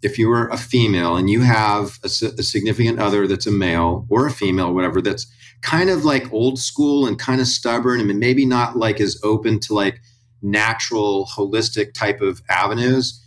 if 0.04 0.20
you 0.20 0.30
are 0.32 0.50
a 0.50 0.58
female 0.58 1.16
and 1.16 1.30
you 1.30 1.42
have 1.42 1.98
a, 2.04 2.08
a, 2.08 2.44
significant 2.44 3.00
other 3.00 3.26
that's 3.26 3.48
a 3.48 3.52
male 3.52 4.06
or 4.10 4.28
a 4.28 4.32
female, 4.32 4.74
whatever, 4.74 5.02
that's 5.02 5.26
kind 5.62 5.90
of 5.90 6.04
like 6.04 6.32
old 6.34 6.60
school 6.60 7.08
and 7.08 7.18
kind 7.18 7.40
of 7.40 7.48
stubborn 7.48 8.02
and 8.02 8.20
maybe 8.20 8.46
not 8.46 8.76
like 8.76 9.00
as 9.00 9.20
open 9.24 9.60
to 9.62 9.74
like 9.74 10.02
natural, 10.42 11.26
holistic 11.34 11.94
type 11.94 12.20
of 12.20 12.42
avenues. 12.50 13.22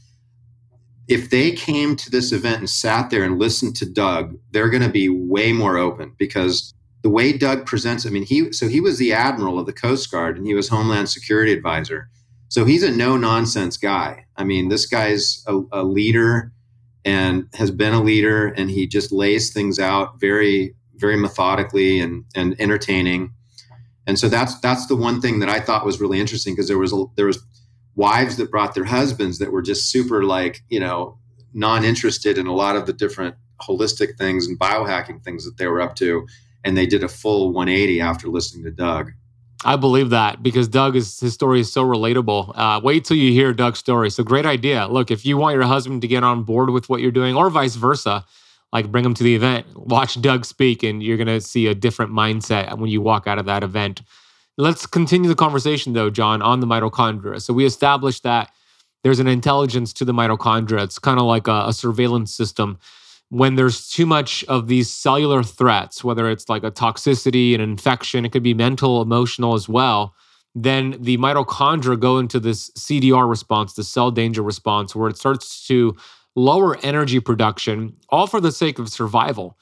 If 1.09 1.31
they 1.31 1.53
came 1.53 1.97
to 1.97 2.11
this 2.11 2.31
event 2.31 2.59
and 2.59 2.69
sat 2.69 3.09
there 3.09 3.25
and 3.25 3.39
listened 3.39 3.75
to 3.77 3.91
Doug, 3.91 4.37
they're 4.51 4.71
going 4.71 4.83
to 4.83 4.91
be 4.91 5.09
way 5.09 5.53
more 5.53 5.79
open 5.79 6.15
because 6.19 6.75
the 7.03 7.09
way 7.09 7.33
Doug 7.33 7.65
presents, 7.65 8.05
I 8.05 8.11
mean, 8.11 8.25
he 8.25 8.53
so 8.53 8.69
he 8.69 8.81
was 8.81 8.99
the 8.99 9.13
admiral 9.13 9.59
of 9.59 9.67
the 9.67 9.73
Coast 9.73 10.11
Guard 10.11 10.37
and 10.37 10.47
he 10.47 10.55
was 10.55 10.69
Homeland 10.69 11.09
Security 11.09 11.53
advisor. 11.53 12.11
So 12.49 12.65
he's 12.65 12.83
a 12.83 12.91
no 12.91 13.17
nonsense 13.17 13.77
guy. 13.77 14.27
I 14.37 14.45
mean, 14.45 14.69
this 14.69 14.87
guy's 14.87 15.43
a, 15.47 15.61
a 15.73 15.83
leader 15.83 16.53
and 17.07 17.49
has 17.55 17.71
been 17.71 17.95
a 17.95 18.03
leader 18.03 18.49
and 18.49 18.69
he 18.69 18.87
just 18.87 19.11
lays 19.13 19.53
things 19.53 19.79
out 19.79 20.21
very 20.21 20.75
very 20.97 21.17
methodically 21.17 22.01
and 22.01 22.25
and 22.35 22.61
entertaining 22.61 23.33
and 24.07 24.19
so 24.19 24.29
that's 24.29 24.59
that's 24.61 24.87
the 24.87 24.97
one 24.97 25.21
thing 25.21 25.39
that 25.39 25.49
I 25.49 25.61
thought 25.61 25.87
was 25.87 26.01
really 26.01 26.21
interesting 26.21 26.55
because 26.55 26.69
there 26.69 26.79
was 26.79 26.93
a, 26.93 27.05
there 27.15 27.27
was 27.27 27.43
wives 27.95 28.37
that 28.37 28.51
brought 28.51 28.75
their 28.75 28.85
husbands 28.85 29.39
that 29.39 29.53
were 29.53 29.63
just 29.63 29.91
super 29.91 30.25
like 30.25 30.63
you 30.69 30.81
know 30.81 31.19
non-interested 31.55 32.37
in 32.37 32.47
a 32.47 32.55
lot 32.55 32.77
of 32.77 32.85
the 32.85 32.93
different 32.93 33.35
holistic 33.63 34.19
things 34.19 34.47
and 34.47 34.59
biohacking 34.59 35.23
things 35.23 35.47
that 35.47 35.57
they 35.57 35.67
were 35.67 35.81
up 35.81 35.97
to 35.97 36.27
and 36.67 36.77
they 36.77 36.87
did 36.87 37.05
a 37.05 37.09
full 37.09 37.53
180 37.53 38.01
after 38.01 38.27
listening 38.27 38.65
to 38.65 38.73
Doug. 38.73 39.13
I 39.65 39.77
believe 39.77 40.11
that 40.11 40.43
because 40.43 40.69
Doug 40.69 40.97
is 40.97 41.19
his 41.19 41.35
story 41.35 41.61
is 41.61 41.73
so 41.73 41.85
relatable. 41.85 42.53
Uh, 42.55 42.81
wait 42.83 43.05
till 43.05 43.17
you 43.17 43.33
hear 43.33 43.53
Doug's 43.53 43.79
story. 43.79 44.11
So 44.11 44.23
great 44.23 44.47
idea. 44.47 44.87
Look, 44.87 45.11
if 45.11 45.25
you 45.25 45.37
want 45.37 45.55
your 45.55 45.65
husband 45.65 46.03
to 46.03 46.09
get 46.09 46.23
on 46.23 46.43
board 46.43 46.71
with 46.71 46.89
what 46.89 47.01
you're 47.01 47.11
doing, 47.11 47.35
or 47.35 47.49
vice 47.51 47.75
versa, 47.75 48.25
like 48.73 48.91
bring 48.93 49.05
him 49.05 49.15
to 49.15 49.25
the 49.25 49.35
event, 49.35 49.67
watch 49.75 50.21
Doug 50.21 50.45
speak, 50.45 50.83
and 50.83 51.03
you're 51.03 51.17
gonna 51.17 51.41
see 51.41 51.67
a 51.67 51.75
different 51.75 52.13
mindset 52.13 52.77
when 52.79 52.91
you 52.91 53.01
walk 53.01 53.27
out 53.27 53.39
of 53.39 53.47
that 53.47 53.63
event. 53.63 54.03
Let's 54.59 54.87
continue 54.87 55.29
the 55.29 55.35
conversation 55.35 55.93
though, 55.95 56.11
John, 56.11 56.43
on 56.43 56.61
the 56.61 56.67
mitochondria. 56.67 57.41
So 57.41 57.53
we 57.53 57.65
established 57.65 58.23
that 58.23 58.51
there's 59.05 59.21
an 59.21 59.29
intelligence 59.29 59.93
to 59.95 60.05
the 60.05 60.13
mitochondria. 60.13 60.83
It's 60.83 60.99
kind 60.99 61.19
of 61.19 61.27
like 61.27 61.47
a, 61.47 61.67
a 61.69 61.73
surveillance 61.73 62.35
system 62.35 62.79
when 63.29 63.57
there's 63.57 63.89
too 63.89 64.07
much 64.07 64.45
of 64.45 64.69
these 64.69 64.91
cellular 64.91 65.43
threats, 65.43 66.05
whether 66.05 66.31
it's 66.31 66.49
like 66.49 66.63
a 66.63 66.71
toxicity, 66.71 67.55
an 67.55 67.61
infection, 67.61 68.25
it 68.25 68.33
could 68.33 68.43
be 68.43 68.55
mental, 68.55 69.03
emotional 69.03 69.55
as 69.55 69.69
well, 69.69 70.15
then 70.55 70.97
the 71.01 71.19
mitochondria 71.19 71.99
go 71.99 72.19
into 72.19 72.41
this 72.41 72.71
CDR 72.71 73.29
response, 73.29 73.75
the 73.75 73.85
cell 73.85 74.11
danger 74.11 74.43
response, 74.43 74.95
where 74.95 75.11
it 75.11 75.19
starts 75.19 75.67
to 75.67 75.95
lower 76.35 76.79
energy 76.83 77.21
production, 77.21 77.97
all 78.09 78.27
for 78.27 78.41
the 78.41 78.53
sake 78.53 78.79
of 78.79 78.89
survival. 78.89 79.59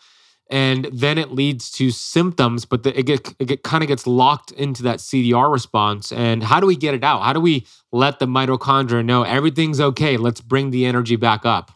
And 0.51 0.85
then 0.93 1.17
it 1.17 1.33
leads 1.33 1.71
to 1.73 1.91
symptoms, 1.91 2.67
but 2.67 2.83
the, 2.83 2.97
it, 2.99 3.07
get, 3.07 3.35
it 3.39 3.47
get, 3.47 3.63
kind 3.63 3.83
of 3.83 3.89
gets 3.89 4.07
locked 4.07 4.53
into 4.53 4.83
that 4.83 4.99
CDR 4.99 5.51
response. 5.51 6.13
And 6.13 6.43
how 6.43 6.61
do 6.61 6.67
we 6.67 6.77
get 6.77 6.95
it 6.95 7.03
out? 7.03 7.23
How 7.23 7.33
do 7.33 7.41
we 7.41 7.67
let 7.93 8.19
the 8.19 8.27
mitochondria 8.27 9.05
know 9.05 9.23
everything's 9.23 9.81
okay? 9.81 10.19
Let's 10.19 10.43
bring 10.43 10.71
the 10.71 10.85
energy 10.85 11.17
back 11.17 11.47
up. 11.47 11.73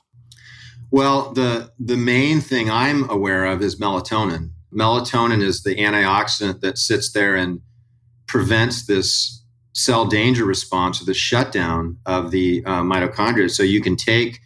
Well, 0.90 1.32
the 1.32 1.70
the 1.78 1.96
main 1.96 2.40
thing 2.40 2.70
I'm 2.70 3.08
aware 3.10 3.44
of 3.44 3.62
is 3.62 3.76
melatonin. 3.76 4.50
Melatonin 4.72 5.42
is 5.42 5.62
the 5.62 5.76
antioxidant 5.76 6.60
that 6.60 6.78
sits 6.78 7.12
there 7.12 7.36
and 7.36 7.60
prevents 8.26 8.86
this 8.86 9.42
cell 9.74 10.06
danger 10.06 10.44
response 10.44 11.00
or 11.00 11.04
the 11.04 11.14
shutdown 11.14 11.98
of 12.06 12.30
the 12.30 12.64
uh, 12.64 12.82
mitochondria. 12.82 13.50
So 13.50 13.62
you 13.62 13.80
can 13.80 13.96
take 13.96 14.40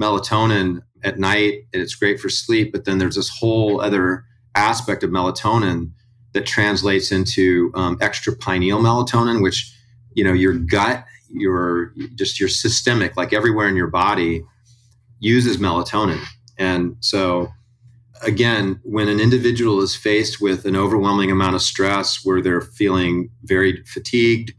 melatonin 0.00 0.82
at 1.02 1.18
night, 1.18 1.64
and 1.72 1.80
it's 1.82 1.94
great 1.94 2.18
for 2.18 2.28
sleep. 2.28 2.72
But 2.72 2.84
then 2.84 2.98
there's 2.98 3.16
this 3.16 3.28
whole 3.28 3.80
other 3.80 4.24
aspect 4.54 5.02
of 5.04 5.10
melatonin 5.10 5.90
that 6.32 6.46
translates 6.46 7.12
into 7.12 7.70
um, 7.74 7.98
extra 8.00 8.34
pineal 8.34 8.80
melatonin, 8.80 9.42
which 9.42 9.72
you 10.14 10.24
know 10.24 10.32
your 10.32 10.54
gut, 10.54 11.04
your 11.30 11.92
just 12.16 12.40
your 12.40 12.48
systemic, 12.48 13.16
like 13.16 13.32
everywhere 13.32 13.68
in 13.68 13.76
your 13.76 13.86
body 13.86 14.44
uses 15.24 15.56
melatonin. 15.56 16.22
And 16.58 16.96
so, 17.00 17.48
again, 18.22 18.80
when 18.84 19.08
an 19.08 19.20
individual 19.20 19.80
is 19.80 19.96
faced 19.96 20.40
with 20.40 20.64
an 20.64 20.76
overwhelming 20.76 21.30
amount 21.30 21.54
of 21.54 21.62
stress 21.62 22.24
where 22.24 22.40
they're 22.40 22.60
feeling 22.60 23.30
very 23.42 23.82
fatigued, 23.86 24.52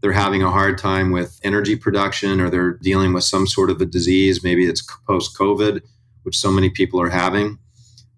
they're 0.00 0.12
having 0.12 0.42
a 0.42 0.50
hard 0.50 0.78
time 0.78 1.10
with 1.12 1.38
energy 1.42 1.76
production, 1.76 2.40
or 2.40 2.50
they're 2.50 2.78
dealing 2.82 3.12
with 3.12 3.24
some 3.24 3.46
sort 3.46 3.70
of 3.70 3.80
a 3.80 3.86
disease, 3.86 4.42
maybe 4.42 4.66
it's 4.66 4.82
post 5.06 5.36
COVID, 5.36 5.80
which 6.22 6.38
so 6.38 6.50
many 6.50 6.70
people 6.70 7.00
are 7.00 7.10
having, 7.10 7.58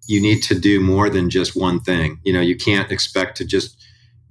you 0.07 0.21
need 0.21 0.41
to 0.43 0.59
do 0.59 0.79
more 0.79 1.09
than 1.09 1.29
just 1.29 1.55
one 1.55 1.79
thing. 1.79 2.19
You 2.23 2.33
know, 2.33 2.41
you 2.41 2.55
can't 2.55 2.91
expect 2.91 3.37
to 3.37 3.45
just 3.45 3.81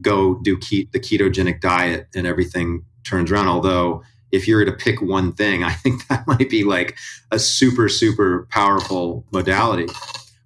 go 0.01 0.35
do 0.43 0.57
ke- 0.57 0.91
the 0.93 1.01
ketogenic 1.01 1.61
diet 1.61 2.09
and 2.15 2.27
everything 2.27 2.85
turns 3.05 3.31
around. 3.31 3.49
Although 3.49 4.03
if 4.33 4.49
you 4.49 4.57
were 4.57 4.65
to 4.65 4.73
pick 4.73 5.01
one 5.01 5.33
thing, 5.33 5.63
I 5.63 5.73
think 5.73 6.07
that 6.09 6.27
might 6.27 6.51
be 6.51 6.65
like 6.65 6.97
a 7.31 7.39
super, 7.39 7.89
super 7.89 8.49
powerful 8.51 9.25
modality. 9.31 9.87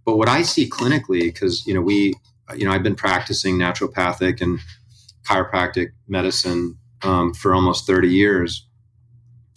But 0.04 0.16
what 0.16 0.28
I 0.28 0.42
see 0.42 0.68
clinically, 0.68 1.22
because 1.22 1.66
you 1.66 1.74
know, 1.74 1.80
we, 1.80 2.14
you 2.54 2.64
know, 2.64 2.72
I've 2.72 2.82
been 2.82 2.94
practicing 2.94 3.56
naturopathic 3.56 4.40
and 4.40 4.58
chiropractic 5.24 5.88
medicine 6.06 6.76
um, 7.02 7.34
for 7.34 7.54
almost 7.54 7.86
30 7.86 8.08
years. 8.08 8.66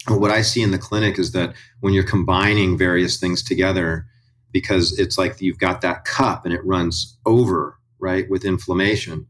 what 0.08 0.30
I 0.30 0.42
see 0.42 0.62
in 0.62 0.70
the 0.70 0.78
clinic 0.78 1.18
is 1.18 1.32
that 1.32 1.54
when 1.80 1.92
you're 1.92 2.02
combining 2.02 2.76
various 2.76 3.20
things 3.20 3.42
together, 3.42 4.06
because 4.52 4.98
it's 4.98 5.16
like 5.16 5.40
you've 5.40 5.58
got 5.58 5.82
that 5.82 6.04
cup 6.04 6.44
and 6.44 6.52
it 6.52 6.64
runs 6.64 7.16
over, 7.26 7.78
right, 8.00 8.28
with 8.28 8.44
inflammation. 8.44 9.26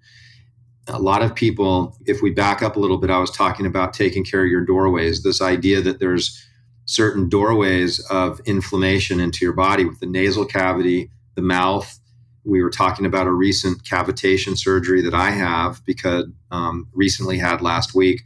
A 0.88 0.98
lot 0.98 1.22
of 1.22 1.34
people, 1.34 1.96
if 2.06 2.22
we 2.22 2.30
back 2.30 2.62
up 2.62 2.76
a 2.76 2.80
little 2.80 2.98
bit, 2.98 3.10
I 3.10 3.18
was 3.18 3.30
talking 3.30 3.66
about 3.66 3.94
taking 3.94 4.24
care 4.24 4.42
of 4.42 4.50
your 4.50 4.64
doorways, 4.64 5.22
this 5.22 5.40
idea 5.40 5.80
that 5.82 6.00
there's 6.00 6.44
certain 6.84 7.28
doorways 7.28 8.00
of 8.10 8.40
inflammation 8.46 9.20
into 9.20 9.44
your 9.44 9.52
body 9.52 9.84
with 9.84 10.00
the 10.00 10.06
nasal 10.06 10.44
cavity, 10.44 11.10
the 11.36 11.42
mouth. 11.42 11.98
We 12.44 12.62
were 12.62 12.70
talking 12.70 13.06
about 13.06 13.26
a 13.26 13.32
recent 13.32 13.84
cavitation 13.84 14.58
surgery 14.58 15.00
that 15.02 15.14
I 15.14 15.30
have 15.30 15.84
because 15.84 16.26
um, 16.50 16.88
recently 16.92 17.38
had 17.38 17.60
last 17.60 17.94
week, 17.94 18.22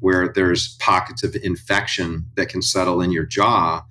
where 0.00 0.28
there's 0.28 0.76
pockets 0.78 1.22
of 1.22 1.36
infection 1.36 2.26
that 2.36 2.48
can 2.48 2.60
settle 2.60 3.00
in 3.00 3.12
your 3.12 3.24
jaw 3.24 3.84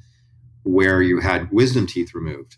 where 0.64 1.02
you 1.02 1.20
had 1.20 1.52
wisdom 1.52 1.88
teeth 1.88 2.14
removed. 2.14 2.58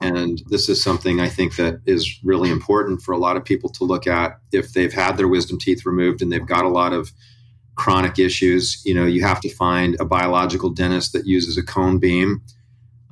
And 0.00 0.42
this 0.46 0.68
is 0.68 0.82
something 0.82 1.20
I 1.20 1.28
think 1.28 1.56
that 1.56 1.80
is 1.84 2.18
really 2.24 2.50
important 2.50 3.02
for 3.02 3.12
a 3.12 3.18
lot 3.18 3.36
of 3.36 3.44
people 3.44 3.68
to 3.70 3.84
look 3.84 4.06
at 4.06 4.38
if 4.50 4.72
they've 4.72 4.92
had 4.92 5.18
their 5.18 5.28
wisdom 5.28 5.58
teeth 5.58 5.84
removed 5.84 6.22
and 6.22 6.32
they've 6.32 6.46
got 6.46 6.64
a 6.64 6.70
lot 6.70 6.94
of 6.94 7.12
chronic 7.74 8.18
issues. 8.18 8.82
You 8.84 8.94
know, 8.94 9.04
you 9.04 9.22
have 9.22 9.40
to 9.42 9.54
find 9.54 9.96
a 10.00 10.04
biological 10.06 10.70
dentist 10.70 11.12
that 11.12 11.26
uses 11.26 11.58
a 11.58 11.62
cone 11.62 11.98
beam. 11.98 12.42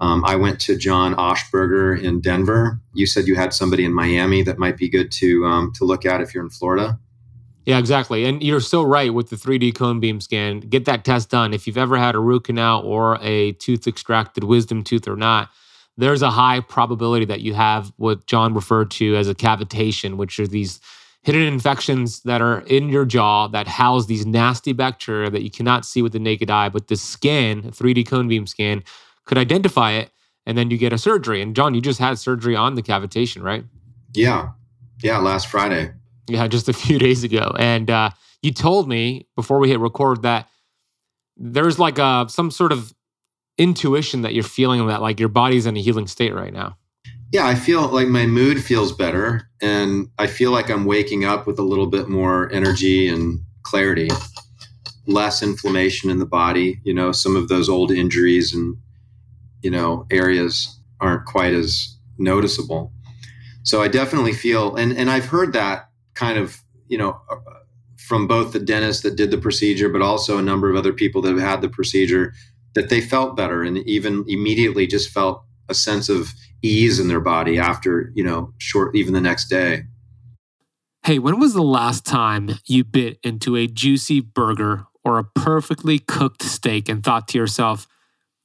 Um, 0.01 0.24
I 0.24 0.37
went 0.37 0.61
to 0.61 0.77
John 0.77 1.14
Oshberger 1.16 2.01
in 2.01 2.20
Denver. 2.20 2.81
You 2.94 3.07
said 3.07 3.27
you 3.27 3.35
had 3.35 3.53
somebody 3.53 3.85
in 3.85 3.92
Miami 3.92 4.42
that 4.42 4.59
might 4.59 4.77
be 4.77 4.88
good 4.88 5.11
to 5.12 5.44
um, 5.44 5.72
to 5.74 5.85
look 5.85 6.07
at 6.07 6.20
if 6.20 6.35
you're 6.35 6.44
in 6.44 6.51
Florida. 6.51 6.98
Yeah, 7.66 7.79
exactly. 7.79 8.24
And 8.24 8.42
you're 8.42 8.61
so 8.61 8.83
right 8.83 9.12
with 9.12 9.29
the 9.29 9.37
3D 9.37 9.74
cone 9.74 10.01
beam 10.01 10.22
scan. 10.22 10.61
Get 10.61 10.87
that 10.87 11.05
test 11.05 11.29
done. 11.29 11.53
If 11.53 11.66
you've 11.66 11.77
ever 11.77 11.98
had 11.98 12.14
a 12.14 12.18
root 12.18 12.44
canal 12.44 12.81
or 12.83 13.18
a 13.20 13.53
tooth 13.53 13.87
extracted, 13.87 14.44
wisdom 14.44 14.83
tooth 14.83 15.07
or 15.07 15.16
not, 15.16 15.51
there's 15.98 16.22
a 16.22 16.30
high 16.30 16.61
probability 16.61 17.26
that 17.26 17.40
you 17.40 17.54
have 17.54 17.92
what 17.96 18.24
John 18.26 18.54
referred 18.54 18.90
to 18.92 19.16
as 19.16 19.28
a 19.28 19.34
cavitation, 19.34 20.16
which 20.16 20.38
are 20.38 20.46
these 20.46 20.80
hidden 21.22 21.42
infections 21.42 22.20
that 22.22 22.40
are 22.40 22.61
in 22.61 22.88
your 22.88 23.04
jaw 23.04 23.48
that 23.48 23.66
house 23.66 24.06
these 24.06 24.24
nasty 24.24 24.72
bacteria 24.72 25.28
that 25.28 25.42
you 25.42 25.50
cannot 25.50 25.84
see 25.84 26.00
with 26.00 26.12
the 26.12 26.20
naked 26.20 26.50
eye. 26.50 26.68
But 26.68 26.87
the 26.87 26.96
scan, 26.96 27.62
3D 27.62 28.06
cone 28.06 28.28
beam 28.28 28.46
scan, 28.46 28.84
could 29.26 29.37
identify 29.37 29.90
it, 29.92 30.11
and 30.46 30.56
then 30.56 30.70
you 30.70 30.78
get 30.78 30.92
a 30.92 30.98
surgery. 30.98 31.42
And 31.42 31.54
John, 31.54 31.74
you 31.74 31.80
just 31.80 31.98
had 31.98 32.16
surgery 32.16 32.54
on 32.54 32.76
the 32.76 32.82
cavitation, 32.82 33.42
right? 33.42 33.64
Yeah, 34.14 34.50
yeah, 35.02 35.18
last 35.18 35.48
Friday. 35.48 35.92
Yeah, 36.28 36.46
just 36.46 36.68
a 36.68 36.72
few 36.84 37.00
days 37.00 37.24
ago. 37.24 37.52
And 37.58 37.90
uh, 37.90 38.11
you 38.40 38.52
told 38.52 38.88
me 38.88 39.26
before 39.34 39.58
we 39.58 39.68
hit 39.68 39.80
record 39.80 40.22
that 40.22 40.48
there's 41.37 41.78
like 41.80 41.98
a 41.98 42.26
some 42.28 42.52
sort 42.52 42.70
of 42.70 42.94
intuition 43.59 44.23
that 44.23 44.35
you're 44.35 44.44
feeling 44.44 44.87
that 44.87 45.03
like 45.03 45.21
your 45.21 45.29
body's 45.29 45.66
in 45.66 45.77
a 45.77 45.81
healing 45.81 46.07
state 46.07 46.35
right 46.35 46.53
now. 46.53 46.77
Yeah, 47.33 47.47
I 47.47 47.57
feel 47.57 47.88
like 47.88 48.09
my 48.09 48.25
mood 48.25 48.64
feels 48.64 48.92
better 48.92 49.51
and 49.61 50.09
I 50.18 50.27
feel 50.27 50.51
like 50.51 50.71
I'm 50.71 50.87
waking 50.87 51.25
up 51.25 51.47
with 51.47 51.59
a 51.59 51.62
little 51.62 51.88
bit 51.88 52.09
more 52.09 52.51
energy 52.53 53.09
and 53.09 53.40
clarity, 53.64 54.09
less 55.07 55.42
inflammation 55.42 56.09
in 56.11 56.18
the 56.18 56.27
body. 56.27 56.81
You 56.85 56.94
know, 56.94 57.12
some 57.12 57.37
of 57.37 57.49
those 57.49 57.68
old 57.68 57.90
injuries 57.90 58.55
and, 58.55 58.79
you 59.61 59.71
know, 59.71 60.07
areas 60.11 60.81
aren't 61.01 61.27
quite 61.27 61.53
as 61.53 61.99
noticeable. 62.16 62.92
So 63.62 63.83
I 63.83 63.88
definitely 63.88 64.33
feel, 64.33 64.77
and, 64.77 64.97
and 64.97 65.11
I've 65.11 65.27
heard 65.27 65.53
that 65.53 65.90
kind 66.14 66.38
of, 66.38 66.62
you 66.87 66.97
know, 66.97 67.21
uh, 67.31 67.37
from 67.99 68.27
both 68.27 68.55
the 68.55 68.61
dentist 68.61 69.03
that 69.03 69.16
did 69.16 69.31
the 69.31 69.37
procedure, 69.37 69.90
but 69.90 70.01
also 70.01 70.38
a 70.38 70.42
number 70.42 70.71
of 70.71 70.77
other 70.77 70.94
people 70.94 71.21
that 71.21 71.33
have 71.33 71.40
had 71.40 71.61
the 71.61 71.68
procedure 71.68 72.33
that 72.78 72.90
they 72.90 73.00
felt 73.00 73.36
better 73.36 73.64
and 73.64 73.78
even 73.78 74.24
immediately 74.28 74.86
just 74.86 75.10
felt 75.10 75.42
a 75.68 75.74
sense 75.74 76.08
of 76.08 76.32
ease 76.62 77.00
in 77.00 77.08
their 77.08 77.20
body 77.20 77.58
after, 77.58 78.12
you 78.14 78.22
know, 78.22 78.54
short, 78.58 78.94
even 78.94 79.12
the 79.12 79.20
next 79.20 79.48
day. 79.48 79.82
Hey, 81.02 81.18
when 81.18 81.40
was 81.40 81.54
the 81.54 81.62
last 81.62 82.06
time 82.06 82.50
you 82.66 82.84
bit 82.84 83.18
into 83.24 83.56
a 83.56 83.66
juicy 83.66 84.20
burger 84.20 84.86
or 85.04 85.18
a 85.18 85.24
perfectly 85.24 85.98
cooked 85.98 86.44
steak 86.44 86.88
and 86.88 87.02
thought 87.02 87.26
to 87.28 87.38
yourself, 87.38 87.88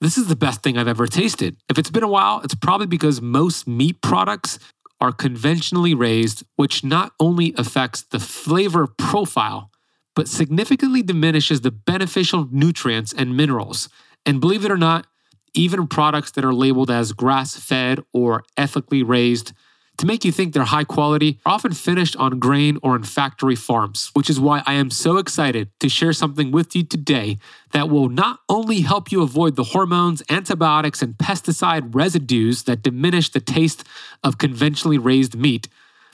this 0.02 0.18
is 0.18 0.28
the 0.28 0.36
best 0.36 0.64
thing 0.64 0.80
I've 0.80 0.88
ever 0.88 1.06
tasted? 1.06 1.56
If 1.70 1.78
it's 1.78 1.92
been 1.92 2.04
a 2.04 2.08
while, 2.08 2.42
it's 2.44 2.56
probably 2.56 2.88
because 2.88 3.22
most 3.22 3.68
meat 3.68 4.02
products 4.02 4.58
are 5.00 5.12
conventionally 5.12 5.94
raised, 5.94 6.44
which 6.56 6.84
not 6.84 7.12
only 7.20 7.54
affects 7.56 8.02
the 8.02 8.20
flavor 8.20 8.88
profile, 8.88 9.70
but 10.16 10.28
significantly 10.28 11.04
diminishes 11.04 11.62
the 11.62 11.72
beneficial 11.72 12.48
nutrients 12.52 13.14
and 13.14 13.38
minerals. 13.38 13.90
And 14.26 14.40
believe 14.42 14.66
it 14.66 14.72
or 14.72 14.78
not, 14.78 15.08
even 15.54 15.88
products 15.88 16.32
that 16.32 16.46
are 16.46 16.54
labeled 16.54 16.90
as 16.90 17.12
grass 17.12 17.56
fed 17.56 18.00
or 18.12 18.44
ethically 18.58 19.04
raised 19.04 19.54
to 19.98 20.06
make 20.06 20.26
you 20.26 20.32
think 20.32 20.54
they're 20.54 20.64
high 20.64 20.84
quality 20.84 21.40
are 21.46 21.54
often 21.54 21.72
finished 21.72 22.16
on 22.18 22.40
grain 22.40 22.80
or 22.82 22.96
in 22.96 23.04
factory 23.04 23.56
farms, 23.56 24.10
which 24.14 24.30
is 24.30 24.40
why 24.40 24.64
I 24.66 24.74
am 24.74 24.90
so 24.90 25.18
excited 25.18 25.70
to 25.80 25.90
share 25.90 26.14
something 26.14 26.52
with 26.52 26.76
you 26.76 26.84
today 26.84 27.38
that 27.72 27.90
will 27.90 28.10
not 28.10 28.40
only 28.50 28.82
help 28.82 29.12
you 29.12 29.22
avoid 29.22 29.56
the 29.56 29.64
hormones, 29.64 30.24
antibiotics, 30.30 31.02
and 31.02 31.14
pesticide 31.14 31.94
residues 31.94 32.64
that 32.64 32.82
diminish 32.82 33.30
the 33.30 33.40
taste 33.40 33.84
of 34.24 34.38
conventionally 34.38 34.98
raised 34.98 35.36
meat, 35.36 35.68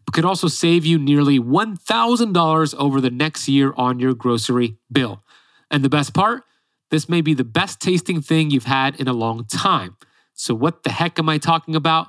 but 0.06 0.14
could 0.14 0.26
also 0.26 0.48
save 0.48 0.86
you 0.86 1.00
nearly 1.00 1.40
$1,000 1.40 2.76
over 2.76 3.00
the 3.00 3.10
next 3.10 3.48
year 3.48 3.74
on 3.78 4.00
your 4.00 4.14
grocery 4.14 4.76
bill. 4.92 5.24
And 5.72 5.86
the 5.86 5.90
best 5.90 6.14
part? 6.14 6.44
This 6.92 7.08
may 7.08 7.22
be 7.22 7.34
the 7.34 7.44
best 7.44 7.80
tasting 7.80 8.22
thing 8.22 8.50
you've 8.50 8.66
had 8.66 9.00
in 9.00 9.08
a 9.08 9.14
long 9.14 9.46
time. 9.46 9.96
So, 10.34 10.54
what 10.54 10.84
the 10.84 10.92
heck 10.92 11.20
am 11.20 11.30
I 11.30 11.38
talking 11.38 11.76
about? 11.76 12.08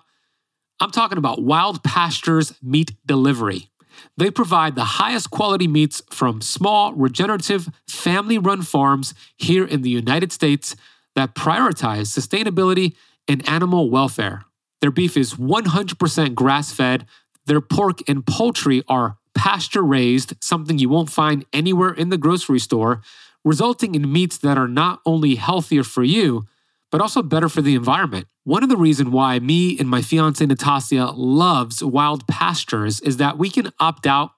I'm 0.81 0.91
talking 0.91 1.19
about 1.19 1.43
Wild 1.43 1.85
Pastures 1.85 2.55
Meat 2.63 2.93
Delivery. 3.05 3.71
They 4.17 4.31
provide 4.31 4.75
the 4.75 4.85
highest 4.85 5.31
quality 5.31 5.69
meats 5.69 6.01
from 6.11 6.41
small, 6.41 6.95
regenerative, 6.95 7.69
family 7.87 8.39
run 8.39 8.63
farms 8.63 9.13
here 9.37 9.65
in 9.65 9.83
the 9.83 9.91
United 9.91 10.33
States 10.33 10.75
that 11.15 11.35
prioritize 11.35 12.07
sustainability 12.09 12.95
and 13.29 13.47
animal 13.47 13.91
welfare. 13.91 14.45
Their 14.81 14.91
beef 14.91 15.17
is 15.17 15.35
100% 15.35 16.35
grass 16.35 16.73
fed. 16.73 17.07
Their 17.45 17.61
pork 17.61 17.99
and 18.09 18.25
poultry 18.25 18.83
are 18.89 19.19
pasture 19.35 19.83
raised, 19.83 20.35
something 20.41 20.79
you 20.79 20.89
won't 20.89 21.11
find 21.11 21.45
anywhere 21.53 21.93
in 21.93 22.09
the 22.09 22.19
grocery 22.19 22.59
store 22.59 23.03
resulting 23.45 23.95
in 23.95 24.13
meats 24.13 24.39
that 24.39 24.59
are 24.59 24.69
not 24.69 25.01
only 25.07 25.35
healthier 25.37 25.85
for 25.85 26.03
you, 26.03 26.47
but 26.91 27.01
also 27.01 27.23
better 27.23 27.49
for 27.49 27.63
the 27.63 27.75
environment. 27.75 28.27
One 28.45 28.63
of 28.63 28.69
the 28.69 28.77
reasons 28.77 29.11
why 29.11 29.39
me 29.39 29.79
and 29.79 29.89
my 29.89 30.03
fiance 30.03 30.45
Natasia 30.45 31.13
loves 31.17 31.85
wild 31.85 32.27
pastures 32.27 33.01
is 33.01 33.19
that 33.19 33.39
we 33.39 33.51
can 33.51 33.71
opt 33.79 34.07
out 34.07 34.33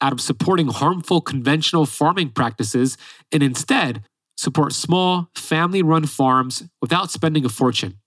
out 0.00 0.12
of 0.12 0.20
supporting 0.20 0.68
harmful 0.68 1.20
conventional 1.20 1.86
farming 1.86 2.28
practices 2.30 2.98
and 3.32 3.42
instead 3.42 4.04
support 4.36 4.72
small 4.72 5.30
family-run 5.34 6.04
farms 6.04 6.64
without 6.82 7.10
spending 7.10 7.44
a 7.44 7.48
fortune. 7.48 7.98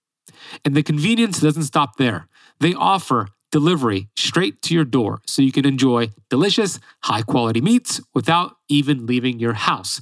And 0.63 0.75
the 0.75 0.83
convenience 0.83 1.39
doesn't 1.39 1.63
stop 1.63 1.95
there. 1.97 2.27
They 2.59 2.73
offer 2.73 3.29
delivery 3.51 4.09
straight 4.17 4.61
to 4.63 4.73
your 4.75 4.83
door 4.83 5.21
so 5.25 5.41
you 5.41 5.53
can 5.53 5.65
enjoy 5.65 6.09
delicious, 6.29 6.79
high-quality 7.03 7.61
meats 7.61 8.01
without 8.13 8.57
even 8.67 9.05
leaving 9.05 9.39
your 9.39 9.53
house. 9.53 10.01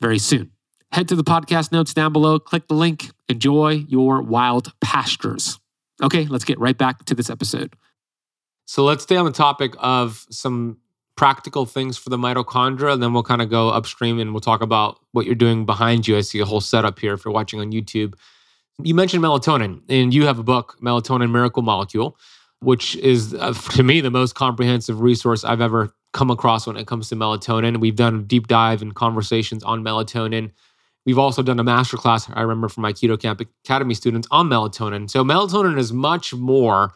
very 0.00 0.18
soon. 0.18 0.50
Head 0.92 1.08
to 1.08 1.16
the 1.16 1.24
podcast 1.24 1.70
notes 1.70 1.94
down 1.94 2.12
below, 2.12 2.38
click 2.38 2.66
the 2.68 2.74
link, 2.74 3.10
enjoy 3.28 3.84
your 3.88 4.22
wild 4.22 4.72
pastures. 4.80 5.60
Okay, 6.02 6.26
let's 6.26 6.44
get 6.44 6.58
right 6.58 6.76
back 6.76 7.04
to 7.04 7.14
this 7.14 7.30
episode. 7.30 7.74
So 8.66 8.84
let's 8.84 9.02
stay 9.02 9.16
on 9.16 9.24
the 9.24 9.32
topic 9.32 9.74
of 9.78 10.26
some 10.30 10.78
practical 11.16 11.66
things 11.66 11.98
for 11.98 12.08
the 12.08 12.16
mitochondria, 12.16 12.94
and 12.94 13.02
then 13.02 13.12
we'll 13.12 13.22
kind 13.22 13.42
of 13.42 13.50
go 13.50 13.68
upstream 13.68 14.18
and 14.18 14.32
we'll 14.32 14.40
talk 14.40 14.62
about 14.62 14.98
what 15.12 15.26
you're 15.26 15.34
doing 15.34 15.66
behind 15.66 16.08
you. 16.08 16.16
I 16.16 16.22
see 16.22 16.40
a 16.40 16.44
whole 16.44 16.60
setup 16.60 16.98
here 16.98 17.12
if 17.14 17.24
you're 17.24 17.34
watching 17.34 17.60
on 17.60 17.72
YouTube. 17.72 18.14
You 18.82 18.94
mentioned 18.94 19.22
melatonin, 19.22 19.82
and 19.88 20.14
you 20.14 20.24
have 20.26 20.38
a 20.38 20.42
book, 20.42 20.78
Melatonin 20.80 21.30
Miracle 21.30 21.62
Molecule, 21.62 22.16
which 22.60 22.96
is, 22.96 23.34
uh, 23.34 23.52
to 23.72 23.82
me, 23.82 24.00
the 24.00 24.10
most 24.10 24.34
comprehensive 24.34 25.00
resource 25.00 25.44
I've 25.44 25.60
ever 25.60 25.92
come 26.12 26.30
across 26.30 26.66
when 26.66 26.76
it 26.76 26.86
comes 26.86 27.08
to 27.08 27.16
melatonin. 27.16 27.78
We've 27.78 27.96
done 27.96 28.16
a 28.16 28.22
deep 28.22 28.48
dive 28.48 28.82
and 28.82 28.94
conversations 28.94 29.62
on 29.62 29.82
melatonin. 29.82 30.50
We've 31.06 31.18
also 31.18 31.42
done 31.42 31.58
a 31.58 31.64
masterclass, 31.64 32.30
I 32.34 32.42
remember, 32.42 32.68
from 32.68 32.82
my 32.82 32.92
Keto 32.92 33.20
Camp 33.20 33.40
Academy 33.64 33.94
students 33.94 34.28
on 34.30 34.48
melatonin. 34.48 35.08
So, 35.08 35.24
melatonin 35.24 35.78
is 35.78 35.92
much 35.92 36.34
more 36.34 36.92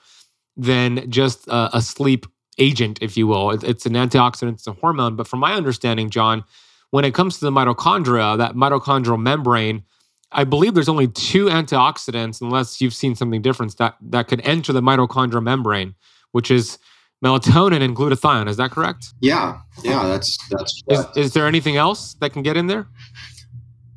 than 0.57 1.11
just 1.11 1.46
a, 1.48 1.77
a 1.77 1.83
sleep 1.83 2.27
agent, 2.59 2.98
if 3.00 3.16
you 3.16 3.27
will. 3.27 3.50
It, 3.50 3.64
it's 3.64 3.87
an 3.87 3.94
antioxidant, 3.94 4.55
it's 4.55 4.66
a 4.66 4.72
hormone. 4.72 5.16
But 5.16 5.27
from 5.27 5.40
my 5.40 5.55
understanding, 5.55 6.11
John, 6.11 6.44
when 6.90 7.05
it 7.05 7.14
comes 7.14 7.38
to 7.38 7.44
the 7.44 7.50
mitochondria, 7.50 8.37
that 8.38 8.55
mitochondrial 8.55 9.20
membrane, 9.20 9.85
I 10.33 10.44
believe 10.44 10.74
there's 10.74 10.88
only 10.88 11.09
two 11.09 11.46
antioxidants, 11.46 12.40
unless 12.40 12.81
you've 12.81 12.94
seen 12.94 13.14
something 13.14 13.42
different, 13.42 13.77
that, 13.79 13.96
that 14.00 14.29
could 14.29 14.40
enter 14.42 14.72
the 14.72 14.83
mitochondrial 14.83 15.42
membrane, 15.42 15.94
which 16.33 16.50
is 16.50 16.79
melatonin 17.22 17.83
and 17.83 17.96
glutathione. 17.96 18.48
Is 18.48 18.57
that 18.57 18.70
correct? 18.70 19.12
Yeah, 19.20 19.59
yeah, 19.83 20.07
that's 20.07 20.38
that's. 20.48 20.83
Is, 20.88 21.07
is, 21.16 21.33
there 21.35 21.46
anything 21.46 21.77
else 21.77 22.14
that 22.14 22.33
can 22.33 22.42
get 22.42 22.57
in 22.57 22.66
there? 22.66 22.87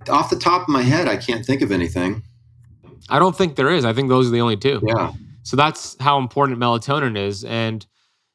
Off 0.09 0.29
the 0.29 0.37
top 0.37 0.63
of 0.63 0.69
my 0.69 0.83
head, 0.83 1.07
I 1.07 1.17
can't 1.17 1.45
think 1.45 1.61
of 1.61 1.71
anything. 1.71 2.23
I 3.09 3.19
don't 3.19 3.37
think 3.37 3.55
there 3.55 3.69
is. 3.69 3.85
I 3.85 3.93
think 3.93 4.09
those 4.09 4.27
are 4.27 4.31
the 4.31 4.41
only 4.41 4.57
two. 4.57 4.81
Yeah. 4.85 5.13
So 5.43 5.55
that's 5.55 5.95
how 5.99 6.17
important 6.17 6.59
melatonin 6.59 7.17
is, 7.17 7.43
and 7.43 7.85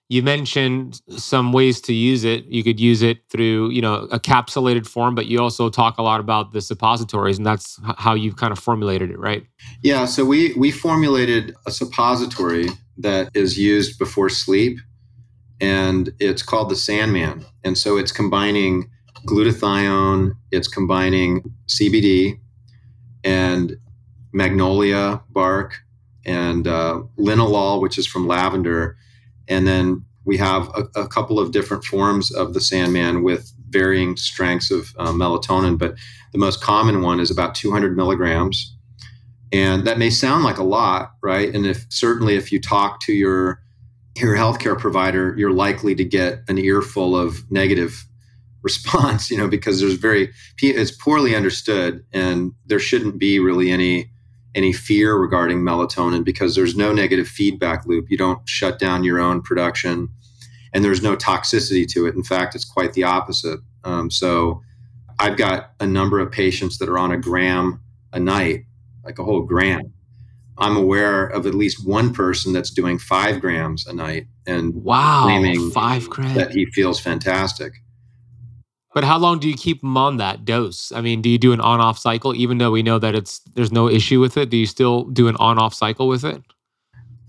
you 0.09 0.23
mentioned 0.23 1.01
some 1.09 1.53
ways 1.53 1.81
to 1.81 1.95
use 1.95 2.25
it. 2.25 2.45
You 2.45 2.63
could 2.63 2.79
use 2.79 3.01
it 3.01 3.21
through, 3.31 3.71
you 3.71 3.81
know, 3.81 4.09
a 4.13 4.21
capsulated 4.21 4.87
form, 4.87 5.15
but 5.15 5.25
you 5.25 5.41
also 5.41 5.71
talk 5.71 5.97
a 5.97 6.03
lot 6.03 6.21
about 6.21 6.53
the 6.53 6.61
suppositories, 6.61 7.39
and 7.39 7.47
that's 7.47 7.81
how 7.97 8.15
you 8.15 8.35
kind 8.35 8.53
of 8.53 8.59
formulated 8.59 9.11
it, 9.11 9.19
right? 9.19 9.47
Yeah. 9.83 10.05
So 10.05 10.25
we 10.25 10.53
we 10.55 10.71
formulated 10.71 11.55
a 11.67 11.71
suppository 11.71 12.69
that 12.99 13.31
is 13.35 13.59
used 13.59 13.99
before 13.99 14.29
sleep, 14.29 14.79
and 15.61 16.13
it's 16.19 16.43
called 16.43 16.71
the 16.71 16.77
Sandman. 16.77 17.45
And 17.65 17.77
so 17.77 17.97
it's 17.97 18.13
combining 18.13 18.91
glutathione, 19.27 20.33
it's 20.51 20.69
combining 20.69 21.43
CBD, 21.69 22.39
and 23.25 23.77
magnolia 24.33 25.23
bark, 25.31 25.79
and 26.25 26.67
uh, 26.67 27.03
linalool, 27.19 27.81
which 27.81 27.99
is 27.99 28.07
from 28.07 28.27
lavender 28.27 28.97
and 29.49 29.67
then 29.67 30.05
we 30.25 30.37
have 30.37 30.69
a, 30.69 31.01
a, 31.01 31.09
couple 31.09 31.39
of 31.39 31.51
different 31.51 31.85
forms 31.85 32.33
of 32.33 32.55
the 32.55 32.61
Sandman 32.61 33.23
with 33.23 33.53
varying 33.69 34.17
strengths 34.17 34.71
of 34.71 34.95
uh, 34.99 35.09
melatonin, 35.09 35.77
but 35.79 35.95
the 36.33 36.39
most 36.39 36.63
common 36.63 37.03
one 37.03 37.19
is 37.19 37.31
about 37.31 37.55
200 37.55 37.97
milligrams. 37.97 38.77
And 39.53 39.87
that 39.87 39.99
may 39.99 40.09
sound 40.09 40.45
like 40.45 40.57
a 40.57 40.65
lot, 40.65 41.13
right? 41.23 41.55
And 41.55 41.67
if 41.67 41.87
certainly 41.91 42.37
if 42.37 42.51
you 42.51 42.61
talk 42.61 43.01
to 43.03 43.13
your 43.13 43.63
your 44.17 44.37
healthcare 44.37 44.79
provider, 44.79 45.35
you're 45.39 45.53
likely 45.53 45.95
to 45.95 46.05
get 46.05 46.43
an 46.49 46.59
earful 46.59 47.17
of 47.17 47.51
negative 47.51 48.07
response, 48.63 49.31
you 49.31 49.37
know, 49.37 49.49
because 49.49 49.81
there's 49.81 49.95
very 49.95 50.31
it's 50.61 50.93
poorly 50.93 51.35
understood, 51.35 52.05
and 52.13 52.53
there 52.67 52.79
shouldn't 52.79 53.19
be 53.19 53.39
really 53.39 53.71
any 53.71 54.11
any 54.55 54.73
fear 54.73 55.17
regarding 55.17 55.59
melatonin 55.59 56.25
because 56.25 56.55
there's 56.55 56.77
no 56.77 56.93
negative 56.93 57.27
feedback 57.27 57.87
loop. 57.87 58.07
You 58.11 58.19
don't 58.19 58.47
shut 58.49 58.79
down 58.79 59.03
your 59.03 59.19
own 59.19 59.43
production, 59.43 60.09
and 60.73 60.85
there's 60.85 61.03
no 61.03 61.17
toxicity 61.17 61.87
to 61.89 62.07
it. 62.07 62.15
In 62.15 62.23
fact, 62.23 62.55
it's 62.55 62.65
quite 62.65 62.93
the 62.93 63.05
opposite. 63.05 63.61
Um, 63.85 64.11
so, 64.11 64.63
I've 65.19 65.37
got 65.37 65.73
a 65.81 65.87
number 65.87 66.21
of 66.21 66.31
patients 66.31 66.79
that 66.79 66.89
are 66.89 66.99
on 66.99 67.11
a 67.11 67.19
gram 67.19 67.81
a 68.13 68.21
night, 68.21 68.65
like 69.05 69.19
a 69.19 69.25
whole 69.25 69.43
gram. 69.43 69.93
I'm 70.59 70.77
aware 70.77 71.27
of 71.27 71.47
at 71.47 71.55
least 71.55 71.87
one 71.87 72.13
person 72.13 72.53
that's 72.53 72.71
doing 72.71 72.99
five 72.99 73.41
grams 73.41 73.87
a 73.87 73.93
night 73.93 74.27
and 74.47 74.75
wow, 74.75 75.27
five 75.73 76.09
grams 76.11 76.35
that 76.35 76.53
he 76.53 76.67
feels 76.67 77.01
fantastic. 77.01 77.73
But 78.95 79.05
how 79.05 79.19
long 79.19 79.39
do 79.39 79.49
you 79.49 79.55
keep 79.55 79.81
them 79.81 79.97
on 79.97 80.19
that 80.19 80.45
dose? 80.45 80.93
I 80.93 81.01
mean, 81.01 81.23
do 81.23 81.31
you 81.31 81.39
do 81.39 81.55
an 81.55 81.61
on-off 81.61 81.99
cycle, 81.99 82.35
even 82.35 82.59
though 82.59 82.71
we 82.71 82.83
know 82.83 82.99
that 82.99 83.15
it's 83.15 83.39
there's 83.55 83.73
no 83.73 83.89
issue 83.89 84.21
with 84.21 84.37
it? 84.37 84.51
Do 84.51 84.59
you 84.59 84.67
still 84.67 85.05
do 85.05 85.29
an 85.29 85.37
on-off 85.37 85.73
cycle 85.73 86.09
with 86.09 86.25
it? 86.25 86.43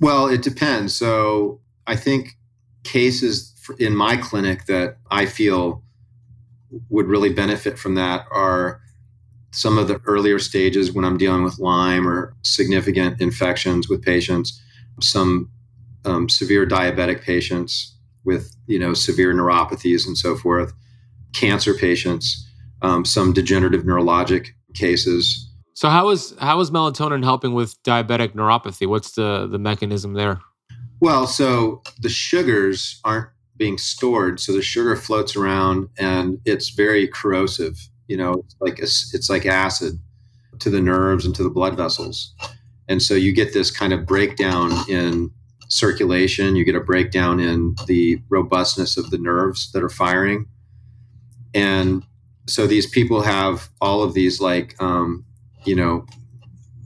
Well, 0.02 0.28
it 0.28 0.42
depends. 0.42 0.94
So 0.94 1.62
I 1.88 1.96
think 1.96 2.38
cases 2.84 3.56
in 3.80 3.96
my 3.96 4.18
clinic 4.18 4.66
that 4.66 4.98
I 5.10 5.26
feel 5.26 5.82
would 6.90 7.08
really 7.08 7.32
benefit 7.32 7.80
from 7.80 7.96
that 7.96 8.26
are 8.30 8.82
some 9.54 9.78
of 9.78 9.88
the 9.88 10.02
earlier 10.06 10.40
stages 10.40 10.92
when 10.92 11.06
I'm 11.06 11.18
dealing 11.18 11.44
with 11.44 11.60
Lyme 11.60 12.08
or 12.08 12.36
significant 12.44 13.22
infections 13.22 13.88
with 13.88 14.02
patients, 14.02 14.62
some 15.00 15.50
um, 16.06 16.28
severe 16.28 16.66
diabetic 16.68 17.22
patients 17.22 17.96
with 18.26 18.56
you 18.68 18.80
know 18.80 18.94
severe 18.94 19.34
neuropathies 19.34 20.06
and 20.08 20.18
so 20.18 20.36
forth 20.36 20.74
cancer 21.34 21.74
patients, 21.74 22.48
um, 22.82 23.06
some 23.06 23.34
degenerative 23.34 23.84
neurologic 23.84 24.50
cases. 24.76 25.50
So 25.74 25.90
how 25.90 26.10
is 26.10 26.36
how 26.40 26.60
is 26.60 26.72
melatonin 26.72 27.24
helping 27.24 27.54
with 27.54 27.82
diabetic 27.84 28.34
neuropathy? 28.34 28.88
What's 28.88 29.12
the 29.14 29.48
the 29.48 29.60
mechanism 29.60 30.14
there? 30.14 30.40
Well, 31.00 31.28
so 31.28 31.82
the 32.00 32.10
sugars 32.10 33.00
aren't 33.04 33.30
being 33.58 33.78
stored, 33.78 34.40
so 34.40 34.54
the 34.54 34.62
sugar 34.62 34.96
floats 34.96 35.36
around 35.36 35.90
and 35.98 36.40
it's 36.46 36.70
very 36.70 37.08
corrosive. 37.08 37.90
You 38.14 38.18
know, 38.18 38.34
it's 38.34 38.56
like 38.60 38.78
it's 38.78 39.28
like 39.28 39.48
acid 39.48 40.00
to 40.60 40.70
the 40.70 40.80
nerves 40.80 41.26
and 41.26 41.34
to 41.34 41.42
the 41.42 41.50
blood 41.50 41.76
vessels, 41.76 42.36
and 42.88 43.02
so 43.02 43.16
you 43.16 43.34
get 43.34 43.54
this 43.54 43.72
kind 43.72 43.92
of 43.92 44.06
breakdown 44.06 44.72
in 44.88 45.32
circulation. 45.68 46.56
You 46.56 46.64
get 46.64 46.76
a 46.76 46.80
breakdown 46.80 47.40
in 47.40 47.74
the 47.88 48.22
robustness 48.30 48.98
of 48.98 49.10
the 49.10 49.18
nerves 49.18 49.72
that 49.72 49.82
are 49.82 49.90
firing, 49.90 50.46
and 51.56 52.06
so 52.48 52.68
these 52.68 52.86
people 52.86 53.24
have 53.24 53.70
all 53.82 54.04
of 54.04 54.14
these 54.14 54.40
like 54.40 54.80
um, 54.80 55.26
you 55.66 55.76
know 55.76 56.06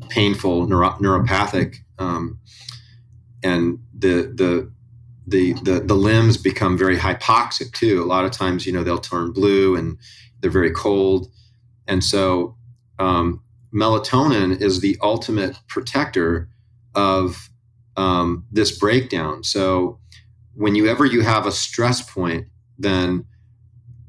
painful 0.07 0.65
neuro- 0.65 0.97
neuropathic 1.01 1.75
um, 1.99 2.39
and 3.43 3.79
the, 3.93 4.31
the 4.33 4.71
the 5.27 5.51
the 5.63 5.81
the 5.81 5.93
limbs 5.93 6.37
become 6.37 6.77
very 6.77 6.95
hypoxic 6.95 7.73
too. 7.73 8.01
A 8.01 8.07
lot 8.07 8.23
of 8.23 8.31
times 8.31 8.65
you 8.65 8.71
know 8.71 8.85
they'll 8.85 8.97
turn 8.97 9.33
blue 9.33 9.75
and 9.75 9.97
they're 10.39 10.51
very 10.51 10.71
cold 10.71 11.31
and 11.87 12.03
so 12.03 12.55
um, 12.99 13.41
melatonin 13.73 14.59
is 14.61 14.81
the 14.81 14.97
ultimate 15.01 15.59
protector 15.67 16.49
of 16.95 17.49
um, 17.95 18.45
this 18.51 18.77
breakdown 18.77 19.43
so 19.43 19.99
whenever 20.55 21.05
you 21.05 21.21
have 21.21 21.45
a 21.45 21.51
stress 21.51 22.01
point 22.01 22.47
then 22.79 23.25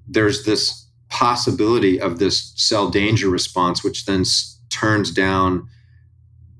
there's 0.08 0.44
this 0.44 0.86
possibility 1.10 2.00
of 2.00 2.18
this 2.18 2.52
cell 2.56 2.90
danger 2.90 3.28
response, 3.28 3.84
which 3.84 4.06
then 4.06 4.22
s- 4.22 4.58
turns 4.70 5.10
down. 5.10 5.68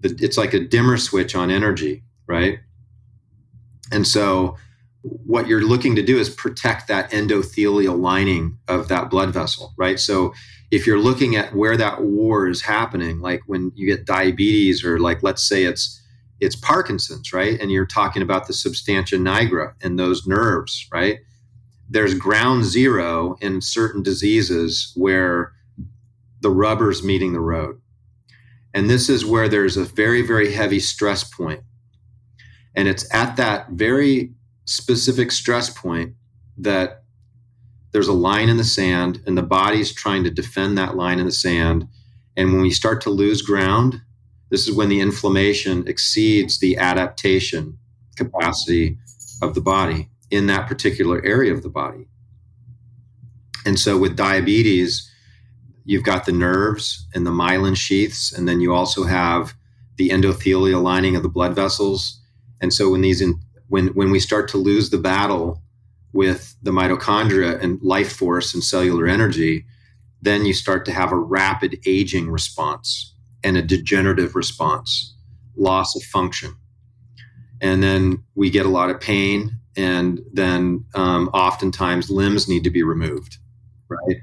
The, 0.01 0.17
it's 0.21 0.37
like 0.39 0.55
a 0.55 0.61
dimmer 0.61 0.97
switch 0.99 1.35
on 1.35 1.51
energy, 1.51 2.05
right? 2.27 2.59
And 3.91 4.07
so, 4.07 4.57
what 5.25 5.49
you're 5.49 5.65
looking 5.65 5.97
to 5.97 6.03
do 6.03 6.19
is 6.19 6.31
protect 6.31 6.89
that 6.89 7.11
endothelial 7.11 7.99
lining 7.99 8.59
of 8.69 8.89
that 8.89 9.11
blood 9.11 9.31
vessel, 9.31 9.75
right? 9.77 9.99
So, 9.99 10.35
if 10.71 10.87
you're 10.87 10.99
looking 10.99 11.35
at 11.35 11.55
where 11.55 11.79
that 11.79 12.03
war 12.03 12.47
is 12.47 12.61
happening, 12.63 13.21
like 13.21 13.41
when 13.47 13.73
you 13.75 13.87
get 13.87 14.05
diabetes, 14.05 14.85
or 14.85 14.99
like 14.99 15.23
let's 15.23 15.47
say 15.47 15.65
it's 15.65 16.03
it's 16.41 16.57
Parkinson's, 16.57 17.33
right? 17.33 17.59
And 17.61 17.71
you're 17.71 17.87
talking 17.87 18.23
about 18.23 18.47
the 18.47 18.53
substantia 18.53 19.17
nigra 19.17 19.73
and 19.83 19.99
those 19.99 20.27
nerves, 20.27 20.87
right? 20.93 21.19
there's 21.89 22.15
ground 22.15 22.65
zero 22.65 23.37
in 23.41 23.61
certain 23.61 24.03
diseases 24.03 24.93
where 24.95 25.53
the 26.41 26.51
rubber's 26.51 27.03
meeting 27.03 27.33
the 27.33 27.41
road. 27.41 27.81
And 28.75 28.91
this 28.91 29.09
is 29.09 29.25
where 29.25 29.49
there's 29.49 29.77
a 29.77 29.85
very, 29.85 30.23
very 30.23 30.53
heavy 30.53 30.81
stress 30.81 31.25
point. 31.25 31.63
And 32.77 32.87
it's 32.87 33.13
at 33.13 33.37
that 33.37 33.71
very 33.71 34.35
specific 34.69 35.33
stress 35.33 35.71
point 35.71 36.15
that 36.59 37.03
there's 37.93 38.09
a 38.09 38.13
line 38.13 38.51
in 38.51 38.59
the 38.59 38.65
sand, 38.65 39.23
and 39.27 39.37
the 39.37 39.43
body's 39.43 39.95
trying 39.95 40.25
to 40.25 40.31
defend 40.31 40.77
that 40.77 40.95
line 40.95 41.19
in 41.19 41.25
the 41.25 41.33
sand. 41.33 41.89
And 42.37 42.53
when 42.53 42.61
we 42.61 42.71
start 42.71 43.01
to 43.03 43.11
lose 43.11 43.41
ground, 43.41 44.03
this 44.51 44.69
is 44.69 44.75
when 44.75 44.91
the 44.91 45.01
inflammation 45.01 45.89
exceeds 45.89 46.59
the 46.59 46.77
adaptation 46.77 47.79
capacity 48.17 48.99
of 49.41 49.55
the 49.55 49.61
body 49.63 50.11
in 50.31 50.49
that 50.49 50.69
particular 50.69 51.25
area 51.25 51.53
of 51.53 51.63
the 51.63 51.71
body. 51.71 52.07
And 53.65 53.79
so 53.79 53.97
with 53.97 54.17
diabetes, 54.17 55.11
you've 55.85 56.05
got 56.05 56.27
the 56.27 56.33
nerves 56.33 57.07
and 57.15 57.27
the 57.27 57.31
myelin 57.31 57.77
sheaths, 57.77 58.33
and 58.33 58.47
then 58.47 58.61
you 58.61 58.75
also 58.75 59.05
have 59.05 59.55
the 59.97 60.11
endothelial 60.11 60.83
lining 60.83 61.17
of 61.17 61.23
the 61.23 61.29
blood 61.29 61.55
vessels. 61.55 62.21
And 62.61 62.73
so 62.73 62.91
when 62.91 63.01
these 63.01 63.23
in, 63.23 63.41
when 63.69 63.89
when 63.89 64.11
we 64.11 64.21
start 64.21 64.49
to 64.51 64.59
lose 64.59 64.91
the 64.91 64.99
battle 64.99 65.63
with 66.13 66.57
the 66.63 66.71
mitochondria 66.71 67.63
and 67.63 67.81
life 67.83 68.13
force 68.13 68.55
and 68.55 68.65
cellular 68.65 69.07
energy, 69.07 69.65
then 70.23 70.45
you 70.45 70.53
start 70.53 70.85
to 70.87 70.93
have 70.93 71.13
a 71.13 71.17
rapid 71.17 71.79
aging 71.87 72.31
response 72.31 73.15
and 73.45 73.57
a 73.57 73.63
degenerative 73.63 74.35
response, 74.35 75.15
loss 75.57 75.95
of 75.95 76.03
function. 76.03 76.55
And 77.61 77.83
then 77.83 78.25
we 78.35 78.51
get 78.51 78.67
a 78.67 78.71
lot 78.71 78.91
of 78.91 79.01
pain, 79.01 79.51
and 79.77 80.21
then 80.33 80.85
um, 80.95 81.29
oftentimes 81.35 82.11
limbs 82.11 82.49
need 82.49 82.65
to 82.65 82.71
be 82.71 82.83
removed, 82.83 83.37
right? 83.89 84.17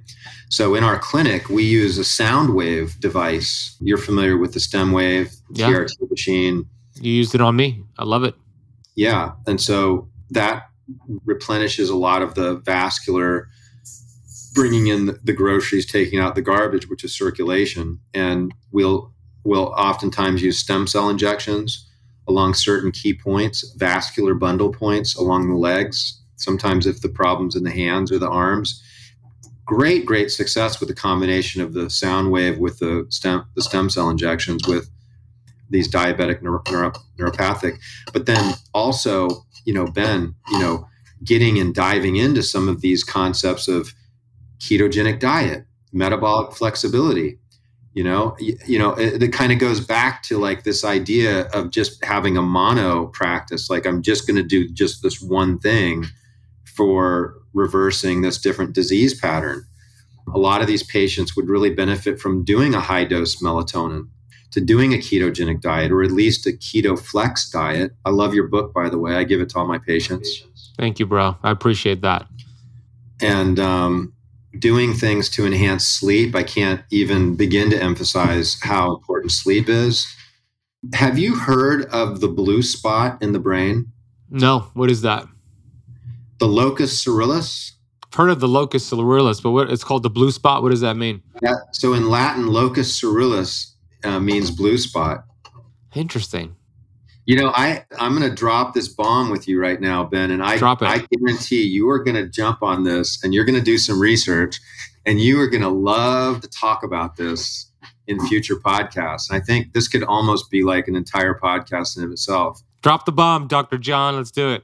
So 0.50 0.76
in 0.76 0.84
our 0.84 0.98
clinic, 0.98 1.50
we 1.50 1.64
use 1.64 1.98
a 1.98 2.04
sound 2.04 2.56
wave 2.56 3.00
device. 3.00 3.78
You're 3.82 3.98
familiar 3.98 4.38
with 4.38 4.54
the 4.54 4.60
stem 4.60 4.92
wave, 4.92 5.34
yeah. 5.52 5.70
TRT 5.70 6.10
machine. 6.10 6.66
You 6.96 7.12
used 7.12 7.36
it 7.36 7.42
on 7.42 7.56
me. 7.56 7.84
I 7.98 8.06
love 8.06 8.24
it. 8.24 8.36
Yeah. 8.96 9.34
And 9.46 9.60
so 9.60 10.10
that 10.32 10.70
replenishes 11.26 11.90
a 11.90 11.96
lot 11.96 12.22
of 12.22 12.36
the 12.36 12.56
vascular 12.58 13.50
bringing 14.54 14.88
in 14.88 15.18
the 15.24 15.34
groceries, 15.34 15.86
taking 15.86 16.20
out 16.20 16.34
the 16.36 16.42
garbage, 16.42 16.88
which 16.90 17.04
is 17.04 17.16
circulation. 17.16 18.00
And 18.14 18.54
we'll 18.72 19.14
we'll 19.44 19.68
oftentimes 19.68 20.42
use 20.42 20.58
stem 20.58 20.88
cell 20.88 21.10
injections 21.10 21.88
along 22.28 22.56
certain 22.56 22.92
key 22.92 23.14
points, 23.14 23.70
vascular 23.76 24.34
bundle 24.34 24.72
points 24.72 25.16
along 25.16 25.50
the 25.50 25.56
legs. 25.56 26.20
Sometimes 26.38 26.88
if 26.88 27.02
the 27.02 27.10
problem's 27.10 27.56
in 27.56 27.64
the 27.64 27.72
hands 27.72 28.12
or 28.12 28.18
the 28.18 28.30
arms. 28.30 28.82
Great, 29.66 30.06
great 30.06 30.32
success 30.32 30.80
with 30.80 30.90
the 30.90 30.96
combination 30.96 31.62
of 31.62 31.74
the 31.74 31.90
sound 31.90 32.32
wave 32.32 32.58
with 32.58 32.80
the 32.80 33.06
stem 33.10 33.46
the 33.56 33.62
stem 33.62 33.90
cell 33.90 34.10
injections 34.10 34.68
with 34.68 34.90
these 35.70 35.92
diabetic 35.92 36.42
neuro, 36.42 36.62
neuro, 36.70 36.92
neuropathic. 37.18 37.80
But 38.14 38.26
then 38.26 38.56
also, 38.74 39.46
you 39.66 39.74
know, 39.74 39.88
Ben, 39.88 40.36
you 40.52 40.60
know, 40.60 40.88
getting 41.24 41.60
and 41.60 41.74
diving 41.74 42.16
into 42.16 42.44
some 42.44 42.68
of 42.68 42.82
these 42.82 43.04
concepts 43.04 43.68
of 43.68 43.94
ketogenic 44.60 45.20
diet, 45.20 45.66
metabolic 45.92 46.54
flexibility. 46.54 47.40
You 47.94 48.04
know, 48.04 48.36
you, 48.40 48.58
you 48.68 48.78
know, 48.78 48.92
it, 48.92 49.24
it 49.24 49.34
kind 49.34 49.54
of 49.54 49.60
goes 49.60 49.80
back 49.80 50.22
to 50.24 50.38
like 50.38 50.64
this 50.64 50.84
idea 50.84 51.44
of 51.48 51.72
just 51.72 52.04
having 52.04 52.36
a 52.36 52.42
mono 52.42 53.08
practice. 53.08 53.70
Like 53.70 53.86
I'm 53.86 54.02
just 54.02 54.28
going 54.28 54.36
to 54.36 54.44
do 54.44 54.68
just 54.70 55.02
this 55.02 55.22
one 55.22 55.60
thing 55.60 56.06
for 56.76 57.36
reversing 57.54 58.22
this 58.22 58.38
different 58.38 58.74
disease 58.74 59.18
pattern. 59.18 59.66
A 60.34 60.38
lot 60.38 60.62
of 60.62 60.68
these 60.68 60.84
patients 60.84 61.36
would 61.36 61.48
really 61.48 61.70
benefit 61.74 62.20
from 62.20 62.44
doing 62.44 62.76
a 62.76 62.82
high 62.82 63.06
dose 63.06 63.42
melatonin, 63.42 64.10
to 64.56 64.62
doing 64.62 64.94
a 64.94 64.98
ketogenic 64.98 65.60
diet, 65.60 65.92
or 65.92 66.02
at 66.02 66.12
least 66.12 66.48
a 66.48 66.52
keto 66.52 66.98
flex 66.98 67.50
diet. 67.50 67.92
I 68.06 68.10
love 68.10 68.34
your 68.34 68.48
book, 68.48 68.74
by 68.74 68.88
the 68.88 68.98
way. 68.98 69.16
I 69.16 69.26
give 69.26 69.42
it 69.42 69.50
to 69.50 69.60
all 69.60 69.68
my 69.68 69.78
patients. 69.78 70.46
Thank 70.78 70.98
you, 70.98 71.06
bro. 71.06 71.36
I 71.44 71.52
appreciate 71.52 72.00
that. 72.04 72.26
And 73.20 73.60
um, 73.60 74.14
doing 74.58 74.94
things 74.94 75.28
to 75.32 75.46
enhance 75.46 75.86
sleep. 75.86 76.38
I 76.38 76.44
can't 76.44 76.82
even 76.90 77.36
begin 77.36 77.70
to 77.72 77.84
emphasize 77.84 78.58
how 78.62 78.96
important 78.96 79.34
sleep 79.34 79.68
is. 79.68 80.08
Have 80.94 81.20
you 81.20 81.36
heard 81.36 81.84
of 81.88 82.22
the 82.22 82.30
blue 82.30 82.62
spot 82.62 83.22
in 83.22 83.34
the 83.34 83.40
brain? 83.40 83.92
No. 84.30 84.68
What 84.74 84.90
is 84.90 85.02
that? 85.02 85.28
The 86.40 86.48
locus 86.48 87.04
coeruleus. 87.04 87.74
I've 88.06 88.14
heard 88.14 88.30
of 88.30 88.40
the 88.40 88.48
locus 88.48 88.90
coeruleus, 88.90 89.44
but 89.44 89.52
what 89.52 89.70
it's 89.70 89.84
called 89.84 90.04
the 90.04 90.10
blue 90.10 90.32
spot. 90.32 90.64
What 90.64 90.70
does 90.70 90.80
that 90.80 90.96
mean? 90.96 91.22
Yeah. 91.42 91.56
So 91.74 91.94
in 91.94 92.10
Latin, 92.10 92.48
locus 92.48 93.02
coeruleus 93.02 93.75
uh, 94.06 94.20
means 94.20 94.52
blue 94.52 94.78
spot. 94.78 95.26
Interesting. 95.94 96.56
You 97.26 97.38
know, 97.38 97.52
I 97.56 97.86
I'm 98.00 98.16
going 98.16 98.30
to 98.30 98.36
drop 98.36 98.74
this 98.74 98.88
bomb 98.88 99.32
with 99.32 99.48
you 99.48 99.60
right 99.60 99.82
now, 99.82 100.04
Ben, 100.04 100.30
and 100.30 100.44
I 100.44 100.58
I 100.58 101.06
guarantee 101.12 101.64
you 101.64 101.90
are 101.90 102.04
going 102.04 102.16
to 102.16 102.30
jump 102.30 102.62
on 102.62 102.84
this 102.84 103.24
and 103.24 103.34
you're 103.34 103.46
going 103.46 103.58
to 103.58 103.66
do 103.66 103.80
some 103.80 104.00
research, 104.00 104.60
and 105.06 105.20
you 105.20 105.42
are 105.42 105.48
going 105.48 105.64
to 105.64 105.70
love 105.70 106.42
to 106.42 106.48
talk 106.48 106.84
about 106.84 107.16
this 107.16 107.72
in 108.08 108.20
future 108.28 108.56
podcasts. 108.56 109.30
And 109.30 109.42
I 109.42 109.44
think 109.44 109.74
this 109.74 109.88
could 109.88 110.04
almost 110.04 110.52
be 110.52 110.64
like 110.64 110.88
an 110.88 110.96
entire 110.96 111.34
podcast 111.34 111.98
in 111.98 112.04
of 112.04 112.12
itself. 112.12 112.62
Drop 112.84 113.06
the 113.06 113.12
bomb, 113.12 113.48
Dr. 113.48 113.80
John. 113.80 114.16
Let's 114.16 114.32
do 114.32 114.50
it. 114.50 114.64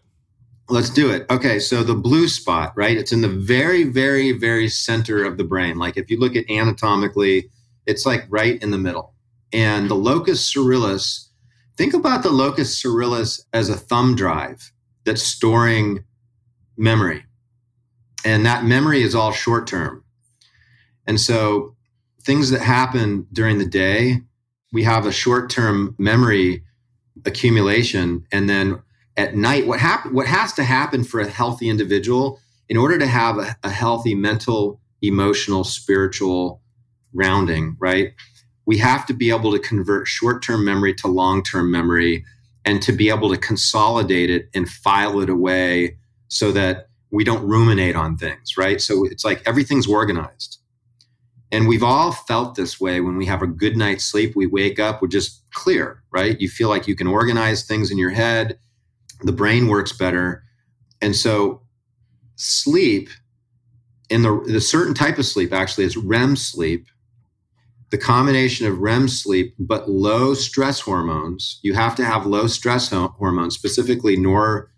Let's 0.70 0.92
do 0.92 1.12
it. 1.12 1.26
Okay, 1.30 1.60
so 1.60 1.84
the 1.84 1.96
blue 1.96 2.28
spot, 2.28 2.74
right? 2.76 2.96
It's 2.96 3.12
in 3.12 3.22
the 3.22 3.28
very, 3.28 3.84
very, 3.84 4.32
very 4.32 4.70
center 4.70 5.26
of 5.26 5.38
the 5.38 5.44
brain. 5.44 5.78
Like 5.78 5.98
if 5.98 6.10
you 6.10 6.20
look 6.20 6.36
at 6.36 6.50
anatomically, 6.50 7.50
it's 7.88 8.06
like 8.06 8.26
right 8.30 8.62
in 8.62 8.72
the 8.72 8.78
middle. 8.78 9.14
And 9.54 9.90
the 9.90 9.96
locus 9.96 10.54
coeruleus 10.54 11.32
Think 11.78 11.94
about 11.96 12.22
the 12.22 12.30
locus 12.30 12.80
coeruleus 12.80 13.42
as 13.54 13.70
a 13.70 13.76
thumb 13.76 14.16
drive 14.16 14.72
that's 15.04 15.24
storing 15.24 16.04
memory. 16.78 17.26
And 18.24 18.46
that 18.46 18.66
memory 18.66 19.02
is 19.02 19.16
all 19.16 19.32
short 19.32 19.66
term. 19.66 20.04
And 21.08 21.20
so 21.20 21.76
things 22.22 22.52
that 22.52 22.62
happen 22.62 23.26
during 23.34 23.58
the 23.58 23.66
day, 23.66 24.22
we 24.72 24.84
have 24.84 25.08
a 25.08 25.12
short 25.12 25.50
term 25.50 25.96
memory 25.98 26.64
accumulation. 27.26 28.26
And 28.32 28.48
then 28.48 28.82
at 29.18 29.36
night, 29.36 29.66
what, 29.66 29.80
hap- 29.80 30.12
what 30.12 30.28
has 30.28 30.54
to 30.54 30.64
happen 30.64 31.04
for 31.04 31.20
a 31.20 31.28
healthy 31.28 31.68
individual 31.68 32.40
in 32.70 32.78
order 32.78 33.00
to 33.00 33.08
have 33.08 33.40
a, 33.40 33.56
a 33.64 33.70
healthy 33.70 34.14
mental, 34.14 34.80
emotional, 35.02 35.64
spiritual 35.64 36.62
rounding, 37.12 37.76
right? 37.80 38.14
We 38.66 38.78
have 38.78 39.06
to 39.08 39.14
be 39.14 39.30
able 39.30 39.52
to 39.52 39.60
convert 39.60 40.08
short 40.08 40.44
term 40.44 40.64
memory 40.64 40.94
to 40.96 41.08
long 41.08 41.44
term 41.44 41.72
memory 41.72 42.26
and 42.66 42.82
to 42.84 42.92
be 42.92 43.10
able 43.10 43.30
to 43.30 43.38
consolidate 43.38 44.30
it 44.30 44.50
and 44.54 44.70
file 44.70 45.20
it 45.20 45.30
away 45.30 45.98
so 46.28 46.52
that 46.52 46.88
we 47.12 47.24
don't 47.24 47.46
ruminate 47.46 47.96
on 47.96 48.18
things, 48.18 48.58
right? 48.58 48.80
So 48.80 49.06
it's 49.06 49.26
like 49.26 49.42
everything's 49.46 49.88
organized. 49.88 50.60
And 51.52 51.68
we've 51.68 51.84
all 51.84 52.14
felt 52.14 52.56
this 52.56 52.80
way 52.80 53.02
when 53.02 53.18
we 53.18 53.26
have 53.26 53.42
a 53.42 53.48
good 53.48 53.76
night's 53.76 54.06
sleep. 54.06 54.36
We 54.36 54.48
wake 54.48 54.80
up, 54.80 55.02
we're 55.02 55.10
just 55.10 55.44
clear, 55.52 56.02
right? 56.12 56.40
You 56.40 56.48
feel 56.48 56.70
like 56.70 56.88
you 56.88 56.96
can 56.96 57.08
organize 57.08 57.64
things 57.64 57.92
in 57.92 57.98
your 57.98 58.12
head, 58.12 58.58
the 59.24 59.34
brain 59.34 59.68
works 59.68 59.92
better. 59.92 60.44
And 61.02 61.16
so, 61.16 61.62
sleep, 62.36 63.10
in 64.10 64.22
the, 64.22 64.44
the 64.48 64.62
certain 64.62 64.94
type 64.94 65.18
of 65.18 65.26
sleep 65.26 65.52
actually 65.52 65.84
is 65.84 65.98
REM 65.98 66.36
sleep, 66.36 66.88
the 67.92 67.98
combination 67.98 68.66
of 68.66 68.80
REM 68.80 69.10
sleep, 69.10 69.54
but 69.60 69.90
low 69.90 70.34
stress 70.34 70.80
hormones. 70.80 71.60
You 71.62 71.74
have 71.74 71.94
to 71.96 72.06
have 72.06 72.26
low 72.26 72.48
stress 72.48 72.90
hormones, 72.90 73.54
specifically 73.54 74.16
nor, 74.16 74.72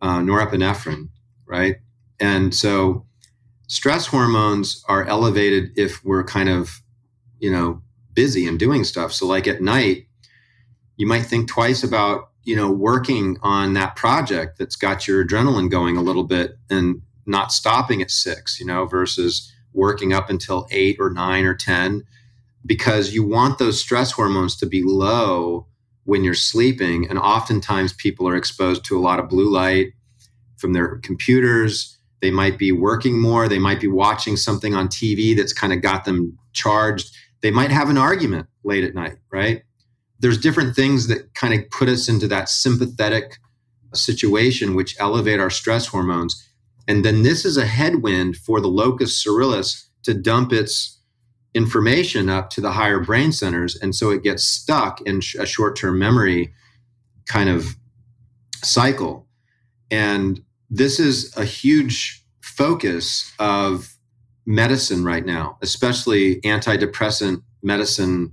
uh, 0.00 0.20
norepinephrine, 0.20 1.08
right? 1.44 1.76
And 2.20 2.54
so 2.54 3.04
stress 3.66 4.06
hormones 4.06 4.84
are 4.88 5.04
elevated 5.04 5.76
if 5.76 6.04
we're 6.04 6.22
kind 6.22 6.48
of, 6.48 6.80
you 7.40 7.50
know, 7.50 7.82
busy 8.14 8.46
and 8.46 8.60
doing 8.60 8.84
stuff. 8.84 9.12
So, 9.12 9.26
like 9.26 9.48
at 9.48 9.60
night, 9.60 10.06
you 10.96 11.06
might 11.06 11.26
think 11.26 11.48
twice 11.48 11.82
about, 11.82 12.30
you 12.44 12.54
know, 12.54 12.70
working 12.70 13.38
on 13.42 13.72
that 13.74 13.96
project 13.96 14.56
that's 14.58 14.76
got 14.76 15.08
your 15.08 15.26
adrenaline 15.26 15.68
going 15.68 15.96
a 15.96 16.02
little 16.02 16.24
bit 16.24 16.58
and 16.70 17.02
not 17.26 17.50
stopping 17.50 18.02
at 18.02 18.10
six, 18.10 18.60
you 18.60 18.66
know, 18.66 18.86
versus 18.86 19.52
working 19.72 20.12
up 20.12 20.30
until 20.30 20.68
eight 20.70 20.98
or 21.00 21.10
nine 21.10 21.44
or 21.44 21.54
10 21.54 22.04
because 22.64 23.14
you 23.14 23.24
want 23.24 23.58
those 23.58 23.80
stress 23.80 24.12
hormones 24.12 24.56
to 24.56 24.66
be 24.66 24.82
low 24.82 25.66
when 26.04 26.24
you're 26.24 26.34
sleeping. 26.34 27.08
And 27.08 27.18
oftentimes 27.18 27.92
people 27.92 28.28
are 28.28 28.36
exposed 28.36 28.84
to 28.86 28.98
a 28.98 29.00
lot 29.00 29.18
of 29.18 29.28
blue 29.28 29.50
light 29.50 29.92
from 30.56 30.72
their 30.72 30.98
computers. 30.98 31.98
They 32.20 32.30
might 32.30 32.58
be 32.58 32.72
working 32.72 33.20
more. 33.20 33.48
They 33.48 33.58
might 33.58 33.80
be 33.80 33.88
watching 33.88 34.36
something 34.36 34.74
on 34.74 34.88
TV 34.88 35.36
that's 35.36 35.52
kind 35.52 35.72
of 35.72 35.82
got 35.82 36.04
them 36.04 36.38
charged. 36.52 37.14
They 37.40 37.50
might 37.50 37.72
have 37.72 37.90
an 37.90 37.98
argument 37.98 38.46
late 38.64 38.84
at 38.84 38.94
night, 38.94 39.16
right? 39.32 39.62
There's 40.20 40.38
different 40.38 40.76
things 40.76 41.08
that 41.08 41.34
kind 41.34 41.52
of 41.52 41.68
put 41.70 41.88
us 41.88 42.08
into 42.08 42.28
that 42.28 42.48
sympathetic 42.48 43.38
situation, 43.92 44.74
which 44.74 44.96
elevate 45.00 45.40
our 45.40 45.50
stress 45.50 45.86
hormones. 45.86 46.48
And 46.86 47.04
then 47.04 47.22
this 47.22 47.44
is 47.44 47.56
a 47.56 47.66
headwind 47.66 48.36
for 48.36 48.60
the 48.60 48.68
locus 48.68 49.24
coeruleus 49.24 49.88
to 50.04 50.14
dump 50.14 50.52
its 50.52 50.98
information 51.54 52.28
up 52.28 52.50
to 52.50 52.60
the 52.60 52.72
higher 52.72 53.00
brain 53.00 53.32
centers. 53.32 53.76
And 53.76 53.94
so 53.94 54.10
it 54.10 54.22
gets 54.22 54.42
stuck 54.42 55.00
in 55.02 55.20
a 55.38 55.46
short 55.46 55.76
term 55.76 55.98
memory 55.98 56.52
kind 57.26 57.48
of 57.48 57.76
cycle. 58.62 59.26
And 59.90 60.42
this 60.70 60.98
is 60.98 61.36
a 61.36 61.44
huge 61.44 62.24
focus 62.40 63.32
of 63.38 63.94
medicine 64.46 65.04
right 65.04 65.24
now, 65.24 65.58
especially 65.62 66.40
antidepressant 66.40 67.42
medicine 67.62 68.32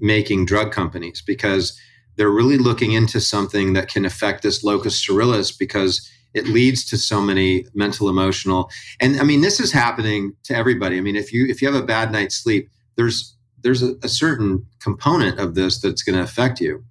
making 0.00 0.46
drug 0.46 0.72
companies, 0.72 1.22
because 1.22 1.78
they're 2.16 2.30
really 2.30 2.58
looking 2.58 2.92
into 2.92 3.20
something 3.20 3.72
that 3.72 3.88
can 3.88 4.04
affect 4.04 4.42
this 4.42 4.62
locus 4.62 5.04
coeruleus 5.04 5.56
because 5.56 6.08
it 6.34 6.48
leads 6.48 6.84
to 6.84 6.98
so 6.98 7.20
many 7.20 7.64
mental 7.74 8.08
emotional 8.08 8.68
and 9.00 9.18
i 9.20 9.24
mean 9.24 9.40
this 9.40 9.60
is 9.60 9.72
happening 9.72 10.34
to 10.42 10.54
everybody. 10.54 10.98
I 10.98 11.00
mean 11.00 11.16
if 11.16 11.32
you 11.32 11.46
if 11.46 11.62
you 11.62 11.72
have 11.72 11.82
a 11.82 11.86
bad 11.86 12.12
night's 12.12 12.36
sleep 12.36 12.68
there's 12.96 13.36
there's 13.62 13.82
a, 13.82 13.94
a 14.02 14.08
certain 14.08 14.66
component 14.80 15.38
of 15.38 15.54
this 15.54 15.80
that's 15.80 16.02
going 16.02 16.18
to 16.18 16.22
affect 16.22 16.60
you. 16.60 16.84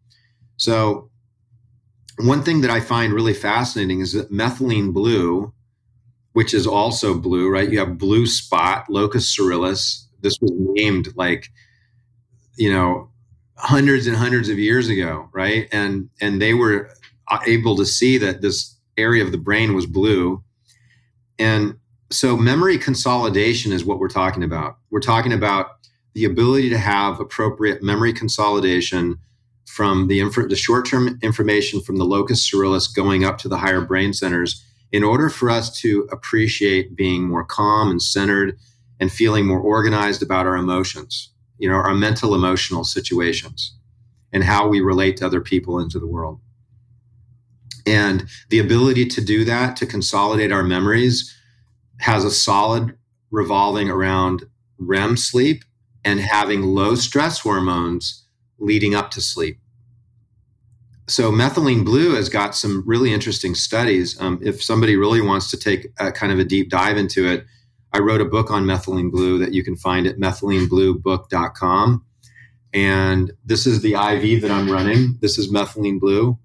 So 0.58 1.10
one 2.18 2.44
thing 2.44 2.62
that 2.62 2.72
i 2.72 2.80
find 2.80 3.14
really 3.14 3.34
fascinating 3.34 4.00
is 4.00 4.14
that 4.14 4.32
methylene 4.32 4.94
blue 4.94 5.54
which 6.34 6.54
is 6.54 6.66
also 6.66 7.18
blue 7.18 7.50
right? 7.50 7.72
You 7.72 7.80
have 7.80 7.98
blue 7.98 8.26
spot 8.26 8.90
locus 8.90 9.36
coeruleus. 9.38 10.08
This 10.22 10.38
was 10.42 10.52
named 10.56 11.10
like 11.16 11.50
you 12.58 12.72
know 12.72 13.10
hundreds 13.56 14.08
and 14.08 14.18
hundreds 14.18 14.50
of 14.50 14.60
years 14.60 14.90
ago 14.90 15.30
right? 15.32 15.68
And 15.72 16.10
and 16.22 16.42
they 16.42 16.54
were 16.54 16.90
uh, 17.30 17.40
able 17.48 17.76
to 17.78 17.86
see 17.86 18.18
that 18.18 18.42
this 18.42 18.73
area 18.98 19.24
of 19.24 19.32
the 19.32 19.38
brain 19.38 19.74
was 19.74 19.86
blue. 19.86 20.44
And 21.40 21.76
so 22.12 22.38
memory 22.38 22.78
consolidation 22.78 23.72
is 23.72 23.84
what 23.84 24.00
we're 24.00 24.08
talking 24.08 24.44
about. 24.44 24.78
We're 24.92 25.00
talking 25.00 25.34
about 25.34 25.72
the 26.14 26.26
ability 26.26 26.70
to 26.70 26.78
have 26.78 27.20
appropriate 27.20 27.82
memory 27.82 28.14
consolidation 28.14 29.18
from 29.66 30.08
the, 30.08 30.20
inf- 30.20 30.50
the 30.50 30.56
short-term 30.56 31.18
information 31.24 31.82
from 31.82 31.98
the 31.98 32.06
locus 32.06 32.48
coeruleus 32.50 32.94
going 32.94 33.26
up 33.26 33.40
to 33.40 33.48
the 33.48 33.58
higher 33.58 33.82
brain 33.82 34.14
centers 34.14 34.64
in 34.92 35.04
order 35.04 35.30
for 35.30 35.50
us 35.50 35.76
to 35.82 36.08
appreciate 36.12 36.96
being 36.96 37.24
more 37.24 37.44
calm 37.44 37.90
and 37.90 38.02
centered 38.02 38.58
and 39.00 39.12
feeling 39.12 39.48
more 39.48 39.60
organized 39.60 40.22
about 40.22 40.46
our 40.46 40.56
emotions, 40.56 41.32
you 41.58 41.68
know, 41.68 41.76
our 41.76 41.96
mental 41.96 42.36
emotional 42.36 42.84
situations 42.84 43.76
and 44.32 44.44
how 44.44 44.68
we 44.68 44.82
relate 44.82 45.18
to 45.18 45.26
other 45.26 45.42
people 45.42 45.80
into 45.80 46.00
the 46.00 46.08
world. 46.08 46.40
And 47.86 48.26
the 48.50 48.60
ability 48.60 49.06
to 49.08 49.22
do 49.22 49.44
that, 49.46 49.76
to 49.78 49.86
consolidate 49.86 50.52
our 50.52 50.64
memories, 50.64 51.36
has 52.00 52.24
a 52.24 52.32
solid 52.32 52.98
revolving 53.32 53.90
around 53.90 54.44
REM 54.78 55.18
sleep 55.18 55.64
and 56.06 56.20
having 56.20 56.62
low 56.62 56.96
stress 56.96 57.40
hormones 57.40 58.26
leading 58.60 58.96
up 58.96 59.12
to 59.12 59.22
sleep. 59.22 59.60
So, 61.08 61.32
methylene 61.32 61.84
blue 61.84 62.16
has 62.16 62.30
got 62.30 62.56
some 62.56 62.84
really 62.86 63.14
interesting 63.14 63.56
studies. 63.56 64.20
Um, 64.22 64.40
if 64.42 64.64
somebody 64.64 64.96
really 64.96 65.20
wants 65.20 65.52
to 65.52 65.58
take 65.58 65.88
a, 66.00 66.12
kind 66.12 66.32
of 66.32 66.40
a 66.40 66.46
deep 66.46 66.70
dive 66.70 66.96
into 66.96 67.28
it, 67.30 67.46
I 67.92 68.00
wrote 68.00 68.22
a 68.22 68.26
book 68.26 68.50
on 68.50 68.64
methylene 68.64 69.12
blue 69.12 69.38
that 69.40 69.54
you 69.54 69.64
can 69.64 69.76
find 69.76 70.08
at 70.08 70.18
methylenebluebook.com. 70.18 72.06
And 72.74 73.32
this 73.46 73.68
is 73.68 73.82
the 73.82 73.94
IV 73.94 74.42
that 74.42 74.50
I'm 74.50 74.72
running. 74.72 75.18
This 75.20 75.38
is 75.38 75.52
methylene 75.52 76.00
blue. 76.00 76.40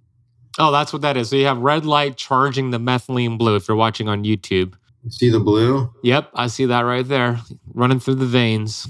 Oh, 0.58 0.72
that's 0.72 0.92
what 0.92 1.02
that 1.02 1.16
is. 1.16 1.30
So 1.30 1.36
you 1.36 1.46
have 1.46 1.58
red 1.58 1.86
light 1.86 2.16
charging 2.16 2.70
the 2.70 2.78
methylene 2.78 3.38
blue 3.38 3.54
if 3.54 3.68
you're 3.68 3.76
watching 3.76 4.08
on 4.08 4.24
YouTube. 4.24 4.74
See 5.08 5.30
the 5.30 5.40
blue? 5.40 5.92
Yep, 6.02 6.30
I 6.34 6.48
see 6.48 6.66
that 6.66 6.80
right 6.80 7.06
there 7.06 7.40
running 7.72 8.00
through 8.00 8.16
the 8.16 8.26
veins. 8.26 8.88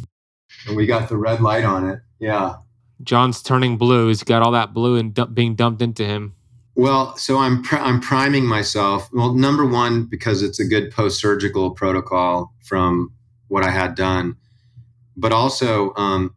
And 0.67 0.77
we 0.77 0.87
got 0.87 1.09
the 1.09 1.17
red 1.17 1.41
light 1.41 1.65
on 1.65 1.89
it. 1.89 2.01
Yeah. 2.19 2.57
John's 3.03 3.43
turning 3.43 3.77
blue. 3.77 4.09
He's 4.09 4.25
got 4.25 4.43
all 4.43 4.53
that 4.53 4.73
blue 4.73 4.97
and 4.97 5.13
dump, 5.15 5.35
being 5.35 5.55
dumped 5.55 5.83
into 5.83 6.05
him. 6.05 6.35
Well, 6.75 7.17
so 7.17 7.39
I'm 7.39 7.63
pr- 7.63 7.77
I'm 7.77 8.01
priming 8.01 8.47
myself. 8.47 9.09
Well, 9.13 9.35
number 9.35 9.67
one 9.67 10.05
because 10.05 10.43
it's 10.43 10.59
a 10.59 10.65
good 10.65 10.91
post-surgical 10.91 11.73
protocol 11.73 12.55
from 12.65 13.13
what 13.49 13.65
I 13.65 13.71
had 13.71 13.95
done, 13.95 14.37
but 15.17 15.33
also 15.33 15.93
um, 15.97 16.35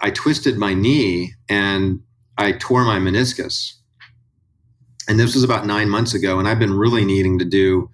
I 0.00 0.10
twisted 0.10 0.58
my 0.58 0.74
knee 0.74 1.34
and 1.48 2.00
I 2.36 2.52
tore 2.52 2.84
my 2.84 2.98
meniscus 2.98 3.74
and 5.08 5.18
this 5.18 5.34
was 5.34 5.44
about 5.44 5.66
nine 5.66 5.88
months 5.88 6.14
ago, 6.14 6.38
and 6.38 6.48
I've 6.48 6.58
been 6.58 6.74
really 6.74 7.04
needing 7.04 7.38
to 7.38 7.44
do 7.44 7.90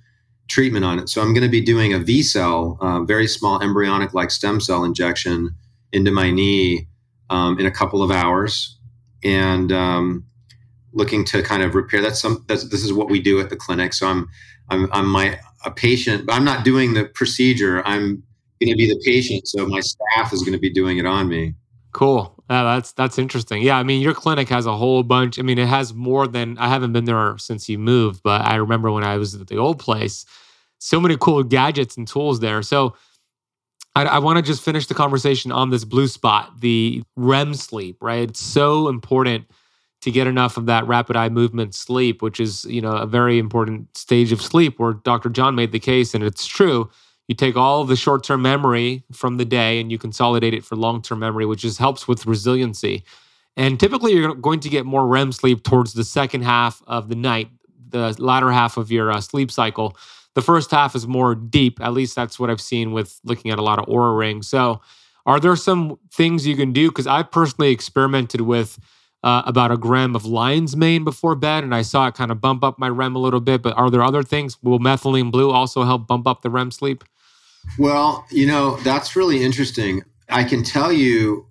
treatment 0.49 0.85
on 0.85 0.99
it. 0.99 1.09
So 1.09 1.21
I'm 1.21 1.33
going 1.35 1.45
to 1.45 1.51
be 1.51 1.61
doing 1.61 1.93
a 1.93 1.99
V 1.99 2.23
cell, 2.23 2.79
uh, 2.81 3.03
very 3.03 3.27
small 3.27 3.63
embryonic 3.63 4.15
like 4.15 4.31
stem 4.31 4.61
cell 4.61 4.85
injection 4.85 5.55
into 5.93 6.11
my 6.11 6.31
knee 6.31 6.89
um, 7.31 7.59
in 7.59 7.67
a 7.67 7.71
couple 7.71 8.03
of 8.03 8.11
hours, 8.11 8.79
and 9.25 9.73
um, 9.73 10.25
looking 10.93 11.25
to 11.27 11.43
kind 11.43 11.63
of 11.63 11.75
repair. 11.75 12.01
That's 12.01 12.21
some. 12.21 12.45
That's, 12.49 12.69
this 12.69 12.85
is 12.85 12.93
what 12.93 13.11
we 13.11 13.21
do 13.21 13.41
at 13.41 13.51
the 13.51 13.57
clinic. 13.57 13.93
So 13.93 14.07
I'm 14.07 14.29
I'm 14.71 14.89
I'm 14.93 15.07
my 15.07 15.39
a 15.65 15.71
patient, 15.71 16.27
but 16.27 16.35
I'm 16.35 16.45
not 16.45 16.65
doing 16.65 16.95
the 16.95 17.07
procedure. 17.07 17.83
I'm 17.85 18.23
going 18.61 18.71
to 18.71 18.77
be 18.77 18.89
the 18.89 19.01
patient. 19.05 19.49
So 19.49 19.67
my 19.67 19.81
staff 19.81 20.33
is 20.33 20.43
going 20.43 20.53
to 20.53 20.59
be 20.59 20.71
doing 20.71 20.99
it 20.99 21.07
on 21.07 21.29
me. 21.29 21.55
Cool. 21.93 22.35
Yeah, 22.51 22.65
that's 22.65 22.93
that's 22.93 23.19
interesting. 23.19 23.63
Yeah, 23.63 23.77
I 23.79 23.83
mean, 23.83 24.01
your 24.01 24.15
clinic 24.15 24.49
has 24.49 24.67
a 24.67 24.77
whole 24.77 25.03
bunch. 25.03 25.39
I 25.39 25.43
mean, 25.43 25.59
it 25.59 25.69
has 25.69 25.95
more 25.95 26.27
than 26.27 26.57
I 26.59 26.69
haven't 26.69 26.93
been 26.93 27.05
there 27.05 27.37
since 27.39 27.69
you 27.69 27.79
moved, 27.79 28.23
but 28.23 28.43
I 28.43 28.57
remember 28.57 28.91
when 28.91 29.05
I 29.05 29.17
was 29.17 29.35
at 29.35 29.47
the 29.47 29.57
old 29.57 29.79
place, 29.79 30.25
so 30.79 31.01
many 31.01 31.17
cool 31.19 31.43
gadgets 31.43 31.97
and 31.97 32.07
tools 32.07 32.41
there. 32.41 32.63
So, 32.63 32.95
I, 33.97 34.05
I 34.05 34.19
want 34.19 34.37
to 34.39 34.43
just 34.43 34.63
finish 34.63 34.87
the 34.87 34.95
conversation 34.95 35.51
on 35.51 35.71
this 35.71 35.85
blue 35.85 36.09
spot, 36.09 36.61
the 36.61 37.03
REM 37.17 37.55
sleep. 37.55 37.99
Right, 38.03 38.29
it's 38.29 38.41
so 38.41 38.89
important 38.89 39.47
to 40.03 40.11
get 40.11 40.27
enough 40.27 40.57
of 40.57 40.67
that 40.67 40.87
rapid 40.87 41.17
eye 41.17 41.29
movement 41.31 41.75
sleep, 41.75 42.23
which 42.23 42.39
is 42.39 42.65
you 42.67 42.81
know 42.81 42.93
a 42.93 43.07
very 43.07 43.39
important 43.39 43.97
stage 43.97 44.31
of 44.33 44.43
sleep. 44.43 44.79
Where 44.79 44.93
Dr. 44.93 45.31
John 45.31 45.55
made 45.55 45.73
the 45.73 45.81
case, 45.81 46.15
and 46.15 46.23
it's 46.23 46.47
true 46.47 46.91
you 47.29 47.35
take 47.35 47.57
all 47.57 47.85
the 47.85 47.95
short-term 47.95 48.43
memory 48.43 49.05
from 49.13 49.37
the 49.37 49.45
day 49.45 49.81
and 49.81 49.93
you 49.93 49.99
consolidate 49.99 50.55
it 50.55 50.65
for 50.65 50.75
long-term 50.75 51.19
memory 51.19 51.47
which 51.47 51.61
just 51.61 51.79
helps 51.79 52.09
with 52.09 52.27
resiliency 52.27 53.05
and 53.57 53.79
typically 53.79 54.13
you're 54.15 54.35
going 54.35 54.61
to 54.61 54.69
get 54.69 54.85
more 54.85 55.07
rem 55.07 55.31
sleep 55.31 55.63
towards 55.63 55.93
the 55.93 56.05
second 56.05 56.43
half 56.43 56.83
of 56.87 57.09
the 57.09 57.15
night 57.15 57.49
the 57.91 58.15
latter 58.19 58.51
half 58.51 58.77
of 58.77 58.91
your 58.91 59.13
uh, 59.13 59.21
sleep 59.21 59.51
cycle 59.51 59.97
the 60.35 60.43
first 60.43 60.71
half 60.71 60.95
is 60.95 61.07
more 61.07 61.35
deep 61.35 61.81
at 61.81 61.93
least 61.93 62.17
that's 62.17 62.41
what 62.41 62.51
i've 62.51 62.61
seen 62.61 62.93
with 62.93 63.21
looking 63.25 63.51
at 63.51 63.59
a 63.59 63.63
lot 63.63 63.79
of 63.79 63.87
Oura 63.87 64.19
rings 64.19 64.49
so 64.49 64.81
are 65.27 65.39
there 65.39 65.55
some 65.57 65.99
things 66.13 66.47
you 66.47 66.57
can 66.57 66.73
do 66.73 66.89
because 66.89 67.07
i 67.07 67.23
personally 67.23 67.71
experimented 67.71 68.41
with 68.41 68.79
uh, 69.25 69.43
about 69.47 69.71
a 69.71 69.77
gram 69.77 70.15
of 70.15 70.25
lion's 70.25 70.77
mane 70.77 71.05
before 71.05 71.35
bed, 71.35 71.65
and 71.65 71.75
I 71.75 71.83
saw 71.83 72.07
it 72.07 72.15
kind 72.15 72.31
of 72.31 72.41
bump 72.41 72.63
up 72.63 72.79
my 72.79 72.89
REM 72.89 73.17
a 73.17 73.19
little 73.19 73.41
bit. 73.41 73.63
But 73.63 73.77
are 73.77 73.91
there 73.91 74.03
other 74.03 74.23
things? 74.23 74.63
Will 74.63 74.79
methylene 74.79 75.31
blue 75.31 75.51
also 75.51 75.83
help 75.85 76.07
bump 76.07 76.27
up 76.27 76.43
the 76.43 76.51
REM 76.51 76.71
sleep? 76.71 77.05
Well, 77.77 78.27
you 78.31 78.47
know, 78.47 78.77
that's 78.77 79.17
really 79.17 79.43
interesting. 79.43 80.03
I 80.29 80.45
can 80.45 80.63
tell 80.63 80.93
you 80.93 81.47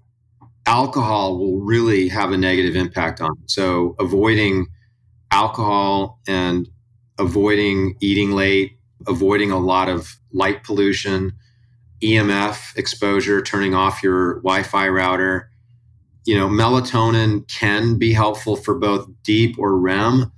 alcohol 0.65 1.37
will 1.37 1.59
really 1.59 2.09
have 2.09 2.31
a 2.31 2.37
negative 2.37 2.75
impact 2.75 3.21
on 3.21 3.31
it. 3.41 3.49
So 3.49 3.95
avoiding 3.99 4.67
alcohol 5.31 6.19
and 6.27 6.67
avoiding 7.17 7.95
eating 8.01 8.31
late, 8.31 8.77
avoiding 9.07 9.51
a 9.51 9.57
lot 9.57 9.89
of 9.89 10.17
light 10.33 10.63
pollution, 10.63 11.33
EMF 12.03 12.75
exposure, 12.77 13.41
turning 13.41 13.73
off 13.73 14.03
your 14.03 14.35
Wi-Fi 14.41 14.89
router. 14.89 15.49
You 16.25 16.37
know, 16.37 16.49
melatonin 16.49 17.47
can 17.47 17.97
be 17.97 18.11
helpful 18.11 18.57
for 18.57 18.75
both 18.75 19.07
deep 19.23 19.57
or 19.57 19.77
REM. 19.77 20.31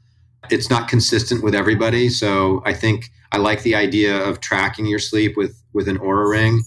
It's 0.49 0.69
not 0.69 0.87
consistent 0.87 1.43
with 1.43 1.53
everybody, 1.53 2.09
so 2.09 2.61
I 2.65 2.73
think 2.73 3.11
I 3.31 3.37
like 3.37 3.61
the 3.63 3.75
idea 3.75 4.17
of 4.17 4.39
tracking 4.39 4.85
your 4.85 4.99
sleep 4.99 5.37
with 5.37 5.61
with 5.73 5.87
an 5.87 5.97
Oura 5.99 6.29
ring. 6.29 6.63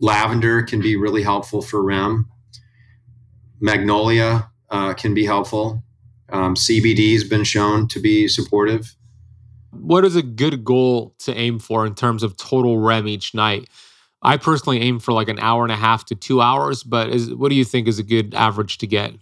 Lavender 0.00 0.62
can 0.62 0.80
be 0.80 0.96
really 0.96 1.22
helpful 1.22 1.62
for 1.62 1.82
REM. 1.82 2.26
Magnolia 3.60 4.50
uh, 4.70 4.94
can 4.94 5.14
be 5.14 5.24
helpful. 5.24 5.82
Um, 6.28 6.54
CBD 6.54 7.12
has 7.12 7.24
been 7.24 7.44
shown 7.44 7.88
to 7.88 8.00
be 8.00 8.28
supportive. 8.28 8.94
What 9.70 10.04
is 10.04 10.16
a 10.16 10.22
good 10.22 10.64
goal 10.64 11.14
to 11.20 11.34
aim 11.34 11.58
for 11.58 11.86
in 11.86 11.94
terms 11.94 12.22
of 12.22 12.36
total 12.36 12.78
REM 12.78 13.06
each 13.06 13.34
night? 13.34 13.68
I 14.22 14.36
personally 14.38 14.80
aim 14.80 14.98
for 14.98 15.12
like 15.12 15.28
an 15.28 15.38
hour 15.38 15.62
and 15.62 15.72
a 15.72 15.76
half 15.76 16.04
to 16.06 16.14
two 16.14 16.40
hours, 16.40 16.82
but 16.82 17.10
is, 17.10 17.34
what 17.34 17.50
do 17.50 17.54
you 17.54 17.64
think 17.64 17.86
is 17.86 17.98
a 17.98 18.02
good 18.02 18.34
average 18.34 18.78
to 18.78 18.86
get? 18.86 19.12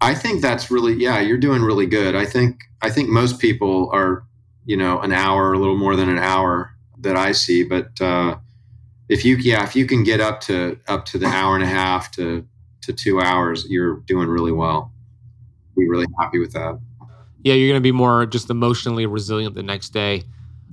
I 0.00 0.14
think 0.14 0.40
that's 0.40 0.70
really 0.70 0.94
yeah, 0.94 1.20
you're 1.20 1.38
doing 1.38 1.62
really 1.62 1.86
good. 1.86 2.14
I 2.14 2.24
think 2.24 2.64
I 2.82 2.90
think 2.90 3.08
most 3.08 3.38
people 3.38 3.90
are 3.92 4.24
you 4.64 4.76
know 4.76 5.00
an 5.00 5.12
hour, 5.12 5.52
a 5.52 5.58
little 5.58 5.76
more 5.76 5.96
than 5.96 6.08
an 6.08 6.18
hour 6.18 6.74
that 6.98 7.16
I 7.16 7.32
see. 7.32 7.64
But 7.64 8.00
uh, 8.00 8.36
if 9.08 9.24
you 9.24 9.36
yeah, 9.36 9.64
if 9.64 9.76
you 9.76 9.86
can 9.86 10.02
get 10.02 10.20
up 10.20 10.40
to 10.42 10.78
up 10.88 11.04
to 11.06 11.18
the 11.18 11.26
hour 11.26 11.54
and 11.54 11.64
a 11.64 11.68
half 11.68 12.10
to 12.12 12.46
to 12.82 12.92
two 12.92 13.20
hours, 13.20 13.66
you're 13.68 13.96
doing 14.06 14.28
really 14.28 14.52
well. 14.52 14.92
Be 15.76 15.88
really 15.88 16.06
happy 16.18 16.38
with 16.38 16.52
that. 16.52 16.80
Yeah, 17.42 17.54
you're 17.54 17.74
to 17.74 17.80
be 17.80 17.92
more 17.92 18.26
just 18.26 18.50
emotionally 18.50 19.06
resilient 19.06 19.54
the 19.54 19.62
next 19.62 19.90
day. 19.90 20.24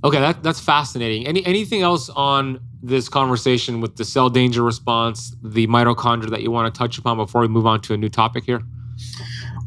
Okay, 0.03 0.19
that, 0.19 0.43
that's 0.43 0.59
fascinating. 0.59 1.25
Any 1.25 1.45
anything 1.45 1.82
else 1.82 2.09
on 2.09 2.59
this 2.84 3.09
conversation 3.09 3.82
with 3.82 3.95
the 3.97 4.05
cell 4.05 4.30
danger 4.30 4.61
response, 4.61 5.36
the 5.41 5.65
mitochondria 5.67 6.30
that 6.30 6.43
you 6.43 6.51
want 6.51 6.73
to 6.73 6.78
touch 6.78 6.97
upon 6.97 7.17
before 7.17 7.41
we 7.41 7.47
move 7.47 7.65
on 7.65 7.82
to 7.82 7.93
a 7.93 7.97
new 7.97 8.09
topic 8.09 8.43
here? 8.43 8.61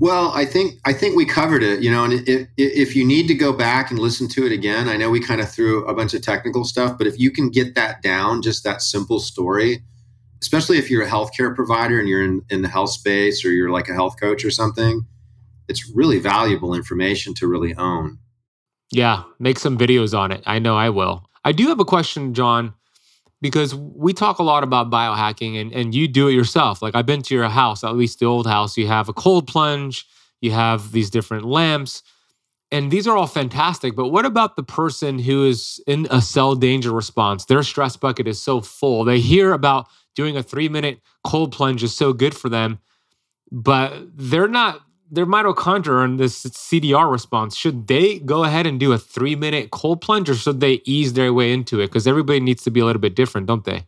Well, 0.01 0.33
I 0.35 0.47
think 0.47 0.81
I 0.85 0.93
think 0.93 1.17
we 1.17 1.27
covered 1.27 1.63
it, 1.63 1.83
you 1.83 1.91
know. 1.91 2.05
And 2.05 2.27
if 2.29 2.49
if 2.57 2.97
you 2.97 3.05
need 3.05 3.29
to 3.29 3.35
go 3.35 3.53
back 3.53 3.91
and 3.91 3.99
listen 3.99 4.29
to 4.29 4.47
it 4.47 4.53
again, 4.53 4.89
I 4.89 4.97
know 4.97 5.11
we 5.11 5.21
kind 5.21 5.41
of 5.41 5.51
threw 5.51 5.87
a 5.87 5.95
bunch 5.95 6.15
of 6.15 6.23
technical 6.23 6.65
stuff, 6.65 6.97
but 6.97 7.07
if 7.07 7.19
you 7.19 7.31
can 7.31 7.51
get 7.51 7.75
that 7.75 8.03
down, 8.03 8.43
just 8.43 8.65
that 8.65 8.81
simple 8.81 9.21
story, 9.21 9.83
especially 10.41 10.79
if 10.79 10.91
you're 10.91 11.05
a 11.05 11.09
healthcare 11.09 11.55
provider 11.55 11.99
and 11.99 12.09
you're 12.09 12.25
in, 12.25 12.43
in 12.49 12.63
the 12.63 12.69
health 12.69 12.91
space 12.91 13.45
or 13.45 13.51
you're 13.51 13.71
like 13.71 13.89
a 13.89 13.95
health 13.95 14.19
coach 14.19 14.45
or 14.45 14.51
something, 14.51 15.07
it's 15.69 15.91
really 15.95 16.19
valuable 16.19 16.75
information 16.75 17.35
to 17.35 17.47
really 17.47 17.75
own. 17.75 18.19
Yeah, 18.91 19.25
make 19.39 19.59
some 19.59 19.79
videos 19.79 20.19
on 20.19 20.33
it. 20.33 20.43
I 20.47 20.59
know 20.59 20.77
I 20.77 20.91
will. 20.91 21.27
I 21.45 21.53
do 21.53 21.69
have 21.69 21.81
a 21.81 21.85
question, 21.85 22.35
John, 22.35 22.75
because 23.41 23.75
we 23.75 24.13
talk 24.13 24.39
a 24.39 24.43
lot 24.43 24.63
about 24.63 24.91
biohacking 24.91 25.61
and, 25.61 25.73
and 25.73 25.95
you 25.95 26.07
do 26.07 26.29
it 26.29 26.33
yourself. 26.33 26.83
Like 26.83 26.95
I've 26.95 27.07
been 27.07 27.23
to 27.23 27.35
your 27.35 27.49
house, 27.49 27.83
at 27.83 27.97
least 27.97 28.19
the 28.19 28.27
old 28.27 28.47
house. 28.47 28.77
You 28.77 28.87
have 28.87 29.09
a 29.09 29.13
cold 29.13 29.47
plunge, 29.47 30.07
you 30.41 30.51
have 30.51 30.93
these 30.93 31.11
different 31.11 31.45
lamps, 31.45 32.03
and 32.71 32.91
these 32.91 33.07
are 33.07 33.17
all 33.17 33.27
fantastic. 33.27 33.97
But 33.97 34.09
what 34.09 34.25
about 34.25 34.57
the 34.57 34.63
person 34.63 35.19
who 35.19 35.47
is 35.47 35.83
in 35.87 36.07
a 36.11 36.21
cell 36.21 36.55
danger 36.55 36.93
response? 36.93 37.47
Their 37.47 37.63
stress 37.63 37.97
bucket 37.97 38.29
is 38.29 38.41
so 38.41 38.61
full. 38.61 39.05
They 39.05 39.21
hear 39.21 39.53
about 39.53 39.89
doing 40.15 40.37
a 40.37 40.43
three 40.43 40.69
minute 40.69 41.01
cold 41.25 41.53
plunge 41.53 41.83
is 41.83 41.97
so 41.97 42.13
good 42.13 42.37
for 42.37 42.49
them, 42.49 42.79
but 43.51 43.95
they're 44.15 44.49
not 44.49 44.81
their 45.11 45.27
mitochondria 45.27 46.05
and 46.05 46.21
this 46.21 46.45
CDR 46.45 47.11
response, 47.11 47.57
should 47.57 47.89
they 47.89 48.21
go 48.21 48.45
ahead 48.45 48.67
and 48.67 48.79
do 48.79 48.93
a 48.93 48.99
three 48.99 49.35
minute 49.35 49.71
cold 49.71 50.01
plunge 50.01 50.31
or 50.31 50.35
should 50.35 50.61
they 50.61 50.81
ease 50.85 51.15
their 51.15 51.33
way 51.33 51.53
into 51.53 51.81
it? 51.81 51.89
Because 51.89 52.07
everybody 52.07 52.41
needs 52.41 52.63
to 52.65 52.71
be 52.71 52.81
a 52.81 52.85
little 52.85 53.01
bit 53.01 53.17
different, 53.17 53.47
don't 53.47 53.65
they? 53.65 53.87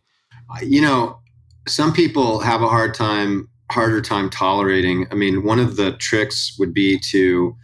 You 0.61 0.81
know, 0.81 1.19
some 1.67 1.93
people 1.93 2.39
have 2.39 2.61
a 2.61 2.67
hard 2.67 2.93
time, 2.93 3.49
harder 3.71 4.01
time 4.01 4.29
tolerating. 4.29 5.07
I 5.11 5.15
mean, 5.15 5.43
one 5.43 5.59
of 5.59 5.77
the 5.77 5.93
tricks 5.93 6.55
would 6.59 6.73
be 6.73 6.99
to 7.11 7.55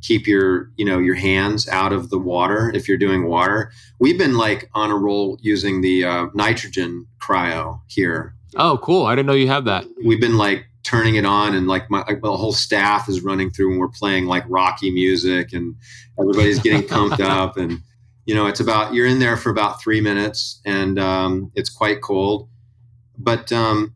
keep 0.00 0.26
your, 0.26 0.70
you 0.76 0.84
know, 0.84 0.98
your 0.98 1.16
hands 1.16 1.68
out 1.68 1.92
of 1.92 2.10
the 2.10 2.18
water 2.18 2.70
if 2.74 2.86
you're 2.86 2.96
doing 2.96 3.26
water. 3.26 3.72
We've 3.98 4.18
been 4.18 4.36
like 4.36 4.70
on 4.74 4.90
a 4.90 4.96
roll 4.96 5.38
using 5.40 5.80
the 5.80 6.04
uh, 6.04 6.26
nitrogen 6.34 7.06
cryo 7.20 7.80
here. 7.88 8.34
Oh, 8.56 8.78
cool. 8.78 9.06
I 9.06 9.14
didn't 9.14 9.26
know 9.26 9.34
you 9.34 9.48
have 9.48 9.64
that. 9.64 9.84
We've 10.04 10.20
been 10.20 10.38
like 10.38 10.67
turning 10.88 11.16
it 11.16 11.26
on 11.26 11.54
and 11.54 11.66
like 11.66 11.90
my 11.90 11.98
like 12.08 12.22
the 12.22 12.36
whole 12.36 12.52
staff 12.52 13.08
is 13.08 13.20
running 13.22 13.50
through 13.50 13.70
and 13.70 13.78
we're 13.78 13.88
playing 13.88 14.24
like 14.24 14.44
rocky 14.48 14.90
music 14.90 15.52
and 15.52 15.74
everybody's 16.18 16.58
getting 16.58 16.86
pumped 16.86 17.20
up 17.20 17.58
and 17.58 17.80
you 18.24 18.34
know 18.34 18.46
it's 18.46 18.60
about 18.60 18.94
you're 18.94 19.06
in 19.06 19.18
there 19.18 19.36
for 19.36 19.50
about 19.50 19.82
three 19.82 20.00
minutes 20.00 20.60
and 20.64 20.98
um, 20.98 21.52
it's 21.54 21.70
quite 21.70 22.00
cold. 22.00 22.48
But 23.18 23.52
um, 23.52 23.94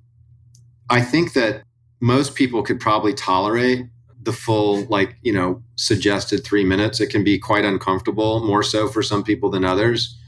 i 0.90 1.00
think 1.00 1.32
that 1.32 1.62
most 2.00 2.34
people 2.34 2.62
could 2.62 2.80
probably 2.80 3.14
tolerate 3.14 3.86
the 4.20 4.32
full 4.32 4.84
like 4.86 5.16
you 5.22 5.32
know 5.32 5.62
suggested 5.76 6.44
three 6.44 6.64
minutes. 6.64 7.00
It 7.00 7.08
can 7.08 7.24
be 7.24 7.38
quite 7.38 7.64
uncomfortable 7.64 8.44
more 8.44 8.62
so 8.62 8.88
for 8.88 9.02
some 9.02 9.22
people 9.24 9.50
than 9.50 9.64
others. 9.64 10.18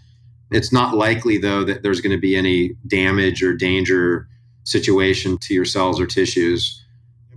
It's 0.51 0.73
not 0.73 0.97
likely 0.97 1.37
though 1.37 1.65
that 1.65 1.83
there's 1.83 2.01
going 2.01 2.17
to 2.17 2.21
be 2.21 2.37
any 2.37 2.77
damage 2.87 3.43
or 3.43 3.55
danger 3.55 4.29
situation 4.65 5.39
to 5.39 5.55
your 5.55 5.65
cells 5.65 6.01
or 6.01 6.07
tissues. 6.07 6.83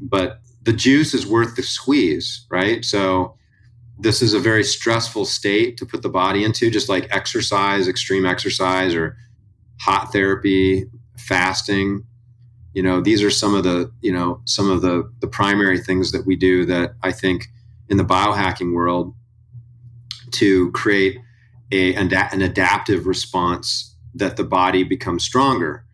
But 0.02 0.40
the 0.64 0.74
juice 0.74 1.14
is 1.14 1.26
worth 1.26 1.56
the 1.56 1.64
squeeze, 1.64 2.46
right? 2.50 2.84
So 2.84 3.36
this 4.00 4.22
is 4.22 4.34
a 4.34 4.40
very 4.40 4.64
stressful 4.64 5.26
state 5.26 5.78
to 5.78 5.86
put 5.86 6.02
the 6.02 6.10
body 6.10 6.44
into, 6.44 6.70
just 6.70 6.90
like 6.90 7.08
exercise, 7.10 7.88
extreme 7.88 8.26
exercise, 8.26 8.94
or 8.94 9.18
hot 9.80 10.12
therapy, 10.12 10.86
fasting. 11.18 12.04
You 12.74 12.84
know, 12.84 13.02
these 13.02 13.24
are 13.24 13.32
some 13.32 13.56
of 13.56 13.64
the, 13.64 13.92
you 14.02 14.12
know, 14.12 14.42
some 14.46 14.70
of 14.70 14.82
the 14.82 15.12
the 15.20 15.28
primary 15.28 15.80
things 15.80 16.12
that 16.12 16.26
we 16.26 16.36
do 16.36 16.66
that 16.66 16.96
I 17.02 17.12
think 17.12 17.48
in 17.90 17.98
the 17.98 18.04
biohacking 18.04 18.74
world 18.74 19.16
to 20.32 20.72
create 20.72 21.18
a, 21.72 21.96
an 21.96 22.42
adaptive 22.42 23.08
response 23.08 23.96
that 24.14 24.38
the 24.38 24.44
body 24.44 24.84
becomes 24.84 25.24
stronger 25.24 25.87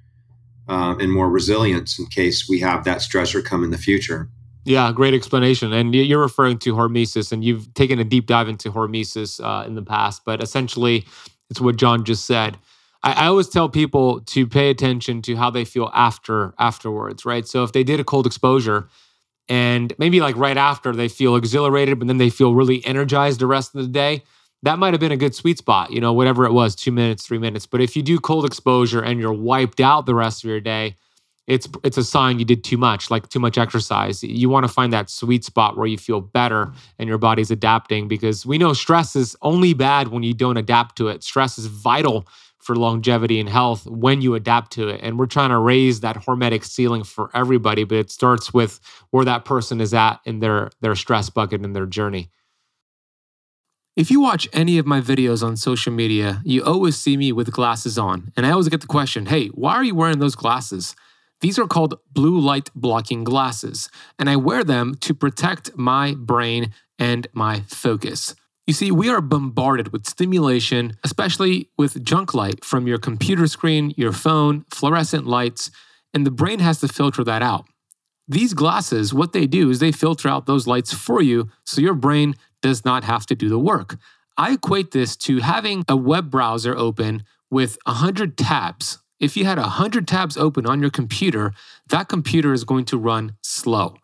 uh, 0.67 0.95
and 0.99 1.11
more 1.11 1.29
resilience 1.29 1.99
in 1.99 2.05
case 2.07 2.47
we 2.47 2.59
have 2.59 2.83
that 2.83 2.99
stressor 2.99 3.43
come 3.43 3.63
in 3.63 3.71
the 3.71 3.77
future. 3.77 4.29
Yeah, 4.65 4.91
great 4.93 5.13
explanation. 5.13 5.73
And 5.73 5.93
you're 5.93 6.21
referring 6.21 6.57
to 6.59 6.73
hormesis, 6.73 7.31
and 7.31 7.43
you've 7.43 7.73
taken 7.73 7.99
a 7.99 8.03
deep 8.03 8.27
dive 8.27 8.47
into 8.47 8.71
hormesis 8.71 9.43
uh, 9.43 9.67
in 9.67 9.75
the 9.75 9.81
past, 9.81 10.21
but 10.25 10.41
essentially, 10.41 11.05
it's 11.49 11.59
what 11.59 11.75
John 11.75 12.05
just 12.05 12.25
said. 12.25 12.57
I, 13.03 13.11
I, 13.11 13.25
always 13.27 13.49
tell 13.49 13.67
people 13.67 14.21
to 14.21 14.47
pay 14.47 14.69
attention 14.69 15.21
to 15.23 15.35
how 15.35 15.49
they 15.49 15.65
feel 15.65 15.91
after 15.93 16.53
afterwards, 16.57 17.25
right? 17.25 17.45
So 17.45 17.63
if 17.63 17.73
they 17.73 17.83
did 17.83 17.99
a 17.99 18.03
cold 18.05 18.25
exposure, 18.25 18.87
and 19.49 19.93
maybe 19.97 20.21
like 20.21 20.37
right 20.37 20.57
after 20.57 20.93
they 20.93 21.09
feel 21.09 21.35
exhilarated, 21.35 21.99
but 21.99 22.07
then 22.07 22.17
they 22.17 22.29
feel 22.29 22.55
really 22.55 22.85
energized 22.85 23.39
the 23.39 23.47
rest 23.47 23.75
of 23.75 23.81
the 23.81 23.89
day, 23.89 24.23
that 24.63 24.79
might 24.79 24.93
have 24.93 24.99
been 25.01 25.11
a 25.11 25.17
good 25.17 25.35
sweet 25.35 25.57
spot, 25.57 25.91
you 25.91 26.01
know, 26.01 26.13
whatever 26.13 26.45
it 26.45 26.53
was, 26.53 26.73
two 26.73 26.91
minutes, 26.91 27.25
three 27.25 27.37
minutes. 27.37 27.65
But 27.65 27.81
if 27.81 27.95
you 27.95 28.01
do 28.01 28.19
cold 28.19 28.45
exposure 28.45 29.01
and 29.01 29.19
you're 29.19 29.33
wiped 29.33 29.79
out 29.79 30.05
the 30.05 30.15
rest 30.15 30.43
of 30.43 30.49
your 30.49 30.61
day, 30.61 30.95
it's 31.45 31.67
it's 31.83 31.97
a 31.97 32.03
sign 32.03 32.39
you 32.39 32.45
did 32.45 32.63
too 32.63 32.77
much, 32.77 33.11
like 33.11 33.27
too 33.27 33.39
much 33.39 33.57
exercise. 33.57 34.23
You 34.23 34.47
want 34.47 34.65
to 34.65 34.71
find 34.71 34.93
that 34.93 35.09
sweet 35.09 35.43
spot 35.43 35.77
where 35.77 35.87
you 35.87 35.97
feel 35.97 36.21
better 36.21 36.71
and 36.97 37.09
your 37.09 37.17
body's 37.17 37.51
adapting 37.51 38.07
because 38.07 38.45
we 38.45 38.57
know 38.57 38.71
stress 38.71 39.17
is 39.17 39.35
only 39.41 39.73
bad 39.73 40.07
when 40.07 40.23
you 40.23 40.33
don't 40.33 40.55
adapt 40.55 40.95
to 40.97 41.09
it. 41.09 41.21
Stress 41.21 41.57
is 41.57 41.65
vital 41.65 42.25
for 42.59 42.77
longevity 42.77 43.41
and 43.41 43.49
health 43.49 43.85
when 43.85 44.21
you 44.21 44.35
adapt 44.35 44.71
to 44.71 44.87
it. 44.87 45.01
And 45.03 45.19
we're 45.19 45.25
trying 45.25 45.49
to 45.49 45.57
raise 45.59 45.99
that 45.99 46.15
hormetic 46.15 46.63
ceiling 46.63 47.03
for 47.03 47.29
everybody, 47.33 47.83
but 47.83 47.97
it 47.97 48.09
starts 48.09 48.53
with 48.53 48.79
where 49.11 49.25
that 49.25 49.43
person 49.43 49.81
is 49.81 49.93
at 49.93 50.21
in 50.23 50.39
their 50.39 50.71
their 50.79 50.95
stress 50.95 51.29
bucket 51.29 51.65
and 51.65 51.75
their 51.75 51.85
journey. 51.85 52.29
If 53.95 54.09
you 54.09 54.19
watch 54.19 54.49
any 54.53 54.79
of 54.79 54.87
my 54.87 55.01
videos 55.01 55.43
on 55.45 55.55
social 55.55 55.93
media, 55.93 56.41
you 56.43 56.63
always 56.63 56.97
see 56.97 57.15
me 57.15 57.31
with 57.31 57.51
glasses 57.51 57.99
on. 57.99 58.31
And 58.35 58.43
I 58.43 58.49
always 58.49 58.67
get 58.67 58.81
the 58.81 58.87
question 58.87 59.27
hey, 59.27 59.49
why 59.49 59.75
are 59.75 59.83
you 59.83 59.93
wearing 59.93 60.17
those 60.17 60.35
glasses? 60.35 60.95
These 61.41 61.59
are 61.59 61.67
called 61.67 61.99
blue 62.11 62.39
light 62.39 62.71
blocking 62.73 63.23
glasses, 63.23 63.89
and 64.17 64.29
I 64.29 64.35
wear 64.37 64.63
them 64.63 64.95
to 65.01 65.13
protect 65.13 65.77
my 65.77 66.15
brain 66.15 66.73
and 66.97 67.27
my 67.33 67.65
focus. 67.67 68.33
You 68.65 68.73
see, 68.73 68.89
we 68.91 69.09
are 69.09 69.21
bombarded 69.21 69.91
with 69.91 70.07
stimulation, 70.07 70.97
especially 71.03 71.69
with 71.77 72.03
junk 72.03 72.33
light 72.33 72.63
from 72.65 72.87
your 72.87 72.97
computer 72.97 73.45
screen, 73.45 73.93
your 73.95 74.13
phone, 74.13 74.65
fluorescent 74.71 75.27
lights, 75.27 75.69
and 76.15 76.25
the 76.25 76.31
brain 76.31 76.59
has 76.59 76.79
to 76.79 76.87
filter 76.87 77.23
that 77.25 77.43
out. 77.43 77.65
These 78.27 78.53
glasses, 78.53 79.13
what 79.13 79.33
they 79.33 79.45
do 79.45 79.69
is 79.69 79.79
they 79.79 79.91
filter 79.91 80.29
out 80.29 80.45
those 80.45 80.65
lights 80.65 80.93
for 80.93 81.21
you 81.21 81.51
so 81.65 81.81
your 81.81 81.93
brain 81.93 82.35
does 82.63 82.83
not 82.83 83.03
have 83.03 83.27
to 83.27 83.35
do 83.35 83.49
the 83.49 83.59
work. 83.59 83.97
I 84.35 84.53
equate 84.53 84.89
this 84.89 85.15
to 85.17 85.41
having 85.41 85.83
a 85.87 85.95
web 85.95 86.31
browser 86.31 86.75
open 86.75 87.23
with 87.51 87.77
100 87.85 88.35
tabs. 88.35 88.97
If 89.19 89.37
you 89.37 89.45
had 89.45 89.59
100 89.59 90.07
tabs 90.07 90.37
open 90.37 90.65
on 90.65 90.81
your 90.81 90.89
computer, 90.89 91.53
that 91.89 92.07
computer 92.07 92.51
is 92.51 92.63
going 92.63 92.85
to 92.85 92.97
run 92.97 93.35
slow. 93.43 93.97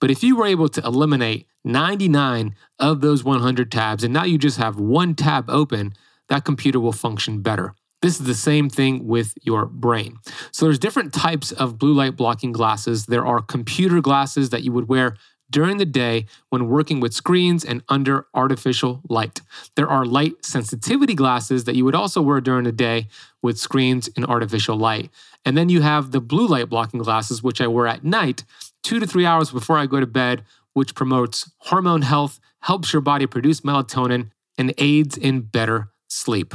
But 0.00 0.10
if 0.10 0.24
you 0.24 0.36
were 0.36 0.46
able 0.46 0.68
to 0.70 0.84
eliminate 0.84 1.46
99 1.64 2.56
of 2.78 3.00
those 3.00 3.22
100 3.22 3.70
tabs 3.70 4.02
and 4.02 4.12
now 4.12 4.24
you 4.24 4.38
just 4.38 4.58
have 4.58 4.80
one 4.80 5.14
tab 5.14 5.48
open, 5.48 5.94
that 6.28 6.44
computer 6.44 6.80
will 6.80 6.92
function 6.92 7.40
better. 7.40 7.74
This 8.02 8.20
is 8.20 8.26
the 8.26 8.34
same 8.34 8.68
thing 8.68 9.06
with 9.06 9.34
your 9.42 9.66
brain. 9.66 10.18
So 10.52 10.66
there's 10.66 10.78
different 10.78 11.14
types 11.14 11.52
of 11.52 11.78
blue 11.78 11.94
light 11.94 12.16
blocking 12.16 12.52
glasses. 12.52 13.06
There 13.06 13.26
are 13.26 13.40
computer 13.40 14.00
glasses 14.00 14.50
that 14.50 14.62
you 14.62 14.72
would 14.72 14.88
wear 14.88 15.16
during 15.50 15.76
the 15.76 15.86
day 15.86 16.26
when 16.50 16.68
working 16.68 17.00
with 17.00 17.14
screens 17.14 17.64
and 17.64 17.82
under 17.88 18.26
artificial 18.34 19.00
light. 19.08 19.40
There 19.76 19.88
are 19.88 20.04
light 20.04 20.44
sensitivity 20.44 21.14
glasses 21.14 21.64
that 21.64 21.76
you 21.76 21.84
would 21.84 21.94
also 21.94 22.20
wear 22.20 22.40
during 22.40 22.64
the 22.64 22.72
day 22.72 23.08
with 23.42 23.58
screens 23.58 24.08
and 24.16 24.24
artificial 24.26 24.76
light. 24.76 25.10
And 25.44 25.56
then 25.56 25.68
you 25.68 25.82
have 25.82 26.10
the 26.10 26.20
blue 26.20 26.46
light 26.46 26.68
blocking 26.68 27.00
glasses, 27.00 27.42
which 27.42 27.60
I 27.60 27.66
wear 27.68 27.86
at 27.86 28.04
night, 28.04 28.44
two 28.82 28.98
to 28.98 29.06
three 29.06 29.26
hours 29.26 29.50
before 29.50 29.78
I 29.78 29.86
go 29.86 30.00
to 30.00 30.06
bed, 30.06 30.44
which 30.72 30.94
promotes 30.94 31.50
hormone 31.58 32.02
health, 32.02 32.40
helps 32.60 32.92
your 32.92 33.02
body 33.02 33.26
produce 33.26 33.60
melatonin, 33.60 34.30
and 34.58 34.74
aids 34.78 35.16
in 35.16 35.42
better 35.42 35.90
sleep. 36.08 36.54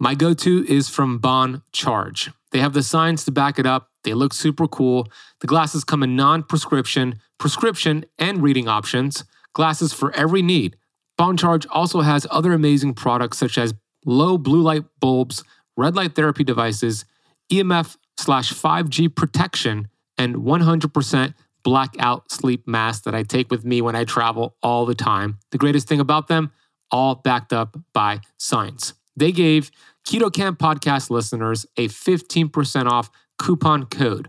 My 0.00 0.14
go 0.14 0.34
to 0.34 0.66
is 0.68 0.88
from 0.88 1.18
Bon 1.18 1.62
Charge. 1.72 2.30
They 2.50 2.60
have 2.60 2.72
the 2.72 2.82
science 2.82 3.24
to 3.24 3.30
back 3.30 3.58
it 3.58 3.66
up. 3.66 3.90
They 4.04 4.14
look 4.14 4.34
super 4.34 4.66
cool. 4.66 5.08
The 5.40 5.46
glasses 5.46 5.84
come 5.84 6.02
in 6.02 6.16
non 6.16 6.42
prescription, 6.42 7.20
prescription, 7.42 8.04
and 8.20 8.40
reading 8.40 8.68
options. 8.68 9.24
Glasses 9.52 9.92
for 9.92 10.14
every 10.14 10.42
need. 10.42 10.76
Bon 11.18 11.36
Charge 11.36 11.66
also 11.66 12.02
has 12.02 12.24
other 12.30 12.52
amazing 12.52 12.94
products 12.94 13.36
such 13.36 13.58
as 13.58 13.74
low 14.06 14.38
blue 14.38 14.62
light 14.62 14.84
bulbs, 15.00 15.42
red 15.76 15.96
light 15.96 16.14
therapy 16.14 16.44
devices, 16.44 17.04
EMF 17.50 17.96
slash 18.16 18.52
5G 18.52 19.12
protection, 19.12 19.88
and 20.16 20.36
100% 20.36 21.34
blackout 21.64 22.30
sleep 22.30 22.68
mask 22.68 23.02
that 23.02 23.14
I 23.16 23.24
take 23.24 23.50
with 23.50 23.64
me 23.64 23.82
when 23.82 23.96
I 23.96 24.04
travel 24.04 24.54
all 24.62 24.86
the 24.86 24.94
time. 24.94 25.40
The 25.50 25.58
greatest 25.58 25.88
thing 25.88 25.98
about 25.98 26.28
them, 26.28 26.52
all 26.92 27.16
backed 27.16 27.52
up 27.52 27.76
by 27.92 28.20
science. 28.38 28.94
They 29.16 29.32
gave 29.32 29.72
Keto 30.06 30.32
Camp 30.32 30.60
podcast 30.60 31.10
listeners 31.10 31.66
a 31.76 31.88
15% 31.88 32.86
off 32.86 33.10
coupon 33.36 33.86
code. 33.86 34.28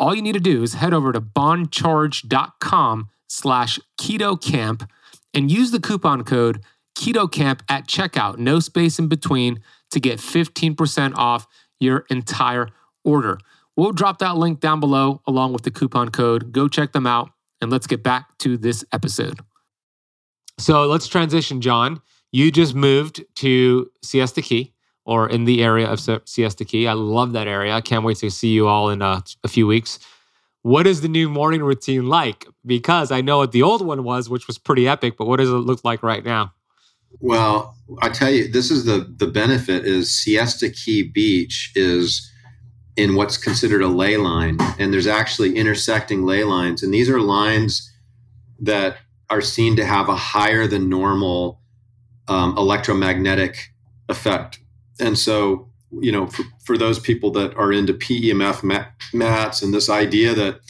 All 0.00 0.14
you 0.14 0.22
need 0.22 0.32
to 0.32 0.40
do 0.40 0.62
is 0.62 0.72
head 0.72 0.94
over 0.94 1.12
to 1.12 1.20
boncharge.com 1.20 3.10
slash 3.28 3.78
ketocamp 4.00 4.88
and 5.34 5.50
use 5.50 5.72
the 5.72 5.78
coupon 5.78 6.24
code 6.24 6.64
ketocamp 6.98 7.60
at 7.68 7.86
checkout, 7.86 8.38
no 8.38 8.60
space 8.60 8.98
in 8.98 9.08
between, 9.08 9.60
to 9.90 10.00
get 10.00 10.18
15% 10.18 11.14
off 11.16 11.46
your 11.78 12.06
entire 12.08 12.68
order. 13.04 13.38
We'll 13.76 13.92
drop 13.92 14.18
that 14.20 14.36
link 14.36 14.60
down 14.60 14.80
below 14.80 15.20
along 15.26 15.52
with 15.52 15.62
the 15.62 15.70
coupon 15.70 16.08
code. 16.08 16.50
Go 16.50 16.66
check 16.66 16.92
them 16.92 17.06
out 17.06 17.30
and 17.60 17.70
let's 17.70 17.86
get 17.86 18.02
back 18.02 18.38
to 18.38 18.56
this 18.56 18.82
episode. 18.92 19.40
So 20.58 20.86
let's 20.86 21.08
transition, 21.08 21.60
John 21.60 22.00
You 22.32 22.50
just 22.50 22.74
moved 22.74 23.22
to 23.36 23.90
Siesta 24.02 24.40
Key 24.40 24.72
or 25.04 25.28
in 25.28 25.44
the 25.44 25.62
area 25.62 25.88
of 25.88 26.00
Siesta 26.00 26.64
Key. 26.64 26.86
I 26.86 26.92
love 26.92 27.32
that 27.32 27.48
area. 27.48 27.72
I 27.72 27.80
can't 27.80 28.04
wait 28.04 28.18
to 28.18 28.30
see 28.30 28.48
you 28.48 28.68
all 28.68 28.90
in 28.90 29.02
a, 29.02 29.22
a 29.44 29.48
few 29.48 29.66
weeks. 29.66 29.98
What 30.62 30.86
is 30.86 31.00
the 31.00 31.08
new 31.08 31.28
morning 31.28 31.62
routine 31.62 32.06
like? 32.06 32.46
Because 32.66 33.10
I 33.10 33.22
know 33.22 33.38
what 33.38 33.52
the 33.52 33.62
old 33.62 33.84
one 33.84 34.04
was, 34.04 34.28
which 34.28 34.46
was 34.46 34.58
pretty 34.58 34.86
epic, 34.86 35.16
but 35.16 35.26
what 35.26 35.38
does 35.38 35.48
it 35.48 35.54
look 35.54 35.84
like 35.84 36.02
right 36.02 36.24
now? 36.24 36.52
Well, 37.18 37.76
I 38.02 38.10
tell 38.10 38.30
you, 38.30 38.46
this 38.46 38.70
is 38.70 38.84
the 38.84 39.12
the 39.16 39.26
benefit 39.26 39.84
is 39.84 40.12
Siesta 40.12 40.70
Key 40.70 41.02
Beach 41.02 41.72
is 41.74 42.30
in 42.96 43.16
what's 43.16 43.36
considered 43.36 43.82
a 43.82 43.88
ley 43.88 44.16
line, 44.16 44.58
and 44.78 44.92
there's 44.92 45.06
actually 45.06 45.56
intersecting 45.56 46.24
ley 46.24 46.44
lines, 46.44 46.82
and 46.82 46.94
these 46.94 47.08
are 47.08 47.20
lines 47.20 47.90
that 48.60 48.98
are 49.28 49.40
seen 49.40 49.74
to 49.76 49.84
have 49.84 50.08
a 50.08 50.16
higher 50.16 50.66
than 50.66 50.88
normal 50.88 51.60
um, 52.28 52.56
electromagnetic 52.56 53.72
effect. 54.08 54.59
And 55.00 55.18
so, 55.18 55.68
you 55.90 56.12
know, 56.12 56.26
for, 56.26 56.44
for 56.64 56.78
those 56.78 56.98
people 56.98 57.30
that 57.32 57.54
are 57.56 57.72
into 57.72 57.94
PEMF 57.94 58.62
mat, 58.62 58.92
mats 59.12 59.62
and 59.62 59.74
this 59.74 59.88
idea 59.88 60.34
that 60.34 60.60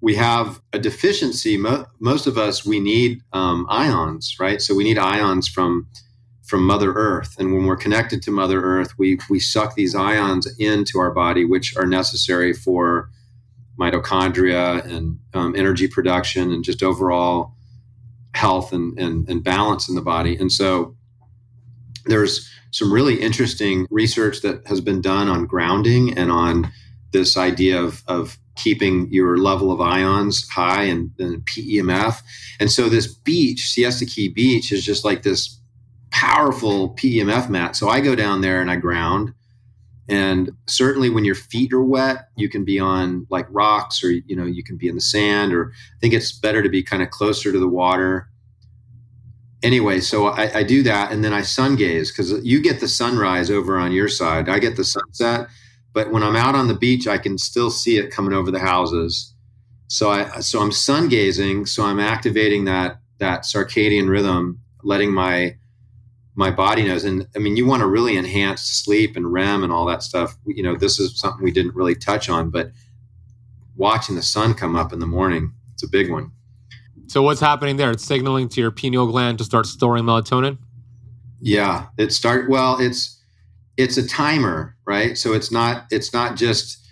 we 0.00 0.14
have 0.16 0.60
a 0.72 0.78
deficiency, 0.78 1.56
mo- 1.56 1.86
most 2.00 2.26
of 2.26 2.36
us, 2.36 2.64
we 2.66 2.80
need 2.80 3.22
um, 3.32 3.66
ions, 3.70 4.36
right? 4.38 4.60
So 4.60 4.74
we 4.74 4.84
need 4.84 4.98
ions 4.98 5.48
from 5.48 5.88
from 6.44 6.62
Mother 6.62 6.92
Earth, 6.92 7.34
and 7.40 7.52
when 7.52 7.66
we're 7.66 7.76
connected 7.76 8.22
to 8.22 8.30
Mother 8.30 8.62
Earth, 8.62 8.92
we 8.96 9.18
we 9.28 9.40
suck 9.40 9.74
these 9.74 9.96
ions 9.96 10.46
into 10.60 11.00
our 11.00 11.10
body, 11.10 11.44
which 11.44 11.76
are 11.76 11.86
necessary 11.86 12.52
for 12.52 13.10
mitochondria 13.78 14.84
and 14.84 15.18
um, 15.34 15.54
energy 15.56 15.88
production 15.88 16.52
and 16.52 16.64
just 16.64 16.82
overall 16.82 17.52
health 18.34 18.72
and, 18.72 18.98
and, 18.98 19.28
and 19.28 19.42
balance 19.42 19.88
in 19.88 19.94
the 19.94 20.02
body. 20.02 20.36
And 20.36 20.52
so 20.52 20.95
there's 22.06 22.50
some 22.70 22.92
really 22.92 23.20
interesting 23.20 23.86
research 23.90 24.42
that 24.42 24.66
has 24.66 24.80
been 24.80 25.00
done 25.00 25.28
on 25.28 25.46
grounding 25.46 26.16
and 26.16 26.30
on 26.30 26.70
this 27.12 27.36
idea 27.36 27.80
of, 27.80 28.02
of 28.06 28.38
keeping 28.56 29.08
your 29.10 29.36
level 29.36 29.70
of 29.70 29.80
ions 29.80 30.48
high 30.48 30.84
and, 30.84 31.10
and 31.18 31.44
PEMF. 31.46 32.22
And 32.58 32.70
so 32.70 32.88
this 32.88 33.06
beach, 33.06 33.70
Siesta 33.70 34.06
Key 34.06 34.28
Beach, 34.28 34.72
is 34.72 34.84
just 34.84 35.04
like 35.04 35.22
this 35.22 35.58
powerful 36.10 36.94
PEMF 36.94 37.48
mat. 37.48 37.76
So 37.76 37.88
I 37.88 38.00
go 38.00 38.14
down 38.14 38.40
there 38.40 38.60
and 38.60 38.70
I 38.70 38.76
ground. 38.76 39.34
And 40.08 40.50
certainly 40.66 41.10
when 41.10 41.24
your 41.24 41.34
feet 41.34 41.72
are 41.72 41.82
wet, 41.82 42.28
you 42.36 42.48
can 42.48 42.64
be 42.64 42.78
on 42.78 43.26
like 43.28 43.46
rocks 43.50 44.02
or, 44.04 44.10
you 44.10 44.36
know, 44.36 44.44
you 44.44 44.62
can 44.62 44.76
be 44.76 44.88
in 44.88 44.94
the 44.94 45.00
sand 45.00 45.52
or 45.52 45.72
I 45.72 45.98
think 46.00 46.14
it's 46.14 46.32
better 46.32 46.62
to 46.62 46.68
be 46.68 46.82
kind 46.82 47.02
of 47.02 47.10
closer 47.10 47.52
to 47.52 47.58
the 47.58 47.68
water. 47.68 48.28
Anyway, 49.62 50.00
so 50.00 50.26
I, 50.26 50.58
I 50.58 50.62
do 50.62 50.82
that 50.82 51.12
and 51.12 51.24
then 51.24 51.32
I 51.32 51.42
sun 51.42 51.76
gaze 51.76 52.12
because 52.12 52.32
you 52.44 52.60
get 52.60 52.80
the 52.80 52.88
sunrise 52.88 53.50
over 53.50 53.78
on 53.78 53.92
your 53.92 54.08
side. 54.08 54.48
I 54.48 54.58
get 54.58 54.76
the 54.76 54.84
sunset. 54.84 55.48
But 55.92 56.12
when 56.12 56.22
I'm 56.22 56.36
out 56.36 56.54
on 56.54 56.68
the 56.68 56.74
beach, 56.74 57.08
I 57.08 57.16
can 57.16 57.38
still 57.38 57.70
see 57.70 57.96
it 57.96 58.10
coming 58.10 58.34
over 58.34 58.50
the 58.50 58.58
houses. 58.58 59.34
So 59.88 60.10
I 60.10 60.40
so 60.40 60.60
I'm 60.60 60.72
sun 60.72 61.08
gazing, 61.08 61.64
so 61.66 61.84
I'm 61.84 62.00
activating 62.00 62.66
that 62.66 63.00
that 63.18 63.44
circadian 63.44 64.08
rhythm, 64.08 64.60
letting 64.82 65.12
my 65.12 65.56
my 66.34 66.50
body 66.50 66.82
knows. 66.82 67.04
And 67.04 67.26
I 67.34 67.38
mean, 67.38 67.56
you 67.56 67.64
want 67.64 67.80
to 67.80 67.88
really 67.88 68.18
enhance 68.18 68.60
sleep 68.60 69.16
and 69.16 69.32
REM 69.32 69.64
and 69.64 69.72
all 69.72 69.86
that 69.86 70.02
stuff. 70.02 70.36
You 70.44 70.62
know, 70.62 70.76
this 70.76 71.00
is 71.00 71.18
something 71.18 71.42
we 71.42 71.50
didn't 71.50 71.74
really 71.74 71.94
touch 71.94 72.28
on, 72.28 72.50
but 72.50 72.72
watching 73.74 74.16
the 74.16 74.22
sun 74.22 74.52
come 74.52 74.76
up 74.76 74.92
in 74.92 74.98
the 74.98 75.06
morning, 75.06 75.54
it's 75.72 75.82
a 75.82 75.88
big 75.88 76.10
one. 76.10 76.30
So 77.06 77.22
what's 77.22 77.40
happening 77.40 77.76
there? 77.76 77.90
It's 77.90 78.04
signaling 78.04 78.48
to 78.50 78.60
your 78.60 78.70
pineal 78.70 79.06
gland 79.06 79.38
to 79.38 79.44
start 79.44 79.66
storing 79.66 80.04
melatonin. 80.04 80.58
Yeah, 81.40 81.86
it 81.98 82.12
start 82.12 82.48
well. 82.50 82.78
It's 82.80 83.22
it's 83.76 83.96
a 83.96 84.06
timer, 84.06 84.76
right? 84.86 85.16
So 85.16 85.32
it's 85.32 85.52
not 85.52 85.84
it's 85.90 86.12
not 86.12 86.36
just 86.36 86.84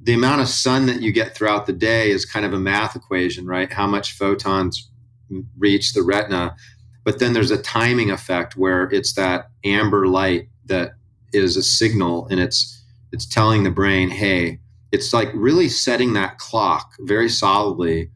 the 0.00 0.14
amount 0.14 0.40
of 0.40 0.48
sun 0.48 0.86
that 0.86 1.00
you 1.00 1.12
get 1.12 1.34
throughout 1.34 1.66
the 1.66 1.72
day 1.72 2.10
is 2.10 2.24
kind 2.24 2.44
of 2.44 2.52
a 2.52 2.58
math 2.58 2.96
equation, 2.96 3.46
right? 3.46 3.72
How 3.72 3.86
much 3.86 4.12
photons 4.12 4.90
reach 5.56 5.94
the 5.94 6.02
retina 6.02 6.54
but 7.04 7.18
then 7.18 7.32
there's 7.32 7.50
a 7.50 7.60
timing 7.60 8.10
effect 8.10 8.56
where 8.56 8.84
it's 8.90 9.14
that 9.14 9.50
amber 9.64 10.06
light 10.06 10.48
that 10.66 10.92
is 11.32 11.56
a 11.56 11.62
signal 11.62 12.28
and 12.28 12.38
it's 12.40 12.78
it's 13.12 13.26
telling 13.26 13.62
the 13.62 13.70
brain, 13.70 14.08
hey, 14.08 14.58
it's 14.90 15.12
like 15.12 15.30
really 15.34 15.68
setting 15.68 16.14
that 16.14 16.38
clock 16.38 16.94
very 17.00 17.28
solidly. 17.28 18.10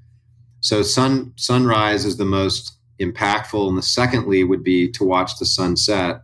So 0.67 0.83
sun 0.83 1.33
sunrise 1.37 2.05
is 2.05 2.17
the 2.17 2.25
most 2.25 2.77
impactful, 2.99 3.69
and 3.69 3.79
the 3.79 3.83
secondly 3.83 4.43
would 4.43 4.65
be 4.65 4.91
to 4.91 5.05
watch 5.05 5.39
the 5.39 5.47
sunset. 5.47 6.23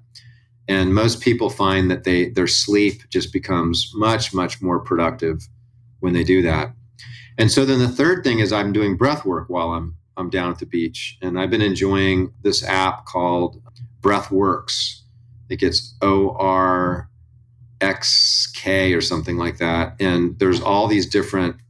And 0.66 0.92
most 0.92 1.20
people 1.20 1.48
find 1.48 1.88
that 1.92 2.02
they 2.02 2.30
their 2.30 2.48
sleep 2.48 3.08
just 3.08 3.32
becomes 3.32 3.92
much 3.94 4.34
much 4.34 4.60
more 4.60 4.80
productive 4.80 5.46
when 6.00 6.12
they 6.12 6.24
do 6.24 6.42
that. 6.42 6.74
And 7.38 7.52
so 7.52 7.64
then 7.64 7.78
the 7.78 7.88
third 7.88 8.24
thing 8.24 8.40
is 8.40 8.52
I'm 8.52 8.72
doing 8.72 8.96
breath 8.96 9.24
work 9.24 9.48
while 9.48 9.68
I'm 9.74 9.94
I'm 10.16 10.28
down 10.28 10.50
at 10.50 10.58
the 10.58 10.66
beach. 10.66 11.18
And 11.22 11.38
I've 11.38 11.50
been 11.50 11.62
enjoying 11.62 12.32
this 12.42 12.64
app 12.64 13.06
called 13.06 13.62
BreathWorks. 14.00 15.02
I 15.44 15.46
think 15.50 15.62
it's 15.62 15.94
O 16.02 16.30
R 16.36 17.08
X 17.80 18.50
K 18.56 18.92
or 18.92 19.02
something 19.02 19.36
like 19.36 19.58
that. 19.58 19.94
And 20.00 20.36
there's 20.40 20.60
all 20.60 20.88
these 20.88 21.06
different 21.06 21.61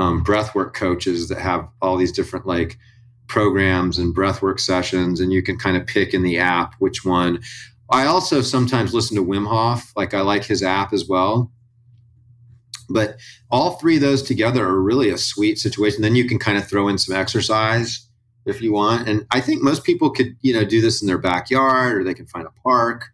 um, 0.00 0.24
breathwork 0.24 0.74
coaches 0.74 1.28
that 1.28 1.40
have 1.40 1.68
all 1.80 1.96
these 1.96 2.12
different 2.12 2.46
like 2.46 2.78
programs 3.28 3.98
and 3.98 4.14
breathwork 4.14 4.58
sessions. 4.58 5.20
And 5.20 5.32
you 5.32 5.42
can 5.42 5.58
kind 5.58 5.76
of 5.76 5.86
pick 5.86 6.14
in 6.14 6.22
the 6.22 6.38
app 6.38 6.74
which 6.78 7.04
one. 7.04 7.40
I 7.90 8.06
also 8.06 8.40
sometimes 8.40 8.94
listen 8.94 9.16
to 9.16 9.24
Wim 9.24 9.46
Hof. 9.46 9.92
Like 9.96 10.14
I 10.14 10.20
like 10.20 10.44
his 10.44 10.62
app 10.62 10.92
as 10.92 11.08
well. 11.08 11.50
But 12.88 13.16
all 13.50 13.72
three 13.72 13.96
of 13.96 14.00
those 14.00 14.22
together 14.22 14.66
are 14.66 14.82
really 14.82 15.10
a 15.10 15.18
sweet 15.18 15.58
situation. 15.58 16.02
Then 16.02 16.16
you 16.16 16.26
can 16.26 16.38
kind 16.38 16.58
of 16.58 16.66
throw 16.66 16.88
in 16.88 16.98
some 16.98 17.14
exercise 17.14 18.06
if 18.46 18.60
you 18.60 18.72
want. 18.72 19.08
And 19.08 19.26
I 19.30 19.40
think 19.40 19.62
most 19.62 19.84
people 19.84 20.10
could, 20.10 20.36
you 20.40 20.52
know, 20.52 20.64
do 20.64 20.80
this 20.80 21.00
in 21.00 21.06
their 21.06 21.18
backyard 21.18 21.98
or 21.98 22.04
they 22.04 22.14
can 22.14 22.26
find 22.26 22.46
a 22.46 22.62
park. 22.62 23.06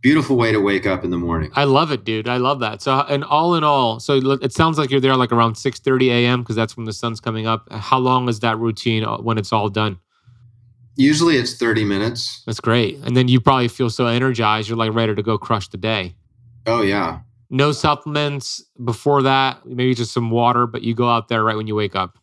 Beautiful 0.00 0.36
way 0.36 0.52
to 0.52 0.60
wake 0.60 0.86
up 0.86 1.02
in 1.04 1.10
the 1.10 1.18
morning. 1.18 1.50
I 1.54 1.64
love 1.64 1.90
it, 1.90 2.04
dude. 2.04 2.28
I 2.28 2.36
love 2.36 2.60
that. 2.60 2.80
So, 2.82 3.00
and 3.08 3.24
all 3.24 3.56
in 3.56 3.64
all, 3.64 3.98
so 3.98 4.14
it 4.40 4.52
sounds 4.52 4.78
like 4.78 4.90
you're 4.90 5.00
there 5.00 5.16
like 5.16 5.32
around 5.32 5.56
6 5.56 5.80
30 5.80 6.10
a.m. 6.10 6.42
because 6.42 6.54
that's 6.56 6.76
when 6.76 6.86
the 6.86 6.92
sun's 6.92 7.20
coming 7.20 7.46
up. 7.46 7.70
How 7.72 7.98
long 7.98 8.28
is 8.28 8.40
that 8.40 8.58
routine 8.58 9.04
uh, 9.04 9.18
when 9.18 9.38
it's 9.38 9.52
all 9.52 9.68
done? 9.68 9.98
Usually 10.96 11.36
it's 11.36 11.56
30 11.56 11.84
minutes. 11.84 12.42
That's 12.46 12.60
great. 12.60 12.98
And 13.04 13.16
then 13.16 13.28
you 13.28 13.40
probably 13.40 13.68
feel 13.68 13.90
so 13.90 14.06
energized, 14.06 14.68
you're 14.68 14.78
like 14.78 14.92
ready 14.92 15.14
to 15.14 15.22
go 15.22 15.38
crush 15.38 15.68
the 15.68 15.76
day. 15.76 16.14
Oh, 16.66 16.82
yeah 16.82 17.20
no 17.50 17.72
supplements 17.72 18.62
before 18.84 19.22
that, 19.22 19.64
maybe 19.64 19.94
just 19.94 20.12
some 20.12 20.30
water, 20.30 20.66
but 20.66 20.82
you 20.82 20.94
go 20.94 21.08
out 21.08 21.28
there 21.28 21.42
right 21.42 21.56
when 21.56 21.66
you 21.66 21.74
wake 21.74 21.96
up. 21.96 22.18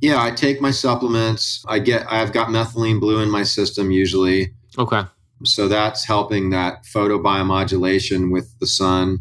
Yeah, 0.00 0.22
I 0.22 0.30
take 0.30 0.60
my 0.60 0.70
supplements. 0.70 1.64
I 1.66 1.80
get 1.80 2.06
I've 2.10 2.32
got 2.32 2.48
methylene 2.48 3.00
blue 3.00 3.20
in 3.20 3.30
my 3.30 3.42
system 3.42 3.90
usually. 3.90 4.54
Okay. 4.78 5.02
So 5.44 5.68
that's 5.68 6.04
helping 6.04 6.50
that 6.50 6.84
photobiomodulation 6.84 8.32
with 8.32 8.58
the 8.58 8.66
sun. 8.66 9.20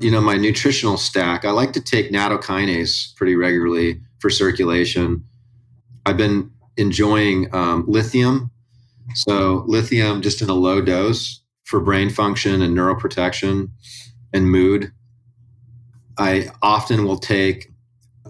You 0.00 0.10
know, 0.10 0.20
my 0.20 0.36
nutritional 0.36 0.98
stack, 0.98 1.44
I 1.44 1.50
like 1.50 1.72
to 1.72 1.80
take 1.80 2.10
nattokinase 2.10 3.16
pretty 3.16 3.34
regularly 3.34 4.00
for 4.18 4.28
circulation. 4.28 5.24
I've 6.04 6.18
been 6.18 6.50
enjoying 6.76 7.54
um, 7.54 7.84
lithium. 7.86 8.50
So, 9.14 9.64
lithium 9.66 10.20
just 10.20 10.42
in 10.42 10.50
a 10.50 10.54
low 10.54 10.80
dose 10.82 11.40
for 11.64 11.80
brain 11.80 12.10
function 12.10 12.60
and 12.60 12.76
neuroprotection 12.76 13.70
and 14.32 14.50
mood. 14.50 14.92
I 16.18 16.48
often 16.62 17.04
will 17.04 17.18
take 17.18 17.70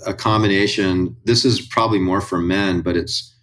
a 0.06 0.14
combination. 0.14 1.16
This 1.24 1.44
is 1.44 1.60
probably 1.60 1.98
more 1.98 2.20
for 2.20 2.38
men, 2.38 2.80
but 2.80 2.96
it's 2.96 3.34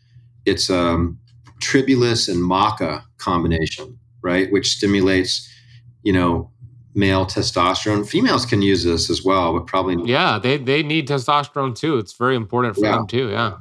it's 0.45 0.69
um, 0.69 1.19
tribulus 1.63 2.27
and 2.27 2.39
maca 2.39 3.03
combination, 3.17 3.97
right? 4.21 4.51
Which 4.51 4.69
stimulates, 4.69 5.49
you 6.03 6.13
know, 6.13 6.51
male 6.93 7.25
testosterone. 7.25 8.07
Females 8.07 8.45
can 8.45 8.61
use 8.61 8.83
this 8.83 9.09
as 9.09 9.23
well, 9.23 9.53
but 9.53 9.65
probably 9.67 10.09
yeah, 10.09 10.39
they 10.39 10.57
they 10.57 10.83
need 10.83 11.07
testosterone 11.07 11.75
too. 11.75 11.97
It's 11.97 12.13
very 12.13 12.35
important 12.35 12.75
for 12.75 12.85
yeah. 12.85 12.91
them 12.91 13.07
too. 13.07 13.29
Yeah. 13.29 13.57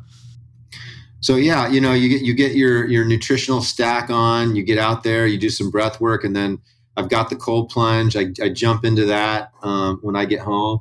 So 1.21 1.37
yeah, 1.37 1.69
you 1.69 1.81
know, 1.81 1.93
you 1.93 2.09
get 2.09 2.23
you 2.23 2.35
get 2.35 2.55
your 2.55 2.87
your 2.87 3.05
nutritional 3.05 3.63
stack 3.63 4.11
on. 4.11 4.57
You 4.57 4.65
get 4.65 4.79
out 4.79 5.05
there, 5.05 5.27
you 5.27 5.39
do 5.39 5.51
some 5.51 5.71
breath 5.71 6.01
work, 6.01 6.25
and 6.25 6.35
then 6.35 6.59
I've 6.97 7.09
got 7.09 7.31
the 7.31 7.37
cold 7.37 7.71
plunge. 7.71 8.17
I, 8.17 8.27
I 8.43 8.49
jump 8.49 8.85
into 8.85 9.07
that 9.07 9.53
um, 9.63 9.99
when 10.03 10.17
I 10.17 10.25
get 10.25 10.41
home. 10.41 10.81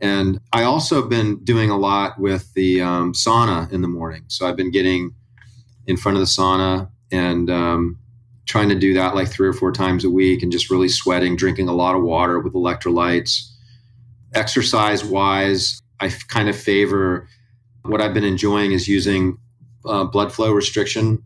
And 0.00 0.40
I 0.52 0.62
also 0.62 1.00
have 1.00 1.08
been 1.08 1.42
doing 1.42 1.70
a 1.70 1.76
lot 1.76 2.20
with 2.20 2.52
the 2.54 2.82
um, 2.82 3.12
sauna 3.14 3.70
in 3.72 3.82
the 3.82 3.88
morning. 3.88 4.24
So 4.28 4.46
I've 4.46 4.56
been 4.56 4.70
getting 4.70 5.14
in 5.88 5.96
front 5.96 6.16
of 6.16 6.20
the 6.20 6.26
sauna 6.26 6.88
and 7.10 7.50
um, 7.50 7.98
trying 8.46 8.68
to 8.68 8.76
do 8.78 8.94
that 8.94 9.16
like 9.16 9.28
three 9.28 9.48
or 9.48 9.54
four 9.54 9.72
times 9.72 10.04
a 10.04 10.10
week 10.10 10.44
and 10.44 10.52
just 10.52 10.70
really 10.70 10.88
sweating, 10.88 11.36
drinking 11.36 11.68
a 11.68 11.74
lot 11.74 11.96
of 11.96 12.04
water 12.04 12.38
with 12.38 12.54
electrolytes. 12.54 13.50
Exercise 14.34 15.04
wise, 15.04 15.82
I 16.00 16.10
kind 16.28 16.48
of 16.48 16.56
favor 16.56 17.28
what 17.84 18.00
I've 18.00 18.14
been 18.14 18.24
enjoying 18.24 18.72
is 18.72 18.88
using 18.88 19.38
uh, 19.86 20.04
blood 20.04 20.32
flow 20.32 20.52
restriction 20.52 21.24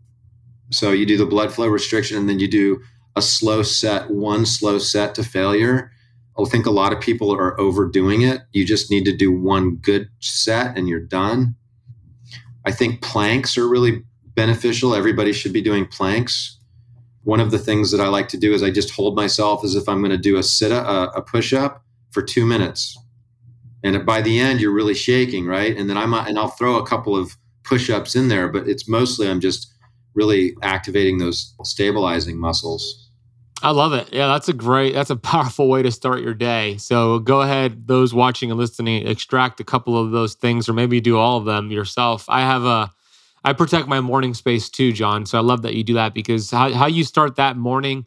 So 0.71 0.91
you 0.91 1.05
do 1.05 1.17
the 1.17 1.25
blood 1.25 1.53
flow 1.53 1.67
restriction 1.67 2.17
and 2.17 2.29
then 2.29 2.39
you 2.39 2.47
do 2.49 2.81
a 3.15 3.21
slow 3.21 3.63
set, 3.63 4.09
one 4.09 4.45
slow 4.45 4.79
set 4.79 5.15
to 5.15 5.23
failure. 5.23 5.91
I 6.39 6.45
think 6.45 6.65
a 6.65 6.71
lot 6.71 6.93
of 6.93 7.01
people 7.01 7.33
are 7.33 7.59
overdoing 7.59 8.21
it. 8.23 8.41
You 8.53 8.65
just 8.65 8.91
need 8.91 9.05
to 9.05 9.15
do 9.15 9.31
one 9.31 9.77
good 9.77 10.09
set 10.19 10.77
and 10.77 10.87
you're 10.89 10.99
done. 10.99 11.55
I 12.65 12.71
think 12.71 13.01
planks 13.01 13.57
are 13.57 13.67
really 13.69 14.03
beneficial. 14.35 14.95
Everybody 14.95 15.33
should 15.33 15.53
be 15.53 15.61
doing 15.61 15.85
planks. 15.85 16.57
One 17.23 17.39
of 17.39 17.51
the 17.51 17.59
things 17.59 17.91
that 17.91 18.01
I 18.01 18.07
like 18.07 18.27
to 18.29 18.37
do 18.37 18.53
is 18.53 18.63
I 18.63 18.69
just 18.69 18.91
hold 18.91 19.15
myself 19.15 19.63
as 19.63 19.75
if 19.75 19.87
I'm 19.87 19.99
going 19.99 20.11
to 20.11 20.17
do 20.17 20.37
a 20.37 20.43
sit 20.43 20.71
uh, 20.71 21.11
a, 21.15 21.19
a 21.19 21.21
push 21.21 21.53
up 21.53 21.83
for 22.11 22.21
two 22.21 22.45
minutes, 22.45 22.97
and 23.83 24.05
by 24.05 24.21
the 24.21 24.39
end 24.39 24.59
you're 24.59 24.73
really 24.73 24.93
shaking, 24.93 25.45
right? 25.45 25.75
And 25.75 25.89
then 25.89 25.97
I'm 25.97 26.13
and 26.13 26.37
I'll 26.37 26.49
throw 26.49 26.77
a 26.77 26.85
couple 26.85 27.15
of 27.15 27.37
push 27.63 27.89
ups 27.89 28.15
in 28.15 28.27
there, 28.27 28.49
but 28.49 28.67
it's 28.67 28.89
mostly 28.89 29.29
I'm 29.29 29.39
just 29.39 29.73
really 30.13 30.55
activating 30.61 31.17
those 31.17 31.55
stabilizing 31.63 32.37
muscles. 32.37 33.09
I 33.63 33.71
love 33.71 33.93
it. 33.93 34.11
Yeah, 34.11 34.27
that's 34.27 34.49
a 34.49 34.53
great, 34.53 34.93
that's 34.93 35.09
a 35.09 35.15
powerful 35.15 35.69
way 35.69 35.81
to 35.83 35.91
start 35.91 36.21
your 36.21 36.33
day. 36.33 36.75
So 36.77 37.19
go 37.19 37.41
ahead, 37.41 37.87
those 37.87 38.13
watching 38.13 38.51
and 38.51 38.59
listening, 38.59 39.07
extract 39.07 39.61
a 39.61 39.63
couple 39.63 39.97
of 39.97 40.11
those 40.11 40.35
things, 40.35 40.67
or 40.67 40.73
maybe 40.73 40.99
do 40.99 41.17
all 41.17 41.37
of 41.37 41.45
them 41.45 41.71
yourself. 41.71 42.25
I 42.27 42.41
have 42.41 42.65
a, 42.65 42.91
I 43.43 43.53
protect 43.53 43.87
my 43.87 43.99
morning 43.99 44.33
space 44.33 44.69
too, 44.69 44.93
John. 44.93 45.25
So 45.25 45.37
I 45.37 45.41
love 45.41 45.61
that 45.63 45.75
you 45.75 45.83
do 45.83 45.93
that 45.95 46.13
because 46.13 46.51
how, 46.51 46.71
how 46.73 46.87
you 46.87 47.03
start 47.03 47.35
that 47.35 47.57
morning 47.57 48.05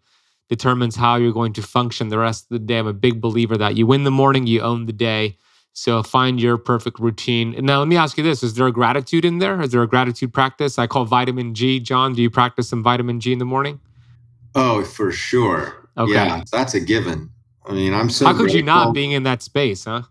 determines 0.49 0.97
how 0.97 1.17
you're 1.17 1.33
going 1.33 1.53
to 1.55 1.63
function 1.63 2.09
the 2.09 2.19
rest 2.19 2.45
of 2.45 2.49
the 2.51 2.59
day. 2.59 2.79
I'm 2.79 2.87
a 2.87 2.93
big 2.93 3.21
believer 3.21 3.57
that 3.57 3.77
you 3.77 3.87
win 3.87 4.05
the 4.05 4.11
morning, 4.11 4.47
you 4.47 4.61
own 4.61 4.87
the 4.87 4.93
day. 4.93 5.37
So 5.73 6.03
find 6.03 6.41
your 6.41 6.57
perfect 6.57 6.99
routine. 6.99 7.55
And 7.55 7.67
now 7.67 7.81
let 7.81 7.89
me 7.89 7.97
ask 7.99 8.17
you 8.17 8.25
this: 8.25 8.43
Is 8.43 8.55
there 8.55 8.67
a 8.67 8.73
gratitude 8.73 9.27
in 9.27 9.41
there? 9.41 9.61
Is 9.61 9.73
there 9.73 9.83
a 9.83 9.87
gratitude 9.87 10.33
practice? 10.33 10.79
I 10.79 10.87
call 10.87 11.05
vitamin 11.05 11.55
G. 11.55 11.81
John, 11.81 12.15
do 12.15 12.23
you 12.23 12.31
practice 12.31 12.71
some 12.71 12.83
vitamin 12.83 13.21
G 13.21 13.33
in 13.33 13.39
the 13.39 13.45
morning? 13.45 13.79
Oh, 14.55 14.85
for 14.85 15.13
sure. 15.13 15.87
Okay. 15.99 16.13
Yeah, 16.13 16.43
that's 16.51 16.73
a 16.73 16.81
given. 16.81 17.29
I 17.67 17.75
mean, 17.75 17.93
I'm 17.93 18.09
so. 18.09 18.25
How 18.25 18.33
could 18.33 18.45
grateful. 18.45 18.57
you 18.57 18.65
not 18.65 18.95
being 18.95 19.13
in 19.13 19.25
that 19.25 19.43
space, 19.43 19.85
huh? 19.85 20.03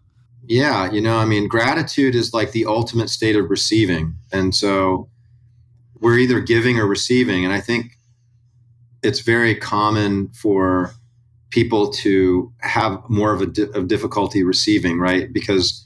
Yeah, 0.48 0.92
you 0.92 1.02
know, 1.02 1.18
I 1.18 1.26
mean, 1.26 1.48
gratitude 1.48 2.14
is 2.14 2.32
like 2.32 2.52
the 2.52 2.68
ultimate 2.68 3.10
state 3.10 3.36
of 3.36 3.50
receiving, 3.50 4.16
and 4.32 4.54
so 4.54 5.10
we're 6.00 6.18
either 6.20 6.40
giving 6.40 6.80
or 6.80 6.88
receiving, 6.88 7.46
and 7.46 7.54
I 7.54 7.62
think 7.62 7.98
it's 9.04 9.22
very 9.22 9.56
common 9.56 10.30
for 10.30 10.92
people 11.52 11.92
to 11.92 12.52
have 12.60 13.02
more 13.10 13.34
of 13.34 13.42
a 13.42 13.46
di- 13.48 13.72
of 13.74 13.88
difficulty 13.88 14.44
receiving, 14.44 15.00
right? 15.00 15.32
Because 15.32 15.86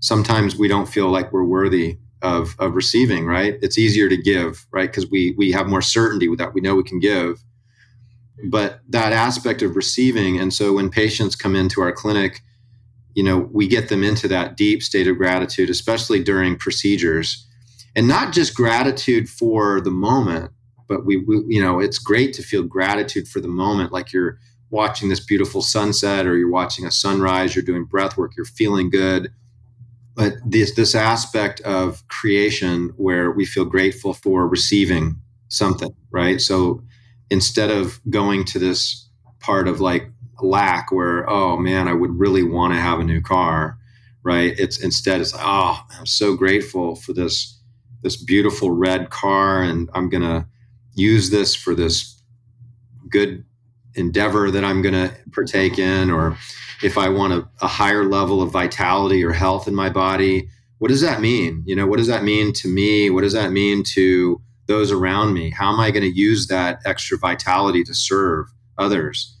sometimes 0.00 0.56
we 0.56 0.68
don't 0.68 0.88
feel 0.88 1.08
like 1.08 1.32
we're 1.32 1.44
worthy 1.44 1.98
of 2.22 2.56
of 2.58 2.74
receiving, 2.74 3.26
right? 3.26 3.56
It's 3.62 3.78
easier 3.78 4.08
to 4.08 4.16
give, 4.16 4.66
right? 4.72 4.90
Because 4.90 5.10
we 5.10 5.34
we 5.38 5.52
have 5.52 5.68
more 5.68 5.82
certainty 5.82 6.28
with 6.28 6.38
that. 6.40 6.54
We 6.54 6.60
know 6.60 6.74
we 6.76 6.84
can 6.84 7.00
give 7.00 7.42
but 8.44 8.80
that 8.88 9.12
aspect 9.12 9.62
of 9.62 9.76
receiving 9.76 10.38
and 10.38 10.52
so 10.52 10.74
when 10.74 10.90
patients 10.90 11.36
come 11.36 11.54
into 11.54 11.80
our 11.80 11.92
clinic 11.92 12.42
you 13.14 13.22
know 13.22 13.38
we 13.52 13.68
get 13.68 13.88
them 13.88 14.02
into 14.02 14.26
that 14.28 14.56
deep 14.56 14.82
state 14.82 15.06
of 15.06 15.16
gratitude 15.16 15.70
especially 15.70 16.22
during 16.22 16.56
procedures 16.56 17.46
and 17.96 18.08
not 18.08 18.32
just 18.32 18.54
gratitude 18.54 19.28
for 19.28 19.80
the 19.80 19.90
moment 19.90 20.50
but 20.88 21.04
we, 21.04 21.18
we, 21.18 21.42
you 21.48 21.62
know 21.62 21.80
it's 21.80 21.98
great 21.98 22.32
to 22.34 22.42
feel 22.42 22.62
gratitude 22.62 23.26
for 23.28 23.40
the 23.40 23.48
moment 23.48 23.92
like 23.92 24.12
you're 24.12 24.38
watching 24.70 25.08
this 25.08 25.24
beautiful 25.24 25.62
sunset 25.62 26.26
or 26.26 26.36
you're 26.36 26.50
watching 26.50 26.84
a 26.84 26.90
sunrise 26.90 27.54
you're 27.54 27.64
doing 27.64 27.84
breath 27.84 28.16
work 28.16 28.32
you're 28.36 28.44
feeling 28.44 28.90
good. 28.90 29.30
But 30.16 30.34
this 30.44 30.74
this 30.74 30.94
aspect 30.94 31.60
of 31.62 32.06
creation 32.08 32.92
where 32.96 33.30
we 33.30 33.44
feel 33.44 33.64
grateful 33.64 34.14
for 34.14 34.48
receiving 34.48 35.16
something 35.48 35.94
right? 36.10 36.40
So 36.40 36.82
instead 37.30 37.70
of 37.70 38.00
going 38.10 38.44
to 38.46 38.58
this 38.58 39.08
part 39.40 39.68
of 39.68 39.80
like 39.80 40.10
lack 40.42 40.90
where 40.90 41.28
oh 41.30 41.56
man 41.56 41.86
i 41.86 41.92
would 41.92 42.18
really 42.18 42.42
want 42.42 42.74
to 42.74 42.80
have 42.80 42.98
a 42.98 43.04
new 43.04 43.20
car 43.22 43.78
right? 44.24 44.54
It's 44.58 44.78
instead 44.78 45.20
it's 45.20 45.34
oh 45.36 45.80
i'm 45.98 46.06
so 46.06 46.34
grateful 46.36 46.96
for 46.96 47.12
this 47.12 47.60
this 48.04 48.16
beautiful 48.16 48.70
red 48.70 49.10
car 49.10 49.62
and 49.62 49.90
i'm 49.94 50.08
gonna 50.08 50.46
use 50.94 51.30
this 51.30 51.56
for 51.56 51.74
this 51.74 52.22
good 53.08 53.44
endeavor 53.94 54.50
that 54.52 54.64
i'm 54.64 54.80
gonna 54.80 55.12
partake 55.32 55.78
in 55.78 56.10
or 56.10 56.38
if 56.82 56.96
i 56.96 57.08
want 57.08 57.32
a, 57.32 57.48
a 57.60 57.66
higher 57.66 58.04
level 58.04 58.40
of 58.40 58.52
vitality 58.52 59.24
or 59.24 59.32
health 59.32 59.66
in 59.66 59.74
my 59.74 59.90
body 59.90 60.48
what 60.78 60.88
does 60.88 61.00
that 61.00 61.20
mean 61.20 61.64
you 61.66 61.74
know 61.74 61.86
what 61.86 61.96
does 61.96 62.06
that 62.06 62.22
mean 62.22 62.52
to 62.52 62.68
me 62.68 63.10
what 63.10 63.22
does 63.22 63.32
that 63.32 63.50
mean 63.50 63.82
to 63.82 64.40
those 64.66 64.90
around 64.90 65.34
me? 65.34 65.50
How 65.50 65.72
am 65.72 65.80
I 65.80 65.90
going 65.90 66.02
to 66.02 66.18
use 66.18 66.46
that 66.46 66.80
extra 66.84 67.18
vitality 67.18 67.82
to 67.84 67.94
serve 67.94 68.46
others? 68.78 69.36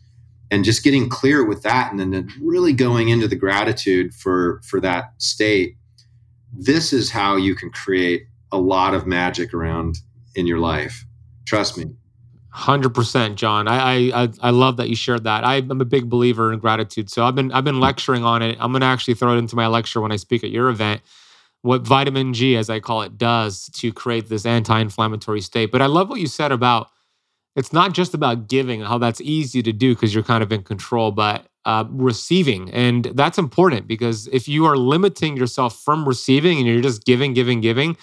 And 0.50 0.64
just 0.64 0.84
getting 0.84 1.08
clear 1.08 1.44
with 1.44 1.62
that 1.62 1.90
and 1.90 1.98
then 1.98 2.28
really 2.40 2.72
going 2.72 3.08
into 3.08 3.26
the 3.26 3.36
gratitude 3.36 4.14
for 4.14 4.60
for 4.62 4.80
that 4.80 5.12
state. 5.18 5.76
This 6.52 6.92
is 6.92 7.10
how 7.10 7.36
you 7.36 7.54
can 7.54 7.70
create 7.70 8.26
a 8.54 8.58
lot 8.58 8.94
of 8.94 9.06
magic 9.06 9.52
around 9.52 9.98
in 10.34 10.46
your 10.46 10.58
life. 10.58 11.04
Trust 11.46 11.76
me. 11.76 11.86
Hundred 12.50 12.94
percent, 12.94 13.36
John. 13.36 13.66
I, 13.66 14.10
I 14.10 14.28
I 14.40 14.50
love 14.50 14.76
that 14.76 14.88
you 14.88 14.94
shared 14.94 15.24
that. 15.24 15.44
I'm 15.44 15.80
a 15.80 15.84
big 15.84 16.08
believer 16.08 16.52
in 16.52 16.60
gratitude, 16.60 17.10
so 17.10 17.24
I've 17.24 17.34
been 17.34 17.50
I've 17.50 17.64
been 17.64 17.80
lecturing 17.80 18.24
on 18.24 18.42
it. 18.42 18.56
I'm 18.60 18.70
going 18.70 18.80
to 18.80 18.86
actually 18.86 19.14
throw 19.14 19.34
it 19.34 19.38
into 19.38 19.56
my 19.56 19.66
lecture 19.66 20.00
when 20.00 20.12
I 20.12 20.16
speak 20.16 20.44
at 20.44 20.50
your 20.50 20.68
event 20.68 21.02
what 21.64 21.80
vitamin 21.80 22.34
G, 22.34 22.58
as 22.58 22.68
I 22.68 22.78
call 22.78 23.00
it, 23.00 23.16
does 23.16 23.70
to 23.70 23.90
create 23.90 24.28
this 24.28 24.44
anti 24.44 24.78
inflammatory 24.78 25.40
state. 25.40 25.72
But 25.72 25.80
I 25.80 25.86
love 25.86 26.10
what 26.10 26.20
you 26.20 26.26
said 26.26 26.52
about 26.52 26.90
it's 27.56 27.72
not 27.72 27.94
just 27.94 28.12
about 28.12 28.48
giving, 28.48 28.82
how 28.82 28.98
that's 28.98 29.20
easy 29.20 29.62
to 29.62 29.72
do 29.72 29.94
because 29.94 30.12
you're 30.12 30.24
kind 30.24 30.42
of 30.42 30.52
in 30.52 30.62
control, 30.62 31.10
but 31.10 31.46
uh, 31.64 31.84
receiving. 31.88 32.70
And 32.72 33.04
that's 33.14 33.38
important 33.38 33.86
because 33.86 34.26
if 34.26 34.46
you 34.46 34.66
are 34.66 34.76
limiting 34.76 35.36
yourself 35.36 35.80
from 35.82 36.06
receiving 36.06 36.58
and 36.58 36.66
you're 36.66 36.82
just 36.82 37.04
giving, 37.04 37.32
giving, 37.32 37.60
giving, 37.60 37.96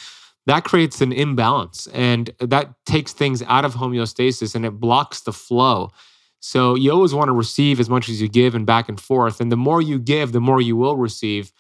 that 0.48 0.64
creates 0.64 1.02
an 1.02 1.12
imbalance 1.12 1.88
and 1.94 2.32
that 2.40 2.74
takes 2.86 3.14
things 3.14 3.44
out 3.44 3.66
of 3.66 3.76
homeostasis 3.76 4.56
and 4.56 4.66
it 4.66 4.80
blocks 4.80 5.22
the 5.22 5.34
flow. 5.34 5.92
So 6.40 6.76
you 6.76 6.92
always 6.92 7.14
want 7.14 7.28
to 7.28 7.34
receive 7.34 7.80
as 7.80 7.90
much 7.90 8.10
as 8.10 8.20
you 8.20 8.28
give 8.28 8.56
and 8.56 8.66
back 8.66 8.90
and 8.90 9.00
forth. 9.00 9.40
And 9.40 9.52
the 9.52 9.58
more 9.58 9.82
you 9.82 10.00
give, 10.00 10.32
the 10.32 10.42
more 10.42 10.60
you 10.60 10.76
will 10.76 10.98
receive. 10.98 11.52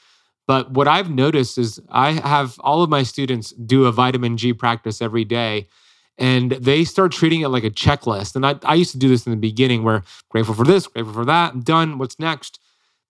But 0.48 0.72
what 0.72 0.88
I've 0.88 1.12
noticed 1.12 1.58
is 1.58 1.80
I 1.90 2.14
have 2.14 2.60
all 2.62 2.82
of 2.82 2.90
my 2.90 3.04
students 3.04 3.52
do 3.52 3.86
a 3.86 3.92
vitamin 3.92 4.38
G 4.38 4.54
practice 4.54 5.02
every 5.02 5.24
day 5.24 5.68
and 6.18 6.52
they 6.52 6.84
start 6.84 7.12
treating 7.12 7.42
it 7.42 7.50
like 7.50 7.64
a 7.64 7.70
checklist. 7.70 8.36
And 8.36 8.46
I, 8.46 8.56
I 8.64 8.76
used 8.76 8.92
to 8.92 8.98
do 8.98 9.08
this 9.08 9.26
in 9.26 9.32
the 9.32 9.38
beginning 9.38 9.84
where 9.84 10.04
grateful 10.30 10.56
for 10.56 10.64
this, 10.64 10.88
grateful 10.88 11.14
for 11.14 11.26
that, 11.26 11.54
I'm 11.54 11.62
done, 11.62 11.98
what's 11.98 12.20
next? 12.20 12.60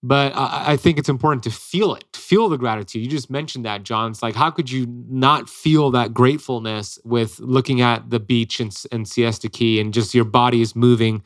But 0.04 0.36
I, 0.36 0.74
I 0.74 0.78
think 0.78 0.98
it's 0.98 1.10
important 1.10 1.44
to 1.44 1.52
feel 1.52 1.94
it, 1.94 2.06
feel 2.16 2.50
the 2.50 2.58
gratitude. 2.58 3.04
You 3.04 3.10
just 3.10 3.30
mentioned 3.30 3.66
that, 3.66 3.84
John. 3.84 4.12
It's 4.12 4.24
like, 4.24 4.36
how 4.36 4.50
could 4.50 4.72
you 4.72 4.88
not 5.10 5.50
feel 5.50 5.92
that 5.92 6.14
gratefulness 6.14 6.98
with 7.04 7.40
looking 7.40 7.82
at 7.82 8.10
the 8.10 8.20
beach 8.20 8.60
and, 8.60 8.76
and 8.92 9.08
Siesta 9.08 9.50
Key 9.50 9.80
and 9.80 9.94
just 9.94 10.16
your 10.16 10.26
body 10.26 10.62
is 10.62 10.76
moving? 10.76 11.24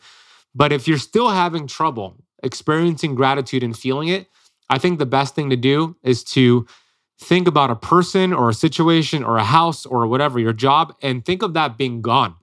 But 0.54 0.72
if 0.72 0.88
you're 0.88 0.98
still 0.98 1.30
having 1.30 1.68
trouble 1.68 2.16
experiencing 2.44 3.16
gratitude 3.16 3.64
and 3.64 3.78
feeling 3.78 4.10
it, 4.10 4.28
I 4.70 4.78
think 4.78 5.00
the 5.00 5.06
best 5.06 5.36
thing 5.36 5.50
to 5.50 5.56
do 5.56 5.96
is 6.04 6.24
to 6.26 6.66
think 7.20 7.48
about 7.48 7.72
a 7.72 7.76
person 7.76 8.34
or 8.34 8.50
a 8.50 8.54
situation 8.54 9.24
or 9.24 9.38
a 9.38 9.44
house 9.44 9.86
or 9.86 10.06
whatever, 10.08 10.40
your 10.40 10.54
job, 10.54 10.94
and 11.02 11.24
think 11.24 11.42
of 11.44 11.54
that 11.54 11.78
being 11.78 12.02
gone. 12.02 12.36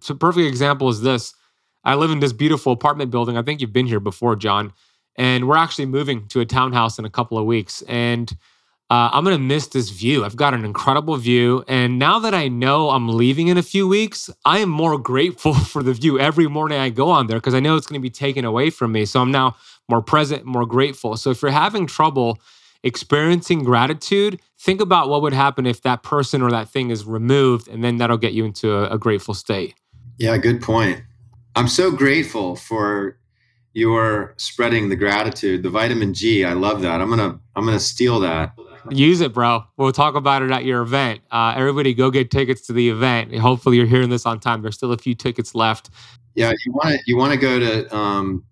So, 0.00 0.14
perfect 0.14 0.46
example 0.46 0.88
is 0.88 1.00
this 1.00 1.34
I 1.84 1.94
live 1.94 2.10
in 2.10 2.20
this 2.20 2.32
beautiful 2.32 2.72
apartment 2.72 3.10
building. 3.10 3.36
I 3.36 3.42
think 3.42 3.60
you've 3.60 3.72
been 3.72 3.86
here 3.86 4.00
before, 4.00 4.36
John. 4.36 4.72
And 5.18 5.48
we're 5.48 5.56
actually 5.56 5.86
moving 5.86 6.28
to 6.28 6.40
a 6.40 6.46
townhouse 6.46 6.98
in 6.98 7.04
a 7.04 7.10
couple 7.10 7.38
of 7.38 7.46
weeks. 7.46 7.82
And 7.82 8.30
uh, 8.88 9.10
I'm 9.12 9.24
going 9.24 9.36
to 9.36 9.42
miss 9.42 9.66
this 9.68 9.90
view. 9.90 10.24
I've 10.24 10.36
got 10.36 10.54
an 10.54 10.64
incredible 10.64 11.16
view. 11.16 11.64
And 11.66 11.98
now 11.98 12.18
that 12.20 12.34
I 12.34 12.48
know 12.48 12.90
I'm 12.90 13.08
leaving 13.08 13.48
in 13.48 13.56
a 13.56 13.62
few 13.62 13.88
weeks, 13.88 14.30
I 14.44 14.58
am 14.58 14.68
more 14.68 14.96
grateful 14.98 15.54
for 15.72 15.82
the 15.82 15.92
view 15.92 16.20
every 16.20 16.46
morning 16.46 16.78
I 16.78 16.90
go 16.90 17.10
on 17.10 17.26
there 17.26 17.38
because 17.38 17.54
I 17.54 17.60
know 17.60 17.76
it's 17.76 17.86
going 17.86 18.00
to 18.00 18.02
be 18.02 18.10
taken 18.10 18.44
away 18.44 18.70
from 18.70 18.92
me. 18.92 19.04
So 19.04 19.20
I'm 19.20 19.32
now 19.32 19.56
more 19.88 20.02
present, 20.02 20.44
more 20.44 20.66
grateful. 20.66 21.16
So 21.16 21.30
if 21.30 21.42
you're 21.42 21.50
having 21.50 21.86
trouble 21.86 22.38
experiencing 22.82 23.64
gratitude, 23.64 24.40
think 24.58 24.80
about 24.80 25.08
what 25.08 25.22
would 25.22 25.32
happen 25.32 25.66
if 25.66 25.82
that 25.82 26.02
person 26.02 26.40
or 26.40 26.50
that 26.50 26.68
thing 26.68 26.90
is 26.90 27.04
removed, 27.04 27.68
and 27.68 27.82
then 27.82 27.96
that'll 27.96 28.16
get 28.16 28.32
you 28.32 28.44
into 28.44 28.72
a, 28.72 28.94
a 28.94 28.98
grateful 28.98 29.34
state. 29.34 29.74
Yeah, 30.18 30.36
good 30.38 30.62
point. 30.62 31.02
I'm 31.56 31.68
so 31.68 31.90
grateful 31.90 32.54
for 32.54 33.18
your 33.76 34.34
spreading 34.38 34.88
the 34.88 34.96
gratitude, 34.96 35.62
the 35.62 35.68
vitamin 35.70 36.14
G. 36.14 36.44
I 36.44 36.54
love 36.54 36.80
that. 36.82 37.00
I'm 37.02 37.10
gonna 37.10 37.38
I'm 37.54 37.64
gonna 37.66 37.78
steal 37.78 38.18
that. 38.20 38.52
Use 38.90 39.20
it, 39.20 39.34
bro. 39.34 39.64
We'll 39.76 39.92
talk 39.92 40.14
about 40.14 40.42
it 40.42 40.50
at 40.50 40.64
your 40.64 40.80
event. 40.80 41.20
Uh, 41.30 41.52
everybody, 41.56 41.92
go 41.92 42.10
get 42.10 42.30
tickets 42.30 42.62
to 42.68 42.72
the 42.72 42.88
event. 42.88 43.34
Hopefully, 43.36 43.76
you're 43.76 43.86
hearing 43.86 44.08
this 44.08 44.24
on 44.24 44.40
time. 44.40 44.62
There's 44.62 44.76
still 44.76 44.92
a 44.92 44.96
few 44.96 45.14
tickets 45.14 45.54
left. 45.54 45.90
Yeah, 46.34 46.52
you 46.64 46.72
want 46.72 46.94
to 46.94 46.98
you 47.06 47.16
want 47.16 47.32
to 47.32 47.38
go 47.38 47.58
to 47.58 47.94
um, 47.94 48.44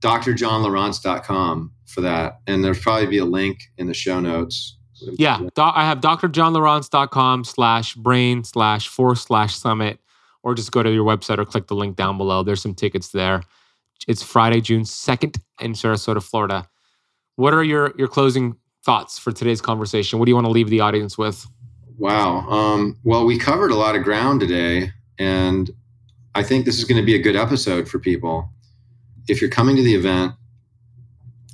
drjohnlieurance.com 0.00 1.72
for 1.86 2.00
that. 2.00 2.40
And 2.46 2.64
there'll 2.64 2.78
probably 2.78 3.06
be 3.06 3.18
a 3.18 3.24
link 3.24 3.58
in 3.78 3.86
the 3.86 3.94
show 3.94 4.20
notes. 4.20 4.76
Yeah. 5.18 5.40
I 5.56 5.84
have 5.84 6.00
drjohnlieurance.com 6.00 7.44
slash 7.44 7.94
brain 7.94 8.42
slash 8.42 8.88
four 8.88 9.14
slash 9.16 9.54
summit. 9.56 9.98
or 10.42 10.54
just 10.54 10.72
go 10.72 10.82
to 10.82 10.90
your 10.92 11.04
website 11.04 11.38
or 11.38 11.44
click 11.44 11.66
the 11.68 11.74
link 11.74 11.96
down 11.96 12.16
below. 12.18 12.42
There's 12.42 12.62
some 12.62 12.74
tickets 12.74 13.08
there. 13.08 13.42
It's 14.06 14.22
Friday, 14.22 14.60
June 14.60 14.82
2nd 14.82 15.40
in 15.60 15.72
Sarasota, 15.72 16.22
Florida. 16.22 16.68
What 17.36 17.54
are 17.54 17.64
your 17.64 17.94
your 17.96 18.08
closing 18.08 18.56
thoughts 18.84 19.18
for 19.18 19.32
today's 19.32 19.60
conversation? 19.60 20.18
What 20.18 20.26
do 20.26 20.30
you 20.30 20.34
want 20.34 20.46
to 20.46 20.52
leave 20.52 20.68
the 20.68 20.80
audience 20.80 21.16
with? 21.16 21.46
Wow. 21.98 22.48
Um, 22.48 22.98
well, 23.04 23.24
we 23.24 23.38
covered 23.38 23.70
a 23.70 23.76
lot 23.76 23.96
of 23.96 24.02
ground 24.02 24.40
today, 24.40 24.90
and 25.18 25.70
I 26.34 26.42
think 26.42 26.64
this 26.64 26.78
is 26.78 26.84
going 26.84 27.00
to 27.00 27.06
be 27.06 27.14
a 27.14 27.22
good 27.22 27.36
episode 27.36 27.88
for 27.88 27.98
people. 27.98 28.50
If 29.28 29.40
you're 29.40 29.50
coming 29.50 29.76
to 29.76 29.82
the 29.82 29.94
event, 29.94 30.34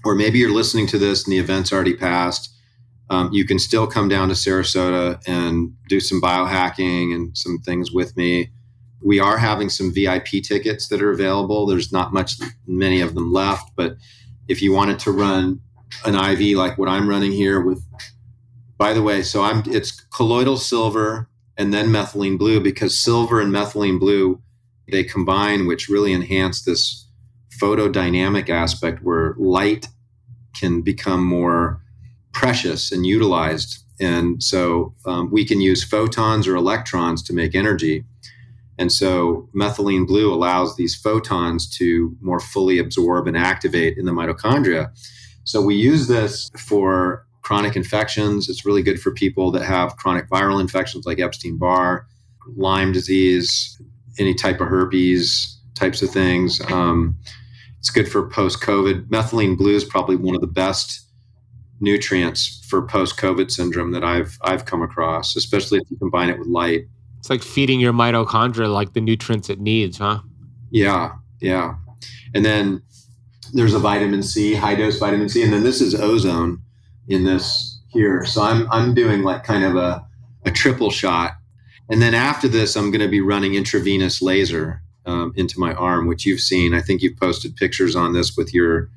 or 0.04 0.14
maybe 0.14 0.38
you're 0.38 0.52
listening 0.52 0.86
to 0.88 0.98
this 0.98 1.24
and 1.24 1.32
the 1.32 1.38
event's 1.38 1.72
already 1.72 1.94
passed, 1.94 2.50
um, 3.10 3.30
you 3.32 3.44
can 3.44 3.58
still 3.58 3.86
come 3.86 4.08
down 4.08 4.28
to 4.28 4.34
Sarasota 4.34 5.20
and 5.26 5.74
do 5.88 6.00
some 6.00 6.20
biohacking 6.20 7.14
and 7.14 7.36
some 7.36 7.58
things 7.58 7.92
with 7.92 8.16
me. 8.16 8.50
We 9.02 9.18
are 9.18 9.38
having 9.38 9.68
some 9.68 9.92
VIP 9.92 10.42
tickets 10.42 10.88
that 10.88 11.02
are 11.02 11.10
available. 11.10 11.66
There's 11.66 11.92
not 11.92 12.12
much, 12.12 12.34
many 12.66 13.00
of 13.00 13.14
them 13.14 13.32
left, 13.32 13.70
but 13.76 13.96
if 14.48 14.60
you 14.60 14.72
wanted 14.72 14.98
to 15.00 15.12
run 15.12 15.60
an 16.04 16.14
IV 16.14 16.56
like 16.56 16.78
what 16.78 16.88
I'm 16.88 17.08
running 17.08 17.32
here 17.32 17.60
with, 17.60 17.82
by 18.76 18.92
the 18.92 19.02
way, 19.02 19.22
so 19.22 19.42
I'm 19.42 19.62
it's 19.66 20.00
colloidal 20.00 20.56
silver 20.56 21.28
and 21.56 21.74
then 21.74 21.88
methylene 21.88 22.38
blue 22.38 22.60
because 22.60 22.98
silver 22.98 23.40
and 23.40 23.52
methylene 23.52 24.00
blue 24.00 24.40
they 24.90 25.04
combine, 25.04 25.66
which 25.66 25.88
really 25.88 26.12
enhance 26.12 26.62
this 26.62 27.06
photodynamic 27.60 28.48
aspect 28.48 29.02
where 29.02 29.34
light 29.38 29.88
can 30.58 30.82
become 30.82 31.24
more 31.24 31.82
precious 32.32 32.90
and 32.90 33.06
utilized. 33.06 33.84
And 34.00 34.42
so 34.42 34.94
um, 35.06 35.30
we 35.30 35.44
can 35.44 35.60
use 35.60 35.84
photons 35.84 36.48
or 36.48 36.56
electrons 36.56 37.22
to 37.24 37.32
make 37.32 37.54
energy. 37.54 38.04
And 38.80 38.90
so 38.90 39.46
methylene 39.54 40.06
blue 40.06 40.32
allows 40.32 40.74
these 40.74 40.96
photons 40.96 41.68
to 41.76 42.16
more 42.22 42.40
fully 42.40 42.78
absorb 42.78 43.28
and 43.28 43.36
activate 43.36 43.98
in 43.98 44.06
the 44.06 44.12
mitochondria. 44.12 44.88
So 45.44 45.60
we 45.60 45.74
use 45.74 46.08
this 46.08 46.50
for 46.56 47.26
chronic 47.42 47.76
infections. 47.76 48.48
It's 48.48 48.64
really 48.64 48.82
good 48.82 48.98
for 48.98 49.12
people 49.12 49.50
that 49.50 49.66
have 49.66 49.96
chronic 49.96 50.30
viral 50.30 50.62
infections 50.62 51.04
like 51.04 51.20
Epstein 51.20 51.58
Barr, 51.58 52.06
Lyme 52.56 52.92
disease, 52.92 53.80
any 54.18 54.32
type 54.32 54.62
of 54.62 54.68
herpes 54.68 55.58
types 55.74 56.00
of 56.00 56.08
things. 56.10 56.60
Um, 56.70 57.18
it's 57.78 57.90
good 57.90 58.10
for 58.10 58.28
post 58.30 58.62
COVID. 58.62 59.08
Methylene 59.08 59.58
blue 59.58 59.76
is 59.76 59.84
probably 59.84 60.16
one 60.16 60.34
of 60.34 60.40
the 60.40 60.46
best 60.46 61.06
nutrients 61.80 62.64
for 62.66 62.80
post 62.80 63.18
COVID 63.18 63.50
syndrome 63.50 63.92
that 63.92 64.04
I've 64.04 64.38
I've 64.40 64.64
come 64.64 64.80
across, 64.80 65.36
especially 65.36 65.80
if 65.80 65.90
you 65.90 65.98
combine 65.98 66.30
it 66.30 66.38
with 66.38 66.48
light. 66.48 66.86
It's 67.20 67.28
like 67.28 67.42
feeding 67.42 67.80
your 67.80 67.92
mitochondria 67.92 68.72
like 68.72 68.94
the 68.94 69.00
nutrients 69.00 69.50
it 69.50 69.60
needs, 69.60 69.98
huh? 69.98 70.20
Yeah, 70.70 71.12
yeah. 71.40 71.74
And 72.34 72.44
then 72.44 72.82
there's 73.52 73.74
a 73.74 73.78
vitamin 73.78 74.22
C, 74.22 74.54
high 74.54 74.74
dose 74.74 74.98
vitamin 74.98 75.28
C, 75.28 75.42
and 75.42 75.52
then 75.52 75.62
this 75.62 75.82
is 75.82 75.94
ozone 75.94 76.62
in 77.08 77.24
this 77.24 77.78
here. 77.88 78.24
So 78.24 78.42
I'm 78.42 78.66
I'm 78.70 78.94
doing 78.94 79.22
like 79.22 79.44
kind 79.44 79.64
of 79.64 79.76
a 79.76 80.06
a 80.46 80.50
triple 80.50 80.90
shot, 80.90 81.32
and 81.90 82.00
then 82.00 82.14
after 82.14 82.48
this, 82.48 82.74
I'm 82.74 82.90
going 82.90 83.02
to 83.02 83.08
be 83.08 83.20
running 83.20 83.54
intravenous 83.54 84.22
laser 84.22 84.82
um, 85.04 85.34
into 85.36 85.60
my 85.60 85.74
arm, 85.74 86.06
which 86.06 86.24
you've 86.24 86.40
seen. 86.40 86.72
I 86.72 86.80
think 86.80 87.02
you've 87.02 87.18
posted 87.18 87.54
pictures 87.54 87.94
on 87.94 88.14
this 88.14 88.34
with 88.34 88.54
your 88.54 88.88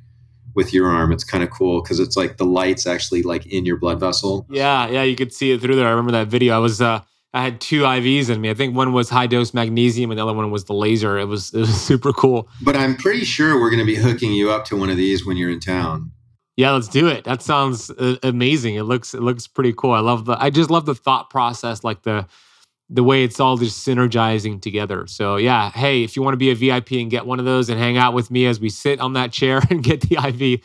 with 0.55 0.73
your 0.73 0.87
arm. 0.87 1.11
It's 1.11 1.25
kind 1.25 1.43
of 1.43 1.49
cool 1.49 1.81
because 1.81 1.99
it's 1.99 2.15
like 2.15 2.37
the 2.37 2.45
lights 2.45 2.87
actually 2.87 3.23
like 3.23 3.45
in 3.47 3.65
your 3.65 3.75
blood 3.75 3.99
vessel. 3.99 4.45
Yeah, 4.49 4.87
yeah, 4.87 5.03
you 5.03 5.17
could 5.17 5.33
see 5.33 5.51
it 5.51 5.59
through 5.59 5.75
there. 5.75 5.87
I 5.87 5.89
remember 5.89 6.13
that 6.13 6.27
video. 6.27 6.55
I 6.55 6.59
was 6.59 6.81
uh 6.81 7.01
I 7.33 7.43
had 7.43 7.59
two 7.59 7.81
IVs 7.81 8.29
in 8.29 8.39
me. 8.41 8.49
I 8.49 8.53
think 8.53 8.75
one 8.75 8.93
was 8.93 9.09
high 9.09 9.25
dose 9.25 9.53
magnesium 9.53 10.11
and 10.11 10.19
the 10.19 10.23
other 10.23 10.33
one 10.33 10.51
was 10.51 10.65
the 10.65 10.73
laser. 10.73 11.17
It 11.17 11.25
was 11.25 11.53
it 11.53 11.59
was 11.59 11.81
super 11.81 12.13
cool. 12.13 12.47
But 12.61 12.75
I'm 12.75 12.95
pretty 12.95 13.25
sure 13.25 13.59
we're 13.59 13.71
going 13.71 13.79
to 13.79 13.85
be 13.85 13.95
hooking 13.95 14.33
you 14.33 14.51
up 14.51 14.65
to 14.65 14.77
one 14.77 14.89
of 14.89 14.97
these 14.97 15.25
when 15.25 15.37
you're 15.37 15.49
in 15.49 15.59
town. 15.59 16.11
Yeah, 16.55 16.71
let's 16.71 16.87
do 16.87 17.07
it. 17.07 17.23
That 17.23 17.41
sounds 17.41 17.89
uh, 17.89 18.17
amazing. 18.21 18.75
It 18.75 18.83
looks 18.83 19.15
it 19.15 19.21
looks 19.21 19.47
pretty 19.47 19.73
cool. 19.73 19.91
I 19.91 19.99
love 19.99 20.25
the 20.25 20.37
I 20.39 20.51
just 20.51 20.69
love 20.69 20.85
the 20.85 20.95
thought 20.95 21.29
process 21.31 21.83
like 21.83 22.03
the 22.03 22.27
the 22.89 23.03
way 23.03 23.23
it's 23.23 23.39
all 23.39 23.57
just 23.57 23.85
synergizing 23.87 24.61
together. 24.61 25.07
So 25.07 25.37
yeah, 25.37 25.71
hey, 25.71 26.03
if 26.03 26.15
you 26.15 26.21
want 26.21 26.33
to 26.33 26.37
be 26.37 26.51
a 26.51 26.55
VIP 26.55 26.91
and 26.93 27.09
get 27.09 27.25
one 27.25 27.39
of 27.39 27.45
those 27.45 27.69
and 27.69 27.79
hang 27.79 27.97
out 27.97 28.13
with 28.13 28.29
me 28.29 28.45
as 28.45 28.59
we 28.59 28.69
sit 28.69 28.99
on 28.99 29.13
that 29.13 29.31
chair 29.31 29.61
and 29.71 29.83
get 29.83 30.01
the 30.01 30.17
IV, 30.17 30.61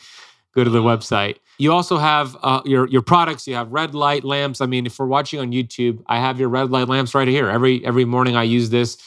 go 0.55 0.63
to 0.63 0.69
the 0.69 0.81
website. 0.81 1.37
You 1.57 1.71
also 1.73 1.97
have 1.97 2.37
uh, 2.41 2.61
your 2.65 2.87
your 2.87 3.01
products. 3.01 3.47
You 3.47 3.55
have 3.55 3.71
red 3.71 3.93
light 3.93 4.23
lamps. 4.23 4.61
I 4.61 4.65
mean, 4.65 4.85
if 4.85 4.97
we're 4.97 5.05
watching 5.05 5.39
on 5.39 5.51
YouTube, 5.51 6.03
I 6.07 6.19
have 6.19 6.39
your 6.39 6.49
red 6.49 6.71
light 6.71 6.87
lamps 6.87 7.13
right 7.13 7.27
here. 7.27 7.49
Every 7.49 7.85
every 7.85 8.05
morning 8.05 8.35
I 8.35 8.43
use 8.43 8.69
this. 8.69 8.97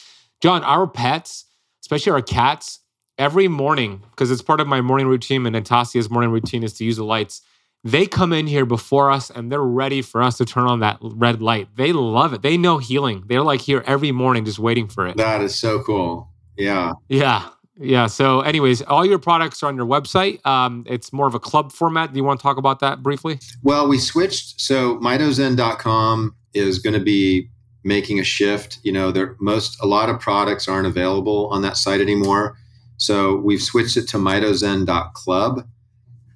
John, 0.41 0.63
our 0.63 0.87
pets, 0.87 1.45
especially 1.81 2.11
our 2.11 2.21
cats, 2.21 2.79
every 3.17 3.47
morning 3.47 4.01
because 4.11 4.31
it's 4.31 4.41
part 4.41 4.59
of 4.59 4.67
my 4.67 4.81
morning 4.81 5.07
routine 5.07 5.45
and 5.45 5.55
Natasia's 5.55 6.09
morning 6.09 6.31
routine 6.31 6.63
is 6.63 6.73
to 6.73 6.83
use 6.83 6.97
the 6.97 7.05
lights 7.05 7.41
they 7.83 8.05
come 8.05 8.31
in 8.31 8.47
here 8.47 8.65
before 8.65 9.11
us 9.11 9.29
and 9.29 9.51
they're 9.51 9.61
ready 9.61 10.01
for 10.01 10.21
us 10.21 10.37
to 10.37 10.45
turn 10.45 10.67
on 10.67 10.79
that 10.79 10.97
red 11.01 11.41
light. 11.41 11.67
They 11.75 11.91
love 11.91 12.33
it. 12.33 12.41
They 12.41 12.57
know 12.57 12.77
healing. 12.77 13.23
They're 13.27 13.41
like 13.41 13.61
here 13.61 13.83
every 13.85 14.11
morning 14.11 14.45
just 14.45 14.59
waiting 14.59 14.87
for 14.87 15.05
it. 15.07 15.17
That 15.17 15.41
is 15.41 15.55
so 15.55 15.83
cool. 15.83 16.29
Yeah. 16.57 16.93
Yeah. 17.09 17.49
Yeah. 17.79 18.07
So, 18.07 18.41
anyways, 18.41 18.81
all 18.83 19.05
your 19.05 19.19
products 19.19 19.63
are 19.63 19.67
on 19.67 19.75
your 19.75 19.85
website. 19.85 20.45
Um, 20.45 20.85
it's 20.87 21.11
more 21.11 21.27
of 21.27 21.33
a 21.33 21.39
club 21.39 21.71
format. 21.71 22.13
Do 22.13 22.17
you 22.17 22.23
want 22.23 22.39
to 22.39 22.43
talk 22.43 22.57
about 22.57 22.79
that 22.81 23.01
briefly? 23.01 23.39
Well, 23.63 23.87
we 23.87 23.97
switched. 23.97 24.61
So, 24.61 24.97
mitozen.com 24.99 26.35
is 26.53 26.79
going 26.79 26.93
to 26.93 27.03
be 27.03 27.49
making 27.83 28.19
a 28.19 28.23
shift. 28.23 28.79
You 28.83 28.91
know, 28.91 29.11
there 29.11 29.35
most 29.39 29.81
a 29.81 29.87
lot 29.87 30.09
of 30.09 30.19
products 30.19 30.67
aren't 30.67 30.87
available 30.87 31.47
on 31.47 31.63
that 31.63 31.77
site 31.77 31.99
anymore. 31.99 32.57
So, 32.97 33.37
we've 33.37 33.61
switched 33.61 33.97
it 33.97 34.07
to 34.09 34.17
mitozen.club 34.17 35.67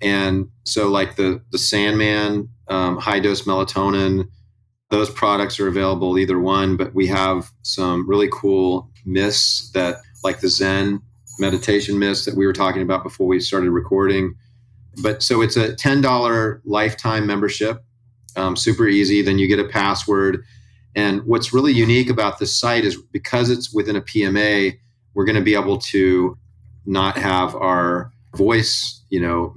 and 0.02 0.50
so, 0.64 0.90
like 0.90 1.16
the 1.16 1.42
the 1.52 1.58
Sandman, 1.58 2.50
um, 2.68 2.98
high 2.98 3.20
dose 3.20 3.44
melatonin, 3.44 4.28
those 4.90 5.10
products 5.10 5.60
are 5.60 5.68
available 5.68 6.18
either 6.18 6.40
one. 6.40 6.78
But 6.78 6.94
we 6.94 7.08
have 7.08 7.52
some 7.64 8.08
really 8.08 8.30
cool 8.32 8.92
mists 9.06 9.72
that, 9.72 9.98
like 10.24 10.40
the 10.40 10.50
Zen 10.50 11.02
meditation 11.40 12.00
mist 12.00 12.26
that 12.26 12.36
we 12.36 12.46
were 12.46 12.54
talking 12.54 12.82
about 12.82 13.04
before 13.04 13.28
we 13.28 13.40
started 13.40 13.72
recording. 13.72 14.36
But 15.02 15.22
so 15.22 15.42
it's 15.42 15.58
a 15.58 15.76
ten 15.76 16.02
dollar 16.02 16.62
lifetime 16.66 17.28
membership, 17.28 17.84
um, 18.36 18.56
super 18.56 18.88
easy. 18.88 19.22
Then 19.22 19.40
you 19.40 19.48
get 19.48 19.60
a 19.60 19.68
password. 19.68 20.44
And 20.96 21.22
what's 21.26 21.54
really 21.54 21.74
unique 21.74 22.10
about 22.10 22.40
this 22.40 22.58
site 22.60 22.84
is 22.84 23.00
because 23.12 23.52
it's 23.52 23.72
within 23.72 23.96
a 23.96 24.02
PMA, 24.02 24.80
we're 25.14 25.26
going 25.26 25.36
to 25.36 25.44
be 25.44 25.54
able 25.54 25.78
to 25.78 26.36
not 26.88 27.18
have 27.18 27.54
our 27.56 28.12
voice, 28.36 29.04
you 29.10 29.20
know, 29.20 29.54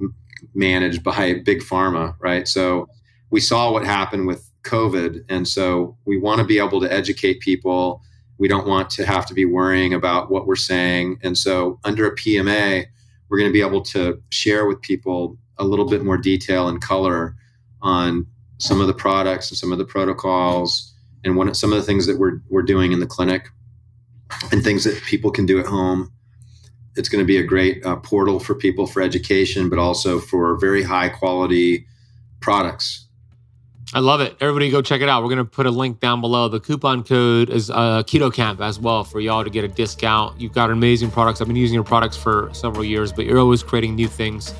managed 0.53 1.03
by 1.03 1.33
big 1.45 1.61
pharma, 1.61 2.15
right? 2.19 2.47
So 2.47 2.87
we 3.31 3.39
saw 3.39 3.71
what 3.71 3.85
happened 3.85 4.27
with 4.27 4.51
COVID. 4.63 5.23
And 5.29 5.47
so 5.47 5.97
we 6.05 6.19
want 6.19 6.39
to 6.39 6.45
be 6.45 6.59
able 6.59 6.81
to 6.81 6.91
educate 6.91 7.39
people. 7.39 8.01
We 8.41 8.49
don't 8.49 8.67
want 8.67 8.89
to 8.91 9.05
have 9.05 9.25
to 9.27 9.33
be 9.33 9.45
worrying 9.45 9.93
about 9.93 10.29
what 10.29 10.47
we're 10.47 10.55
saying. 10.55 11.19
And 11.23 11.37
so 11.37 11.79
under 11.83 12.05
a 12.07 12.15
PMA, 12.15 12.85
we're 13.29 13.37
going 13.37 13.49
to 13.49 13.53
be 13.53 13.61
able 13.61 13.81
to 13.83 14.21
share 14.31 14.65
with 14.65 14.81
people 14.81 15.37
a 15.57 15.63
little 15.63 15.87
bit 15.87 16.03
more 16.03 16.17
detail 16.17 16.67
and 16.67 16.81
color 16.81 17.35
on 17.81 18.27
some 18.57 18.81
of 18.81 18.87
the 18.87 18.93
products 18.93 19.49
and 19.49 19.57
some 19.57 19.71
of 19.71 19.77
the 19.77 19.85
protocols 19.85 20.93
and 21.23 21.37
one 21.37 21.53
some 21.53 21.71
of 21.71 21.77
the 21.77 21.85
things 21.85 22.07
that 22.07 22.17
we're, 22.19 22.41
we're 22.49 22.61
doing 22.61 22.91
in 22.91 22.99
the 22.99 23.05
clinic 23.05 23.47
and 24.51 24.63
things 24.63 24.83
that 24.83 25.01
people 25.03 25.31
can 25.31 25.45
do 25.45 25.59
at 25.59 25.65
home 25.65 26.11
it's 26.95 27.09
going 27.09 27.21
to 27.21 27.27
be 27.27 27.37
a 27.37 27.43
great 27.43 27.85
uh, 27.85 27.95
portal 27.97 28.39
for 28.39 28.55
people 28.55 28.85
for 28.85 29.01
education, 29.01 29.69
but 29.69 29.79
also 29.79 30.19
for 30.19 30.57
very 30.57 30.83
high 30.83 31.09
quality 31.09 31.85
products. 32.41 33.07
I 33.93 33.99
love 33.99 34.21
it. 34.21 34.37
Everybody 34.39 34.69
go 34.69 34.81
check 34.81 35.01
it 35.01 35.09
out. 35.09 35.21
We're 35.21 35.29
going 35.29 35.39
to 35.39 35.45
put 35.45 35.65
a 35.65 35.71
link 35.71 35.99
down 35.99 36.21
below. 36.21 36.47
The 36.47 36.61
coupon 36.61 37.03
code 37.03 37.49
is 37.49 37.69
uh, 37.69 38.03
Keto 38.03 38.33
Camp 38.33 38.61
as 38.61 38.79
well 38.79 39.03
for 39.03 39.19
y'all 39.19 39.43
to 39.43 39.49
get 39.49 39.65
a 39.65 39.67
discount. 39.67 40.39
You've 40.39 40.53
got 40.53 40.71
amazing 40.71 41.11
products. 41.11 41.41
I've 41.41 41.47
been 41.47 41.57
using 41.57 41.73
your 41.73 41.83
products 41.83 42.15
for 42.15 42.49
several 42.53 42.85
years, 42.85 43.11
but 43.11 43.25
you're 43.25 43.39
always 43.39 43.63
creating 43.63 43.95
new 43.95 44.07
things. 44.07 44.53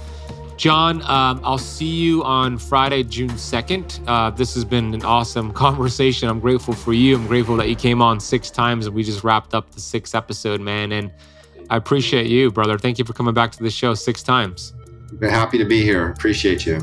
John, 0.57 1.01
um, 1.03 1.39
I'll 1.43 1.57
see 1.57 1.87
you 1.87 2.23
on 2.23 2.57
Friday, 2.57 3.03
June 3.03 3.31
2nd. 3.31 4.03
Uh, 4.05 4.29
this 4.31 4.53
has 4.53 4.65
been 4.65 4.93
an 4.93 5.03
awesome 5.03 5.51
conversation. 5.53 6.27
I'm 6.27 6.41
grateful 6.41 6.73
for 6.73 6.93
you. 6.93 7.15
I'm 7.15 7.25
grateful 7.25 7.55
that 7.55 7.69
you 7.69 7.75
came 7.75 8.01
on 8.01 8.19
six 8.19 8.51
times 8.51 8.85
and 8.85 8.93
we 8.93 9.01
just 9.01 9.23
wrapped 9.23 9.53
up 9.53 9.71
the 9.71 9.79
sixth 9.79 10.13
episode, 10.13 10.59
man. 10.59 10.91
And 10.91 11.09
I 11.69 11.77
appreciate 11.77 12.27
you, 12.27 12.51
brother. 12.51 12.77
Thank 12.77 12.99
you 12.99 13.05
for 13.05 13.13
coming 13.13 13.33
back 13.33 13.53
to 13.53 13.63
the 13.63 13.71
show 13.71 13.93
six 13.93 14.21
times. 14.21 14.73
Ben 15.13 15.29
Happy 15.29 15.57
to 15.57 15.65
be 15.65 15.81
here. 15.81 16.09
Appreciate 16.09 16.65
you. 16.65 16.81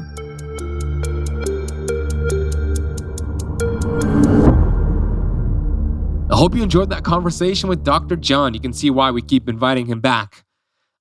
Hope 6.39 6.55
you 6.55 6.63
enjoyed 6.63 6.89
that 6.89 7.03
conversation 7.03 7.69
with 7.69 7.83
Dr. 7.83 8.15
John. 8.15 8.55
You 8.55 8.61
can 8.61 8.73
see 8.73 8.91
why 8.91 9.11
we 9.11 9.23
keep 9.23 9.49
inviting 9.49 9.87
him 9.87 9.99
back. 9.99 10.45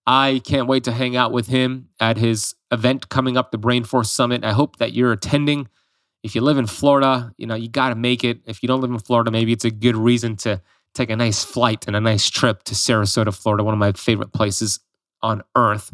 I 0.07 0.41
can't 0.43 0.67
wait 0.67 0.83
to 0.85 0.91
hang 0.91 1.15
out 1.15 1.31
with 1.31 1.45
him 1.45 1.89
at 1.99 2.17
his 2.17 2.55
event 2.71 3.09
coming 3.09 3.37
up, 3.37 3.51
the 3.51 3.59
Brain 3.59 3.83
Force 3.83 4.11
Summit. 4.11 4.43
I 4.43 4.53
hope 4.53 4.77
that 4.77 4.93
you're 4.93 5.11
attending. 5.11 5.67
If 6.23 6.33
you 6.33 6.41
live 6.41 6.57
in 6.57 6.65
Florida, 6.65 7.35
you 7.37 7.45
know, 7.45 7.53
you 7.53 7.69
got 7.69 7.89
to 7.89 7.95
make 7.95 8.23
it. 8.23 8.39
If 8.47 8.63
you 8.63 8.67
don't 8.67 8.81
live 8.81 8.89
in 8.89 8.97
Florida, 8.97 9.29
maybe 9.29 9.53
it's 9.53 9.63
a 9.63 9.69
good 9.69 9.95
reason 9.95 10.37
to 10.37 10.59
take 10.95 11.11
a 11.11 11.15
nice 11.15 11.43
flight 11.43 11.85
and 11.85 11.95
a 11.95 12.01
nice 12.01 12.27
trip 12.31 12.63
to 12.63 12.73
Sarasota, 12.73 13.31
Florida, 13.31 13.63
one 13.63 13.75
of 13.75 13.79
my 13.79 13.91
favorite 13.91 14.33
places 14.33 14.79
on 15.21 15.43
earth. 15.55 15.91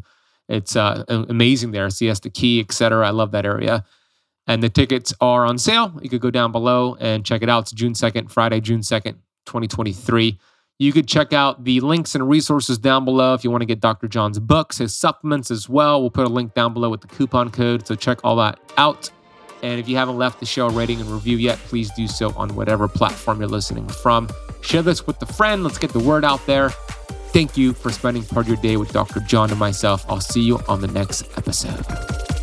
It's 0.48 0.78
uh, 0.78 1.04
amazing 1.10 1.72
there, 1.72 1.90
Siesta 1.90 2.30
Key, 2.30 2.62
etc. 2.62 3.06
I 3.06 3.12
love 3.12 3.32
that 3.32 3.46
area. 3.46 3.84
And 4.48 4.64
the 4.64 4.70
tickets 4.70 5.14
are 5.20 5.46
on 5.46 5.58
sale. 5.58 6.00
You 6.02 6.10
could 6.10 6.22
go 6.22 6.32
down 6.32 6.54
below 6.54 6.96
and 7.02 7.26
check 7.26 7.42
it 7.42 7.50
out. 7.50 7.64
It's 7.64 7.72
June 7.74 7.94
2nd, 7.94 8.32
Friday, 8.32 8.62
June 8.62 8.82
2nd, 8.82 9.18
2023. 9.46 10.40
You 10.80 10.92
could 10.92 11.08
check 11.08 11.34
out 11.34 11.64
the 11.64 11.80
links 11.80 12.16
and 12.16 12.28
resources 12.28 12.78
down 12.78 13.06
below 13.06 13.34
if 13.34 13.44
you 13.44 13.52
want 13.52 13.62
to 13.62 13.66
get 13.66 13.80
Dr. 13.80 14.08
John's 14.08 14.40
books, 14.40 14.80
his 14.80 14.96
supplements 14.96 15.52
as 15.52 15.70
well. 15.70 16.02
We'll 16.02 16.10
put 16.10 16.26
a 16.26 16.30
link 16.30 16.54
down 16.56 16.74
below 16.74 16.90
with 16.90 17.02
the 17.02 17.08
coupon 17.08 17.52
code. 17.52 17.88
So 17.88 17.96
check 17.96 18.20
all 18.24 18.36
that 18.38 18.60
out. 18.78 19.10
And 19.62 19.80
if 19.80 19.88
you 19.88 19.96
haven't 19.96 20.18
left 20.18 20.42
the 20.42 20.46
show 20.46 20.70
rating 20.70 21.00
and 21.00 21.10
review 21.10 21.38
yet, 21.38 21.58
please 21.60 21.90
do 21.92 22.08
so 22.08 22.34
on 22.36 22.54
whatever 22.56 22.88
platform 22.88 23.40
you're 23.40 23.48
listening 23.48 23.88
from. 23.88 24.30
Share 24.62 24.82
this 24.82 25.08
with 25.08 25.22
a 25.22 25.26
friend. 25.26 25.64
Let's 25.64 25.78
get 25.78 25.94
the 25.94 26.00
word 26.00 26.26
out 26.26 26.46
there. 26.46 26.70
Thank 27.32 27.56
you 27.58 27.74
for 27.74 27.92
spending 27.92 28.24
part 28.24 28.46
of 28.46 28.48
your 28.50 28.62
day 28.62 28.78
with 28.78 28.92
Dr. 28.92 29.22
John 29.22 29.50
and 29.52 29.60
myself. 29.60 30.06
I'll 30.10 30.20
see 30.20 30.42
you 30.42 30.60
on 30.68 30.82
the 30.82 30.88
next 30.88 31.26
episode. 31.38 32.43